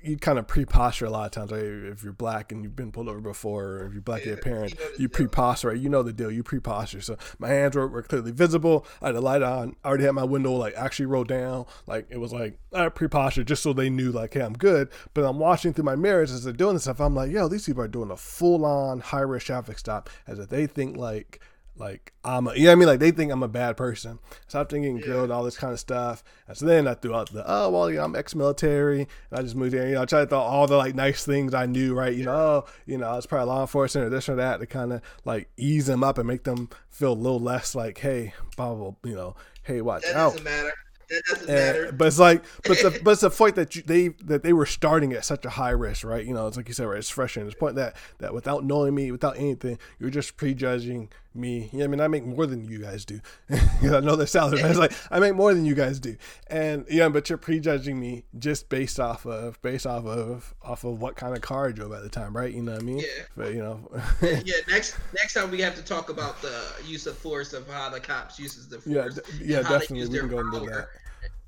you 0.04 0.18
kind 0.18 0.40
of 0.40 0.48
pre-posture 0.48 1.06
a 1.06 1.10
lot 1.10 1.26
of 1.26 1.32
times. 1.32 1.52
Right? 1.52 1.64
If 1.64 2.04
you're 2.04 2.14
black 2.14 2.52
and 2.52 2.64
you've 2.64 2.76
been 2.76 2.92
pulled 2.92 3.08
over 3.08 3.20
before, 3.20 3.66
or 3.66 3.86
if 3.88 3.94
you're 3.94 4.02
black 4.02 4.22
yeah, 4.22 4.30
your 4.30 4.38
parent, 4.38 4.74
you, 4.74 4.78
know 4.78 4.92
you 5.00 5.10
pre-posture. 5.10 5.70
Right? 5.70 5.78
You 5.78 5.90
know 5.90 6.04
the 6.04 6.14
deal. 6.14 6.32
You 6.32 6.44
pre-posture. 6.44 7.02
So 7.02 7.18
my 7.40 7.50
hands 7.50 7.76
were, 7.76 7.88
were 7.88 8.04
clearly 8.04 8.32
visible. 8.32 8.86
I 9.02 9.08
had 9.08 9.16
the 9.16 9.22
light 9.22 9.42
on. 9.42 9.76
I 9.84 9.88
already 9.88 10.06
had 10.06 10.14
my 10.14 10.24
window 10.24 10.54
like 10.54 10.74
actually 10.76 11.08
rolled 11.08 11.28
down. 11.28 11.66
Like 11.86 12.08
it 12.10 12.18
was 12.18 12.34
like 12.34 12.60
I 12.74 12.90
pre-posture 12.90 13.44
just 13.44 13.64
so 13.64 13.74
they 13.74 13.90
knew 13.90 14.12
like, 14.12 14.34
hey, 14.34 14.42
I'm 14.42 14.54
good. 14.54 14.90
But 15.14 15.26
I'm 15.26 15.40
watching 15.40 15.74
through 15.74 15.86
my 15.86 15.96
mirrors 15.96 16.32
as 16.32 16.44
they're 16.44 16.54
doing 16.54 16.76
this 16.76 16.84
stuff. 16.84 17.02
I'm 17.02 17.16
like, 17.16 17.32
yo, 17.32 17.48
these 17.48 17.66
people 17.66 17.84
are 17.84 17.88
doing 17.88 18.12
a 18.12 18.18
full-on 18.18 19.00
high-risk 19.00 19.46
traffic 19.46 19.80
stop 19.80 20.10
as 20.26 20.40
if 20.40 20.50
they 20.50 20.68
think 20.68 20.98
like 20.98 21.42
like 21.80 22.14
I'm 22.24 22.48
a, 22.48 22.56
you 22.56 22.64
know 22.64 22.70
what 22.70 22.72
I 22.72 22.76
mean? 22.76 22.88
Like 22.88 23.00
they 23.00 23.12
think 23.12 23.32
I'm 23.32 23.44
a 23.44 23.48
bad 23.48 23.78
person. 23.78 24.20
So 24.48 24.60
I'm 24.60 24.68
thinking 24.68 25.00
grilled, 25.00 25.32
all 25.32 25.44
this 25.44 25.58
kind 25.58 25.74
of 25.74 25.80
stuff. 25.80 26.24
And 26.48 26.58
so 26.58 26.66
then 26.66 26.88
I 26.88 26.94
threw 26.94 27.14
out 27.14 27.32
the, 27.32 27.44
oh, 27.46 27.70
well, 27.70 27.90
you 27.90 27.98
know, 27.98 28.04
I'm 28.04 28.16
ex-military. 28.16 29.02
And 29.02 29.40
I 29.40 29.42
just 29.42 29.56
moved 29.56 29.74
here, 29.74 29.88
you 29.88 29.96
know, 29.96 30.02
I 30.02 30.06
tried 30.06 30.22
to 30.22 30.28
throw 30.28 30.40
all 30.40 30.68
the 30.68 30.78
like 30.78 30.96
nice 30.96 31.26
things 31.26 31.54
I 31.54 31.66
knew, 31.66 31.94
right? 31.94 32.14
You 32.14 32.26
know, 32.26 32.36
oh, 32.36 32.66
you 32.86 32.98
know, 32.98 33.08
I 33.08 33.16
was 33.16 33.26
probably 33.26 33.48
law 33.48 33.62
enforcement 33.62 34.08
or 34.08 34.10
this 34.10 34.30
or 34.30 34.36
that 34.36 34.60
to 34.60 34.66
kind 34.66 34.94
of 34.94 35.02
like 35.26 35.50
ease 35.58 35.86
them 35.86 36.04
up 36.04 36.18
and 36.18 36.28
make 36.28 36.44
them 36.44 36.70
feel 36.90 37.14
a 37.14 37.14
little 37.14 37.40
less 37.40 37.76
like, 37.76 38.00
hey, 38.00 38.34
blah, 38.56 38.74
blah, 38.74 38.92
blah 38.92 39.10
you 39.10 39.16
know, 39.16 39.36
hey, 39.64 39.82
watch 39.82 40.04
that 40.04 40.16
out. 40.16 40.32
Doesn't 40.32 40.44
matter. 40.44 40.74
That 41.10 41.24
doesn't 41.30 41.48
matter. 41.48 41.92
But 41.94 42.08
it's 42.08 42.20
like, 42.20 42.44
but 42.64 42.78
the 42.80 43.00
but 43.04 43.12
it's 43.12 43.24
a 43.24 43.30
point 43.30 43.56
that 43.56 43.76
you, 43.76 43.82
they 43.84 44.10
that 44.26 44.44
they 44.44 44.54
were 44.54 44.66
starting 44.66 45.14
at 45.14 45.24
such 45.24 45.46
a 45.46 45.50
high 45.50 45.70
risk, 45.70 46.04
right? 46.04 46.26
You 46.26 46.34
know, 46.34 46.48
it's 46.48 46.58
like 46.58 46.68
you 46.68 46.74
said, 46.74 46.88
right? 46.88 46.98
It's 46.98 47.10
frustrating. 47.10 47.48
It's 47.48 47.56
a 47.56 47.60
point 47.60 47.76
that 47.76 47.96
that 48.20 48.34
without 48.34 48.66
knowing 48.66 48.94
me, 48.94 49.12
without 49.12 49.38
anything, 49.38 49.80
you're 50.00 50.10
just 50.10 50.36
prejudging 50.38 51.10
me. 51.38 51.70
Yeah, 51.72 51.86
I 51.86 51.88
mean, 51.88 52.02
I 52.02 52.08
make 52.08 52.26
more 52.26 52.46
than 52.46 52.66
you 52.66 52.80
guys 52.80 53.06
do. 53.06 53.20
I 53.50 54.00
know 54.00 54.16
their 54.16 54.28
salary. 54.28 54.64
I 54.64 54.70
was 54.70 54.78
like, 54.78 54.94
I 55.12 55.20
make 55.20 55.36
more 55.36 55.54
than 55.54 55.66
you 55.66 55.76
guys 55.76 56.00
do, 56.00 56.18
and 56.48 56.86
yeah, 56.90 57.10
but 57.10 57.30
you're 57.30 57.38
prejudging 57.38 58.00
me 58.00 58.24
just 58.38 58.70
based 58.70 59.00
off 59.00 59.26
of 59.26 59.62
based 59.62 59.86
off 59.86 60.06
of 60.06 60.54
off 60.62 60.84
of 60.84 61.00
what 61.02 61.16
kind 61.16 61.36
of 61.36 61.42
car 61.42 61.70
I 61.70 61.72
drove 61.72 61.94
at 61.94 62.04
the 62.04 62.10
time, 62.10 62.36
right? 62.36 62.54
You 62.54 62.64
know 62.64 62.74
what 62.74 62.82
I 62.82 62.86
mean? 62.86 63.00
Yeah. 63.00 63.24
But 63.36 63.54
you 63.54 63.60
know. 63.60 63.90
yeah. 64.22 64.56
Next 64.68 64.98
next 65.14 65.34
time 65.34 65.52
we 65.52 65.62
have 65.62 65.76
to 65.76 65.84
talk 65.84 66.10
about 66.10 66.42
the 66.42 66.64
use 66.86 67.08
of 67.08 67.18
force 67.18 67.54
of 67.54 67.68
how 67.68 67.90
the 67.90 68.00
cops 68.00 68.40
uses 68.40 68.68
the 68.68 68.80
force. 68.80 69.20
Yeah, 69.40 69.60
yeah, 69.60 69.62
definitely. 69.62 70.08
We 70.08 70.20
can 70.20 70.30
go 70.30 70.40
into 70.40 70.60
that. 70.72 70.88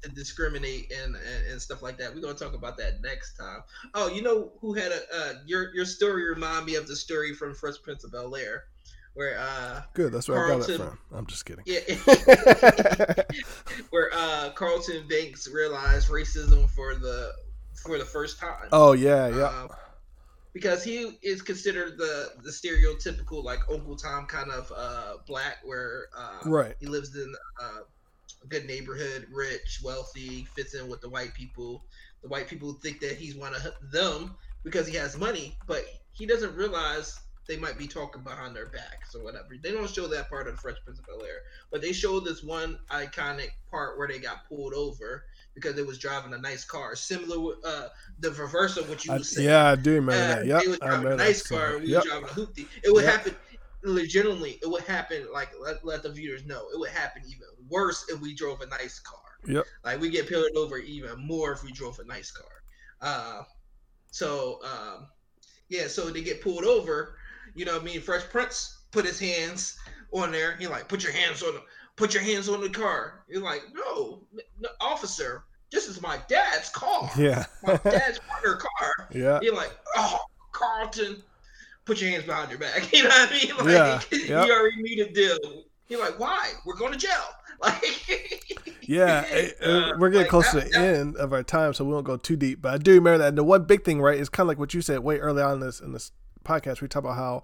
To 0.03 0.09
discriminate 0.11 0.93
and, 0.93 1.13
and, 1.15 1.51
and 1.51 1.61
stuff 1.61 1.81
like 1.81 1.97
that. 1.97 2.15
We're 2.15 2.21
gonna 2.21 2.33
talk 2.33 2.53
about 2.53 2.77
that 2.77 3.01
next 3.01 3.35
time. 3.35 3.63
Oh, 3.93 4.07
you 4.07 4.21
know 4.21 4.53
who 4.61 4.73
had 4.73 4.93
a 4.93 5.01
uh, 5.13 5.33
your 5.45 5.75
your 5.75 5.83
story 5.83 6.23
remind 6.29 6.65
me 6.65 6.75
of 6.75 6.87
the 6.87 6.95
story 6.95 7.33
from 7.33 7.53
Fresh 7.53 7.81
Prince 7.83 8.05
of 8.05 8.13
Bel 8.13 8.33
Air 8.33 8.63
where 9.13 9.37
uh 9.39 9.81
good 9.93 10.11
that's 10.13 10.29
where 10.29 10.37
Carlton, 10.37 10.61
I 10.61 10.77
got 10.77 10.85
it 10.85 10.89
from. 10.89 11.17
I'm 11.17 11.25
just 11.25 11.45
kidding. 11.45 11.63
Yeah, 11.65 11.79
where 13.89 14.09
uh 14.13 14.51
Carlton 14.55 15.07
Banks 15.07 15.47
realized 15.47 16.09
racism 16.09 16.69
for 16.69 16.95
the 16.95 17.33
for 17.83 17.97
the 17.97 18.05
first 18.05 18.39
time. 18.39 18.69
Oh 18.71 18.93
yeah, 18.93 19.27
yeah. 19.27 19.43
Uh, 19.43 19.67
because 20.53 20.83
he 20.83 21.17
is 21.21 21.41
considered 21.41 21.97
the 21.97 22.31
the 22.43 22.49
stereotypical 22.49 23.43
like 23.43 23.59
Uncle 23.71 23.95
Tom 23.95 24.25
kind 24.25 24.51
of 24.51 24.71
uh 24.75 25.13
black, 25.27 25.57
where 25.63 26.07
uh, 26.17 26.39
right 26.45 26.75
he 26.79 26.87
lives 26.87 27.15
in 27.15 27.33
uh, 27.61 27.81
a 28.43 28.47
good 28.47 28.65
neighborhood, 28.65 29.27
rich, 29.31 29.81
wealthy, 29.83 30.45
fits 30.55 30.75
in 30.75 30.87
with 30.87 31.01
the 31.01 31.09
white 31.09 31.33
people. 31.33 31.83
The 32.21 32.29
white 32.29 32.47
people 32.47 32.73
think 32.73 32.99
that 33.01 33.17
he's 33.17 33.35
one 33.35 33.53
of 33.55 33.65
them 33.91 34.35
because 34.63 34.87
he 34.87 34.95
has 34.97 35.17
money, 35.17 35.57
but 35.67 35.85
he 36.11 36.25
doesn't 36.25 36.55
realize 36.55 37.19
they 37.49 37.57
might 37.57 37.79
be 37.79 37.87
talking 37.87 38.21
behind 38.21 38.55
their 38.55 38.67
backs 38.67 39.15
or 39.15 39.23
whatever. 39.23 39.47
They 39.61 39.71
don't 39.71 39.89
show 39.89 40.07
that 40.07 40.29
part 40.29 40.47
of 40.47 40.55
the 40.55 40.61
Fresh 40.61 40.77
Prince 40.85 40.99
of 40.99 41.07
Bel 41.07 41.25
Air, 41.25 41.41
but 41.71 41.81
they 41.81 41.91
show 41.91 42.19
this 42.19 42.43
one 42.43 42.77
iconic 42.91 43.49
part 43.71 43.97
where 43.97 44.07
they 44.07 44.19
got 44.19 44.47
pulled 44.47 44.75
over 44.75 45.25
because 45.55 45.75
they 45.75 45.81
was 45.81 45.97
driving 45.97 46.31
a 46.33 46.37
nice 46.37 46.63
car, 46.63 46.95
similar 46.95 47.55
uh, 47.65 47.87
the 48.19 48.31
reverse 48.31 48.77
of 48.77 48.87
what 48.87 49.03
you 49.03 49.13
was 49.13 49.31
saying. 49.31 49.49
Yeah, 49.49 49.71
I 49.71 49.75
do 49.75 49.95
remember 49.95 50.23
uh, 50.23 50.27
that. 50.27 50.45
Yeah, 50.45 50.59
they 50.59 50.67
was 50.67 50.79
driving 50.79 51.11
a 51.11 51.15
nice 51.15 51.41
car, 51.41 51.73
and 51.73 51.83
we 51.83 51.89
yep. 51.89 52.03
driving 52.03 52.29
a 52.29 52.31
hoopty. 52.31 52.67
It 52.83 52.93
would 52.93 53.03
yep. 53.03 53.13
happen 53.13 53.35
legitimately. 53.83 54.59
It 54.61 54.69
would 54.69 54.83
happen 54.83 55.25
like 55.33 55.49
let, 55.59 55.83
let 55.83 56.03
the 56.03 56.11
viewers 56.11 56.45
know. 56.45 56.67
It 56.71 56.79
would 56.79 56.91
happen 56.91 57.23
even 57.25 57.47
worse 57.67 58.05
if 58.09 58.21
we 58.21 58.35
drove 58.35 58.61
a 58.61 58.67
nice 58.67 58.99
car. 58.99 59.19
Yep. 59.47 59.65
Like 59.83 59.99
we 59.99 60.11
get 60.11 60.29
pulled 60.29 60.55
over 60.55 60.77
even 60.77 61.19
more 61.25 61.53
if 61.53 61.63
we 61.63 61.71
drove 61.71 61.97
a 61.97 62.05
nice 62.05 62.29
car. 62.29 62.45
Uh, 63.01 63.41
so 64.11 64.59
um, 64.63 65.07
yeah, 65.69 65.87
so 65.87 66.11
they 66.11 66.21
get 66.21 66.43
pulled 66.43 66.65
over 66.65 67.15
you 67.55 67.65
know 67.65 67.73
what 67.73 67.81
I 67.81 67.85
mean? 67.85 68.01
Fresh 68.01 68.23
Prince 68.29 68.79
put 68.91 69.05
his 69.05 69.19
hands 69.19 69.77
on 70.11 70.31
there. 70.31 70.55
He 70.57 70.67
like, 70.67 70.87
put 70.87 71.03
your 71.03 71.11
hands 71.11 71.43
on 71.43 71.53
the, 71.53 71.61
put 71.95 72.13
your 72.13 72.23
hands 72.23 72.49
on 72.49 72.61
the 72.61 72.69
car. 72.69 73.23
You're 73.27 73.43
like, 73.43 73.63
no, 73.73 74.21
no, 74.59 74.69
officer, 74.81 75.43
this 75.71 75.87
is 75.87 76.01
my 76.01 76.19
dad's 76.27 76.69
car. 76.69 77.09
Yeah. 77.17 77.45
my 77.63 77.75
dad's 77.83 78.19
partner 78.19 78.55
car. 78.55 79.09
Yeah. 79.13 79.39
You're 79.41 79.55
like, 79.55 79.71
oh, 79.95 80.19
Carlton, 80.51 81.21
put 81.85 82.01
your 82.01 82.09
hands 82.11 82.25
behind 82.25 82.49
your 82.49 82.59
back. 82.59 82.91
You 82.93 83.03
know 83.03 83.09
what 83.09 83.29
I 83.29 83.33
mean? 83.33 83.57
Like, 83.57 83.67
yeah. 83.67 84.01
Yep. 84.11 84.47
you 84.47 84.53
already 84.53 84.81
need 84.81 84.99
a 84.99 85.11
deal. 85.11 85.63
You're 85.87 85.99
like, 85.99 86.19
why? 86.19 86.51
We're 86.65 86.77
going 86.77 86.93
to 86.93 86.99
jail. 86.99 87.11
Like, 87.61 87.83
yeah, 88.83 89.25
uh, 89.61 89.91
we're 89.99 90.09
getting 90.09 90.21
like 90.21 90.29
close 90.29 90.51
that, 90.53 90.63
to 90.63 90.65
the 90.65 90.71
that, 90.71 90.95
end 90.95 91.17
of 91.17 91.33
our 91.33 91.43
time, 91.43 91.73
so 91.73 91.83
we 91.83 91.91
won't 91.91 92.05
go 92.05 92.15
too 92.15 92.37
deep. 92.37 92.61
But 92.61 92.73
I 92.73 92.77
do 92.77 92.93
remember 92.93 93.17
that. 93.17 93.27
And 93.27 93.37
the 93.37 93.43
one 93.43 93.65
big 93.65 93.83
thing, 93.83 94.01
right, 94.01 94.17
is 94.17 94.29
kind 94.29 94.45
of 94.45 94.47
like 94.47 94.57
what 94.57 94.73
you 94.73 94.81
said 94.81 94.99
way 95.01 95.19
early 95.19 95.43
on 95.43 95.55
in 95.55 95.59
this 95.59 95.81
in 95.81 95.91
this 95.91 96.11
podcast, 96.43 96.81
we 96.81 96.87
talk 96.87 97.03
about 97.03 97.15
how 97.15 97.43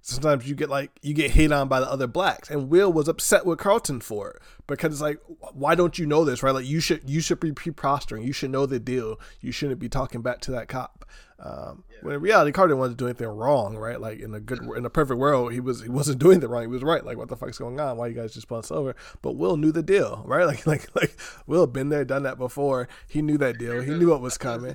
sometimes 0.00 0.48
you 0.48 0.54
get 0.54 0.70
like 0.70 0.92
you 1.02 1.12
get 1.12 1.32
hit 1.32 1.50
on 1.50 1.68
by 1.68 1.80
the 1.80 1.90
other 1.90 2.06
blacks. 2.06 2.48
And 2.48 2.68
will 2.68 2.92
was 2.92 3.08
upset 3.08 3.44
with 3.44 3.58
carlton 3.58 4.00
for 4.00 4.30
it 4.30 4.42
because 4.66 4.92
it's 4.92 5.02
like 5.02 5.18
why 5.52 5.74
don't 5.74 5.98
you 5.98 6.06
know 6.06 6.24
this 6.24 6.42
right? 6.42 6.54
Like 6.54 6.66
you 6.66 6.80
should 6.80 7.08
you 7.08 7.20
should 7.20 7.40
be 7.40 7.52
pre-prostering 7.52 8.24
you 8.24 8.32
should 8.32 8.50
know 8.50 8.66
the 8.66 8.78
deal. 8.78 9.18
You 9.40 9.52
shouldn't 9.52 9.80
be 9.80 9.88
talking 9.88 10.22
back 10.22 10.40
to 10.42 10.50
that 10.52 10.68
cop 10.68 11.04
um, 11.38 11.84
yeah. 11.90 11.98
when 12.02 12.14
in 12.14 12.20
reality 12.20 12.50
carlton 12.50 12.78
wasn't 12.78 12.96
doing 12.98 13.10
anything 13.10 13.28
wrong 13.28 13.76
right 13.76 14.00
like 14.00 14.20
in 14.20 14.34
a 14.34 14.40
good 14.40 14.62
in 14.76 14.86
a 14.86 14.90
perfect 14.90 15.18
world 15.18 15.52
he 15.52 15.60
was 15.60 15.82
he 15.82 15.88
wasn't 15.88 16.18
doing 16.20 16.40
the 16.40 16.48
wrong 16.48 16.62
he 16.62 16.66
was 16.66 16.82
right 16.82 17.04
like 17.04 17.18
what 17.18 17.28
the 17.28 17.36
fuck's 17.36 17.58
going 17.58 17.78
on 17.78 17.96
why 17.96 18.06
you 18.06 18.14
guys 18.14 18.32
just 18.32 18.50
us 18.50 18.70
over 18.70 18.96
but 19.20 19.32
will 19.32 19.56
knew 19.56 19.72
the 19.72 19.82
deal 19.82 20.22
right 20.26 20.46
like 20.46 20.66
like 20.66 20.88
like 20.94 21.18
will 21.46 21.66
been 21.66 21.90
there 21.90 22.04
done 22.04 22.22
that 22.22 22.38
before 22.38 22.88
he 23.08 23.20
knew 23.20 23.36
that 23.36 23.58
deal 23.58 23.80
he 23.82 23.90
knew 23.98 24.10
what 24.10 24.20
was 24.20 24.38
coming 24.38 24.74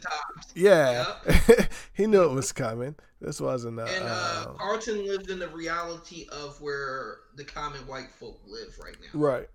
yeah 0.54 1.06
he 1.94 2.06
knew 2.06 2.24
it 2.24 2.32
was 2.32 2.52
coming 2.52 2.96
this 3.22 3.40
wasn't. 3.40 3.80
A, 3.80 3.84
and 3.84 4.04
uh, 4.04 4.08
uh, 4.08 4.46
Carlton 4.54 5.06
lived 5.06 5.30
in 5.30 5.38
the 5.38 5.48
reality 5.48 6.28
of 6.32 6.60
where 6.60 7.18
the 7.36 7.44
common 7.44 7.82
white 7.82 8.10
folk 8.20 8.42
live 8.48 8.76
right 8.84 8.96
now. 9.00 9.20
Right. 9.20 9.48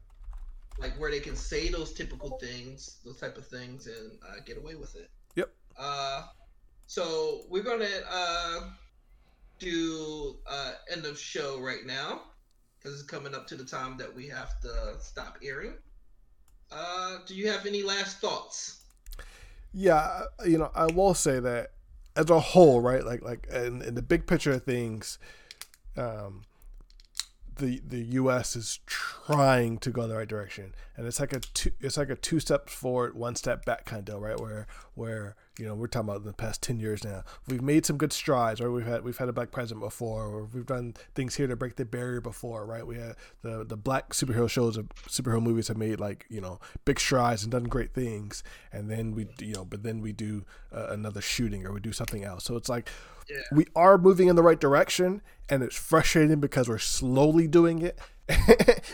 Like 0.78 0.92
where 1.00 1.11
they 1.11 1.18
can 1.18 1.34
say 1.34 1.68
those 1.68 1.92
typical 1.92 2.38
things, 2.38 2.98
those 3.04 3.16
type 3.18 3.36
of 3.36 3.46
things, 3.46 3.88
and 3.88 4.12
uh, 4.22 4.40
get 4.44 4.57
away 4.57 4.76
with 4.76 4.94
it. 4.94 5.11
Yep. 5.34 5.50
Uh, 5.76 6.22
so 6.87 7.43
we're 7.49 7.62
gonna 7.62 7.89
uh, 8.11 8.61
do 9.59 10.37
uh, 10.47 10.72
end 10.91 11.07
of 11.07 11.18
show 11.18 11.61
right 11.61 11.84
now 11.87 12.22
because 12.78 13.01
it's 13.01 13.09
coming 13.09 13.34
up 13.34 13.47
to 13.49 13.57
the 13.57 13.64
time 13.64 13.97
that 13.99 14.14
we 14.14 14.28
have 14.28 14.61
to 14.61 14.95
stop 15.01 15.39
airing. 15.43 15.74
Uh, 16.70 17.18
do 17.26 17.34
you 17.34 17.49
have 17.51 17.66
any 17.66 17.82
last 17.82 18.20
thoughts? 18.20 18.82
Yeah, 19.72 20.22
you 20.47 20.59
know, 20.59 20.70
I 20.74 20.87
will 20.87 21.14
say 21.14 21.41
that 21.41 21.72
as 22.16 22.30
a 22.30 22.41
whole, 22.41 22.80
right? 22.80 23.05
Like 23.05 23.22
like 23.22 23.47
in, 23.53 23.82
in 23.82 23.95
the 23.95 24.03
big 24.03 24.26
picture 24.26 24.53
of 24.53 24.64
things, 24.64 25.18
um, 25.97 26.43
the 27.57 27.82
the 27.87 27.99
U.S. 27.99 28.57
is 28.57 28.80
trying 28.87 29.78
to 29.78 29.91
go 29.91 30.03
in 30.03 30.09
the 30.09 30.16
right 30.16 30.28
direction, 30.28 30.74
and 30.97 31.07
it's 31.07 31.20
like 31.20 31.32
a 31.32 31.41
two 31.41 31.72
it's 31.80 31.97
like 31.97 32.11
a 32.11 32.16
two 32.16 32.41
steps 32.41 32.72
forward, 32.72 33.14
one 33.16 33.37
step 33.37 33.64
back 33.64 33.84
kind 33.84 34.01
of 34.01 34.05
deal, 34.07 34.20
right? 34.20 34.41
Where 34.41 34.66
where 34.95 35.37
you 35.59 35.66
know 35.66 35.74
we're 35.74 35.86
talking 35.86 36.09
about 36.09 36.20
in 36.20 36.26
the 36.26 36.32
past 36.32 36.62
10 36.62 36.80
years 36.80 37.04
now. 37.04 37.22
We've 37.48 37.62
made 37.62 37.86
some 37.86 37.96
good 37.96 38.12
strides 38.12 38.61
right 38.61 38.68
we've 38.68 38.86
had 38.86 39.04
we've 39.04 39.16
had 39.16 39.28
a 39.28 39.32
black 39.32 39.50
president 39.50 39.80
before 39.80 40.24
or 40.24 40.44
we've 40.52 40.66
done 40.66 40.94
things 41.14 41.36
here 41.36 41.46
to 41.46 41.57
break 41.57 41.76
the 41.76 41.84
barrier 41.84 42.20
before 42.20 42.66
right? 42.66 42.86
We 42.86 42.96
had 42.96 43.16
the 43.42 43.64
the 43.64 43.76
black 43.76 44.11
superhero 44.11 44.48
shows 44.48 44.78
superhero 45.09 45.42
movies 45.42 45.68
have 45.68 45.76
made 45.76 46.00
like 46.00 46.26
you 46.28 46.40
know 46.40 46.61
big 46.84 47.00
strides 47.00 47.42
and 47.42 47.52
done 47.52 47.64
great 47.64 47.94
things. 47.94 48.42
And 48.72 48.90
then 48.90 49.14
we 49.14 49.26
you 49.40 49.54
know 49.54 49.64
but 49.64 49.82
then 49.82 50.00
we 50.00 50.12
do 50.12 50.44
uh, 50.72 50.88
another 50.88 51.20
shooting 51.20 51.66
or 51.66 51.72
we 51.72 51.80
do 51.80 51.92
something 51.92 52.24
else. 52.24 52.44
So 52.44 52.57
it's 52.57 52.68
like 52.68 52.88
yeah. 53.29 53.37
we 53.53 53.66
are 53.74 53.99
moving 53.99 54.29
in 54.29 54.37
the 54.37 54.43
right 54.43 54.61
direction 54.61 55.22
and 55.49 55.62
it's 55.62 55.77
frustrating 55.77 56.41
because 56.41 56.68
we're 56.68 56.79
slowly 56.79 57.47
doing 57.47 57.81
it 57.83 57.99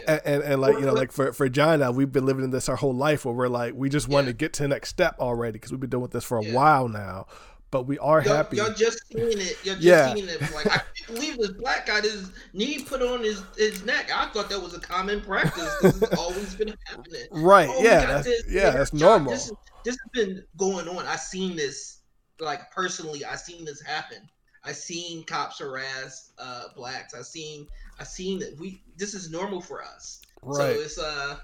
and, 0.07 0.21
and, 0.27 0.43
and, 0.43 0.61
like 0.61 0.75
you 0.75 0.85
know 0.85 0.93
like 0.93 1.11
for 1.11 1.33
for 1.33 1.49
John 1.49 1.81
now 1.81 1.91
we've 1.91 2.13
been 2.13 2.27
living 2.27 2.45
in 2.45 2.51
this 2.51 2.69
our 2.69 2.77
whole 2.77 2.95
life 2.95 3.25
where 3.25 3.35
we're 3.35 3.49
like 3.49 3.75
we 3.75 3.89
just 3.89 4.07
want 4.07 4.27
yeah. 4.27 4.33
to 4.33 4.37
get 4.37 4.53
to 4.55 4.65
the 4.65 4.69
next 4.69 4.91
step 4.91 5.19
already 5.19 5.53
because 5.53 5.71
we've 5.71 5.81
been 5.81 5.89
doing 5.89 6.03
with 6.03 6.11
this 6.11 6.25
for 6.25 6.39
a 6.39 6.45
yeah. 6.45 6.53
while 6.53 6.87
now 6.87 7.27
but 7.73 7.85
we 7.87 7.99
are 8.01 8.23
y'all, 8.23 8.37
happy. 8.37 8.59
Y'all 8.59 8.75
just 8.75 9.01
seeing 9.11 9.39
it. 9.39 9.57
Y'all 9.65 9.77
just 9.77 9.81
yeah. 9.81 10.13
seeing 10.13 10.29
it. 10.29 10.41
Like 10.55 10.67
I 10.67 10.83
can't 10.95 11.07
believe 11.07 11.39
this 11.39 11.53
black 11.53 11.87
guy 11.87 12.03
his 12.03 12.31
knee 12.53 12.85
put 12.85 13.01
on 13.01 13.25
his, 13.25 13.43
his 13.57 13.83
neck. 13.87 14.11
I 14.15 14.27
thought 14.29 14.51
that 14.51 14.61
was 14.61 14.75
a 14.75 14.79
common 14.79 15.23
practice. 15.23 15.75
This 15.81 15.99
has 16.01 16.19
always 16.19 16.55
been 16.55 16.75
happening. 16.87 17.23
Right. 17.31 17.71
Oh, 17.73 17.83
yeah. 17.83 18.05
That's, 18.05 18.29
yeah. 18.47 18.71
That's 18.71 18.93
normal. 18.93 19.33
This, 19.33 19.51
this 19.85 19.97
has 19.97 20.11
been 20.13 20.45
going 20.57 20.87
on. 20.87 21.07
i've 21.07 21.21
seen 21.21 21.57
this 21.57 22.02
like 22.43 22.71
personally. 22.71 23.25
I 23.25 23.37
seen 23.37 23.65
this 23.65 23.81
happen. 23.81 24.29
I 24.65 24.73
seen 24.73 25.25
cops 25.25 25.59
harass 25.59 26.33
uh, 26.39 26.65
blacks. 26.77 27.15
I 27.15 27.23
seen 27.23 27.67
I 27.99 28.05
seen 28.05 28.39
that 28.41 28.59
we 28.59 28.83
this 28.97 29.15
is 29.15 29.31
normal 29.31 29.61
for 29.61 29.83
us. 29.83 30.23
Right. 30.43 30.75
So 30.75 30.81
it's 30.81 30.99
uh 30.99 31.39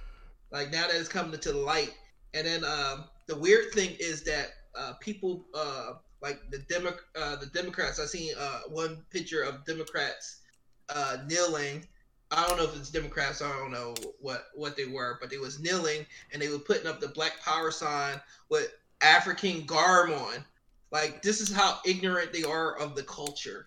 like 0.51 0.71
now 0.71 0.87
that 0.87 0.97
it's 0.97 1.09
coming 1.09 1.39
to 1.39 1.53
the 1.53 1.59
light. 1.59 1.95
And 2.35 2.47
then 2.47 2.65
um 2.65 3.05
the 3.27 3.37
weird 3.37 3.73
thing 3.73 3.97
is 3.99 4.23
that 4.25 4.49
uh 4.77 4.95
people 5.01 5.47
uh 5.55 5.95
like 6.21 6.39
the 6.51 6.59
Demo- 6.59 6.95
uh 7.17 7.37
the 7.37 7.47
Democrats 7.47 7.99
I 8.01 8.07
seen 8.07 8.35
uh 8.39 8.61
one 8.69 9.05
picture 9.11 9.43
of 9.43 9.65
Democrats 9.65 10.41
uh 10.89 11.19
kneeling 11.27 11.85
I 12.31 12.47
don't 12.47 12.59
know 12.59 12.65
if 12.65 12.77
it's 12.77 12.91
Democrats. 12.91 13.41
I 13.41 13.51
don't 13.57 13.71
know 13.71 13.95
what 14.21 14.49
what 14.55 14.77
they 14.77 14.85
were, 14.85 15.19
but 15.21 15.31
they 15.31 15.39
was 15.39 15.61
kneeling 15.61 16.05
and 16.33 16.43
they 16.43 16.49
were 16.49 16.59
putting 16.59 16.87
up 16.87 17.01
the 17.01 17.09
Black 17.09 17.43
Power 17.43 17.71
sign 17.71 18.21
with 18.51 18.75
African 19.01 19.65
garb 19.65 20.11
on. 20.11 20.45
Like 20.91 21.23
this 21.23 21.41
is 21.41 21.53
how 21.53 21.79
ignorant 21.85 22.33
they 22.33 22.45
are 22.45 22.77
of 22.79 22.95
the 22.95 23.03
culture, 23.03 23.67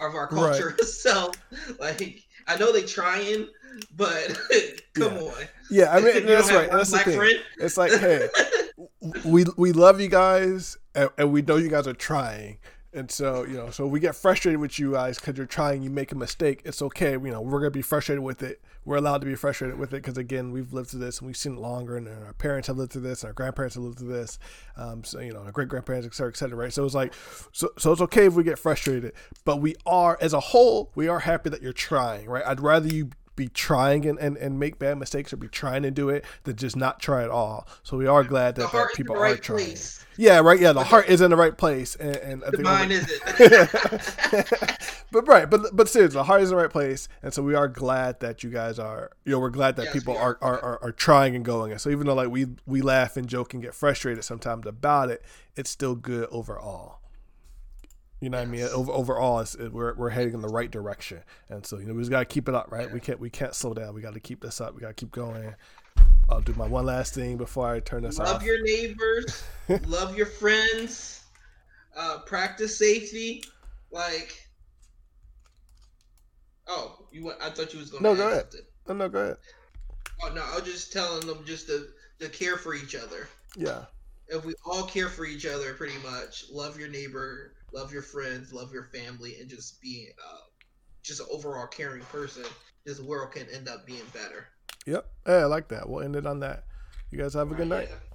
of 0.00 0.14
our 0.14 0.26
culture 0.26 0.68
right. 0.68 0.78
itself. 0.78 1.34
Like 1.78 2.22
I 2.46 2.56
know 2.56 2.72
they 2.72 2.82
trying, 2.82 3.48
but 3.96 4.38
come 4.94 5.14
yeah. 5.14 5.20
on. 5.20 5.34
Yeah, 5.70 5.92
I 5.92 6.00
mean 6.00 6.26
that's 6.26 6.50
right. 6.50 6.70
That's 6.70 6.90
the 6.90 6.98
thing. 6.98 7.16
Friend? 7.16 7.40
It's 7.58 7.76
like, 7.76 7.92
hey, 7.92 8.28
we 9.24 9.44
we 9.56 9.72
love 9.72 10.00
you 10.00 10.08
guys, 10.08 10.76
and, 10.94 11.10
and, 11.18 11.32
we 11.32 11.42
know 11.42 11.56
you 11.56 11.68
guys 11.68 11.86
are 11.86 11.94
trying. 11.94 12.58
And 12.94 13.10
so, 13.10 13.44
you 13.44 13.56
know, 13.56 13.70
so 13.70 13.86
we 13.86 14.00
get 14.00 14.14
frustrated 14.14 14.60
with 14.60 14.78
you 14.78 14.92
guys 14.92 15.18
because 15.18 15.38
you're 15.38 15.46
trying, 15.46 15.82
you 15.82 15.88
make 15.88 16.12
a 16.12 16.14
mistake. 16.14 16.60
It's 16.66 16.82
okay. 16.82 17.12
You 17.12 17.30
know, 17.30 17.40
we're 17.40 17.60
going 17.60 17.72
to 17.72 17.78
be 17.78 17.80
frustrated 17.80 18.22
with 18.22 18.42
it. 18.42 18.60
We're 18.84 18.96
allowed 18.96 19.22
to 19.22 19.26
be 19.26 19.34
frustrated 19.34 19.78
with 19.78 19.94
it 19.94 20.02
because, 20.02 20.18
again, 20.18 20.52
we've 20.52 20.74
lived 20.74 20.90
through 20.90 21.00
this 21.00 21.18
and 21.18 21.26
we've 21.26 21.36
seen 21.36 21.54
it 21.54 21.60
longer, 21.60 21.96
and 21.96 22.06
our 22.06 22.34
parents 22.34 22.66
have 22.66 22.76
lived 22.76 22.92
through 22.92 23.02
this, 23.02 23.22
and 23.22 23.28
our 23.28 23.32
grandparents 23.32 23.76
have 23.76 23.84
lived 23.84 23.98
through 23.98 24.12
this. 24.12 24.38
Um, 24.76 25.04
so, 25.04 25.20
you 25.20 25.32
know, 25.32 25.40
our 25.40 25.52
great 25.52 25.68
grandparents, 25.68 26.06
et 26.06 26.14
cetera, 26.14 26.32
et 26.32 26.36
cetera, 26.36 26.56
right? 26.58 26.72
So 26.72 26.84
it's 26.84 26.94
like, 26.94 27.14
so, 27.52 27.70
so 27.78 27.92
it's 27.92 28.02
okay 28.02 28.26
if 28.26 28.34
we 28.34 28.44
get 28.44 28.58
frustrated, 28.58 29.12
but 29.44 29.60
we 29.60 29.74
are, 29.86 30.18
as 30.20 30.34
a 30.34 30.40
whole, 30.40 30.90
we 30.94 31.08
are 31.08 31.20
happy 31.20 31.48
that 31.48 31.62
you're 31.62 31.72
trying, 31.72 32.28
right? 32.28 32.44
I'd 32.44 32.60
rather 32.60 32.88
you 32.88 33.10
be 33.36 33.48
trying 33.48 34.06
and, 34.06 34.18
and, 34.18 34.36
and 34.36 34.58
make 34.58 34.78
bad 34.78 34.98
mistakes 34.98 35.32
or 35.32 35.36
be 35.36 35.48
trying 35.48 35.82
to 35.82 35.90
do 35.90 36.08
it 36.08 36.24
than 36.44 36.56
just 36.56 36.76
not 36.76 37.00
try 37.00 37.22
at 37.22 37.30
all. 37.30 37.66
So 37.82 37.96
we 37.96 38.06
are 38.06 38.24
glad 38.24 38.56
that, 38.56 38.70
that 38.72 38.88
people 38.94 39.16
right 39.16 39.38
are 39.38 39.40
trying. 39.40 39.58
Place. 39.64 40.04
Yeah, 40.16 40.40
right. 40.40 40.60
Yeah, 40.60 40.72
the 40.72 40.84
heart 40.84 41.08
is 41.08 41.20
in 41.20 41.30
the 41.30 41.36
right 41.36 41.56
place, 41.56 41.96
and, 41.96 42.16
and 42.16 42.44
I 42.44 42.50
the 42.50 42.62
mind 42.62 42.92
isn't. 42.92 43.22
but 45.10 45.26
right, 45.26 45.48
but 45.48 45.74
but 45.74 45.88
seriously, 45.88 46.18
the 46.18 46.24
heart 46.24 46.42
is 46.42 46.50
in 46.50 46.56
the 46.56 46.62
right 46.62 46.70
place, 46.70 47.08
and 47.22 47.32
so 47.32 47.42
we 47.42 47.54
are 47.54 47.68
glad 47.68 48.20
that 48.20 48.42
you 48.42 48.50
guys 48.50 48.78
are. 48.78 49.12
You 49.24 49.32
know, 49.32 49.38
we're 49.38 49.50
glad 49.50 49.76
that 49.76 49.84
yes, 49.84 49.92
people 49.94 50.16
are. 50.16 50.38
Are, 50.42 50.60
are, 50.60 50.82
are 50.82 50.92
trying 50.92 51.34
and 51.34 51.44
going. 51.44 51.72
And 51.72 51.80
so 51.80 51.88
even 51.90 52.06
though 52.06 52.14
like 52.14 52.28
we 52.28 52.46
we 52.66 52.82
laugh 52.82 53.16
and 53.16 53.26
joke 53.26 53.54
and 53.54 53.62
get 53.62 53.74
frustrated 53.74 54.24
sometimes 54.24 54.66
about 54.66 55.10
it, 55.10 55.22
it's 55.56 55.70
still 55.70 55.94
good 55.94 56.28
overall. 56.30 57.01
You 58.22 58.30
know 58.30 58.38
what 58.38 58.46
I 58.46 58.50
mean? 58.50 58.62
Over, 58.62 58.92
overall, 58.92 59.40
it's, 59.40 59.56
it, 59.56 59.72
we're, 59.72 59.94
we're 59.94 60.08
heading 60.08 60.32
in 60.32 60.42
the 60.42 60.48
right 60.48 60.70
direction, 60.70 61.18
and 61.48 61.66
so 61.66 61.78
you 61.78 61.86
know 61.86 61.92
we 61.92 62.02
just 62.02 62.10
gotta 62.12 62.24
keep 62.24 62.48
it 62.48 62.54
up, 62.54 62.70
right? 62.70 62.86
Yeah. 62.86 62.94
We 62.94 63.00
can't 63.00 63.18
we 63.18 63.28
can't 63.28 63.52
slow 63.52 63.74
down. 63.74 63.96
We 63.96 64.00
got 64.00 64.14
to 64.14 64.20
keep 64.20 64.40
this 64.40 64.60
up. 64.60 64.76
We 64.76 64.80
got 64.80 64.88
to 64.88 64.94
keep 64.94 65.10
going. 65.10 65.52
I'll 66.28 66.40
do 66.40 66.54
my 66.54 66.68
one 66.68 66.86
last 66.86 67.14
thing 67.14 67.36
before 67.36 67.68
I 67.68 67.80
turn 67.80 68.04
this 68.04 68.20
love 68.20 68.28
off. 68.28 68.34
Love 68.34 68.44
your 68.44 68.62
neighbors. 68.64 69.42
love 69.88 70.16
your 70.16 70.26
friends. 70.26 71.24
Uh, 71.96 72.18
practice 72.24 72.78
safety. 72.78 73.42
Like, 73.90 74.48
oh, 76.68 77.08
you 77.10 77.24
went, 77.24 77.38
I 77.42 77.50
thought 77.50 77.72
you 77.72 77.80
was 77.80 77.90
going. 77.90 78.04
To 78.04 78.10
No, 78.10 78.14
go 78.14 78.28
ahead. 78.28 78.46
Oh, 78.86 78.94
no, 78.94 79.08
go 79.08 79.18
ahead. 79.18 79.36
Oh 80.22 80.32
no, 80.32 80.42
I 80.42 80.60
was 80.60 80.64
just 80.64 80.92
telling 80.92 81.26
them 81.26 81.42
just 81.44 81.66
to 81.66 81.88
to 82.20 82.28
care 82.28 82.56
for 82.56 82.72
each 82.72 82.94
other. 82.94 83.26
Yeah. 83.56 83.86
If 84.28 84.44
we 84.44 84.54
all 84.64 84.84
care 84.84 85.08
for 85.08 85.24
each 85.24 85.44
other, 85.44 85.74
pretty 85.74 85.98
much, 86.04 86.44
love 86.52 86.78
your 86.78 86.88
neighbor, 86.88 87.54
love 87.72 87.92
your 87.92 88.02
friends, 88.02 88.52
love 88.52 88.72
your 88.72 88.84
family, 88.84 89.36
and 89.40 89.48
just 89.48 89.80
be 89.80 90.08
uh, 90.24 90.38
just 91.02 91.20
an 91.20 91.26
overall 91.30 91.66
caring 91.66 92.02
person, 92.04 92.44
this 92.84 93.00
world 93.00 93.32
can 93.32 93.46
end 93.52 93.68
up 93.68 93.86
being 93.86 94.04
better. 94.12 94.46
Yep. 94.86 95.06
Yeah, 95.26 95.32
I 95.34 95.44
like 95.44 95.68
that. 95.68 95.88
We'll 95.88 96.04
end 96.04 96.16
it 96.16 96.26
on 96.26 96.40
that. 96.40 96.64
You 97.10 97.18
guys 97.18 97.34
have 97.34 97.50
a 97.50 97.54
good 97.54 97.68
night. 97.68 97.88
Yeah. 97.90 98.11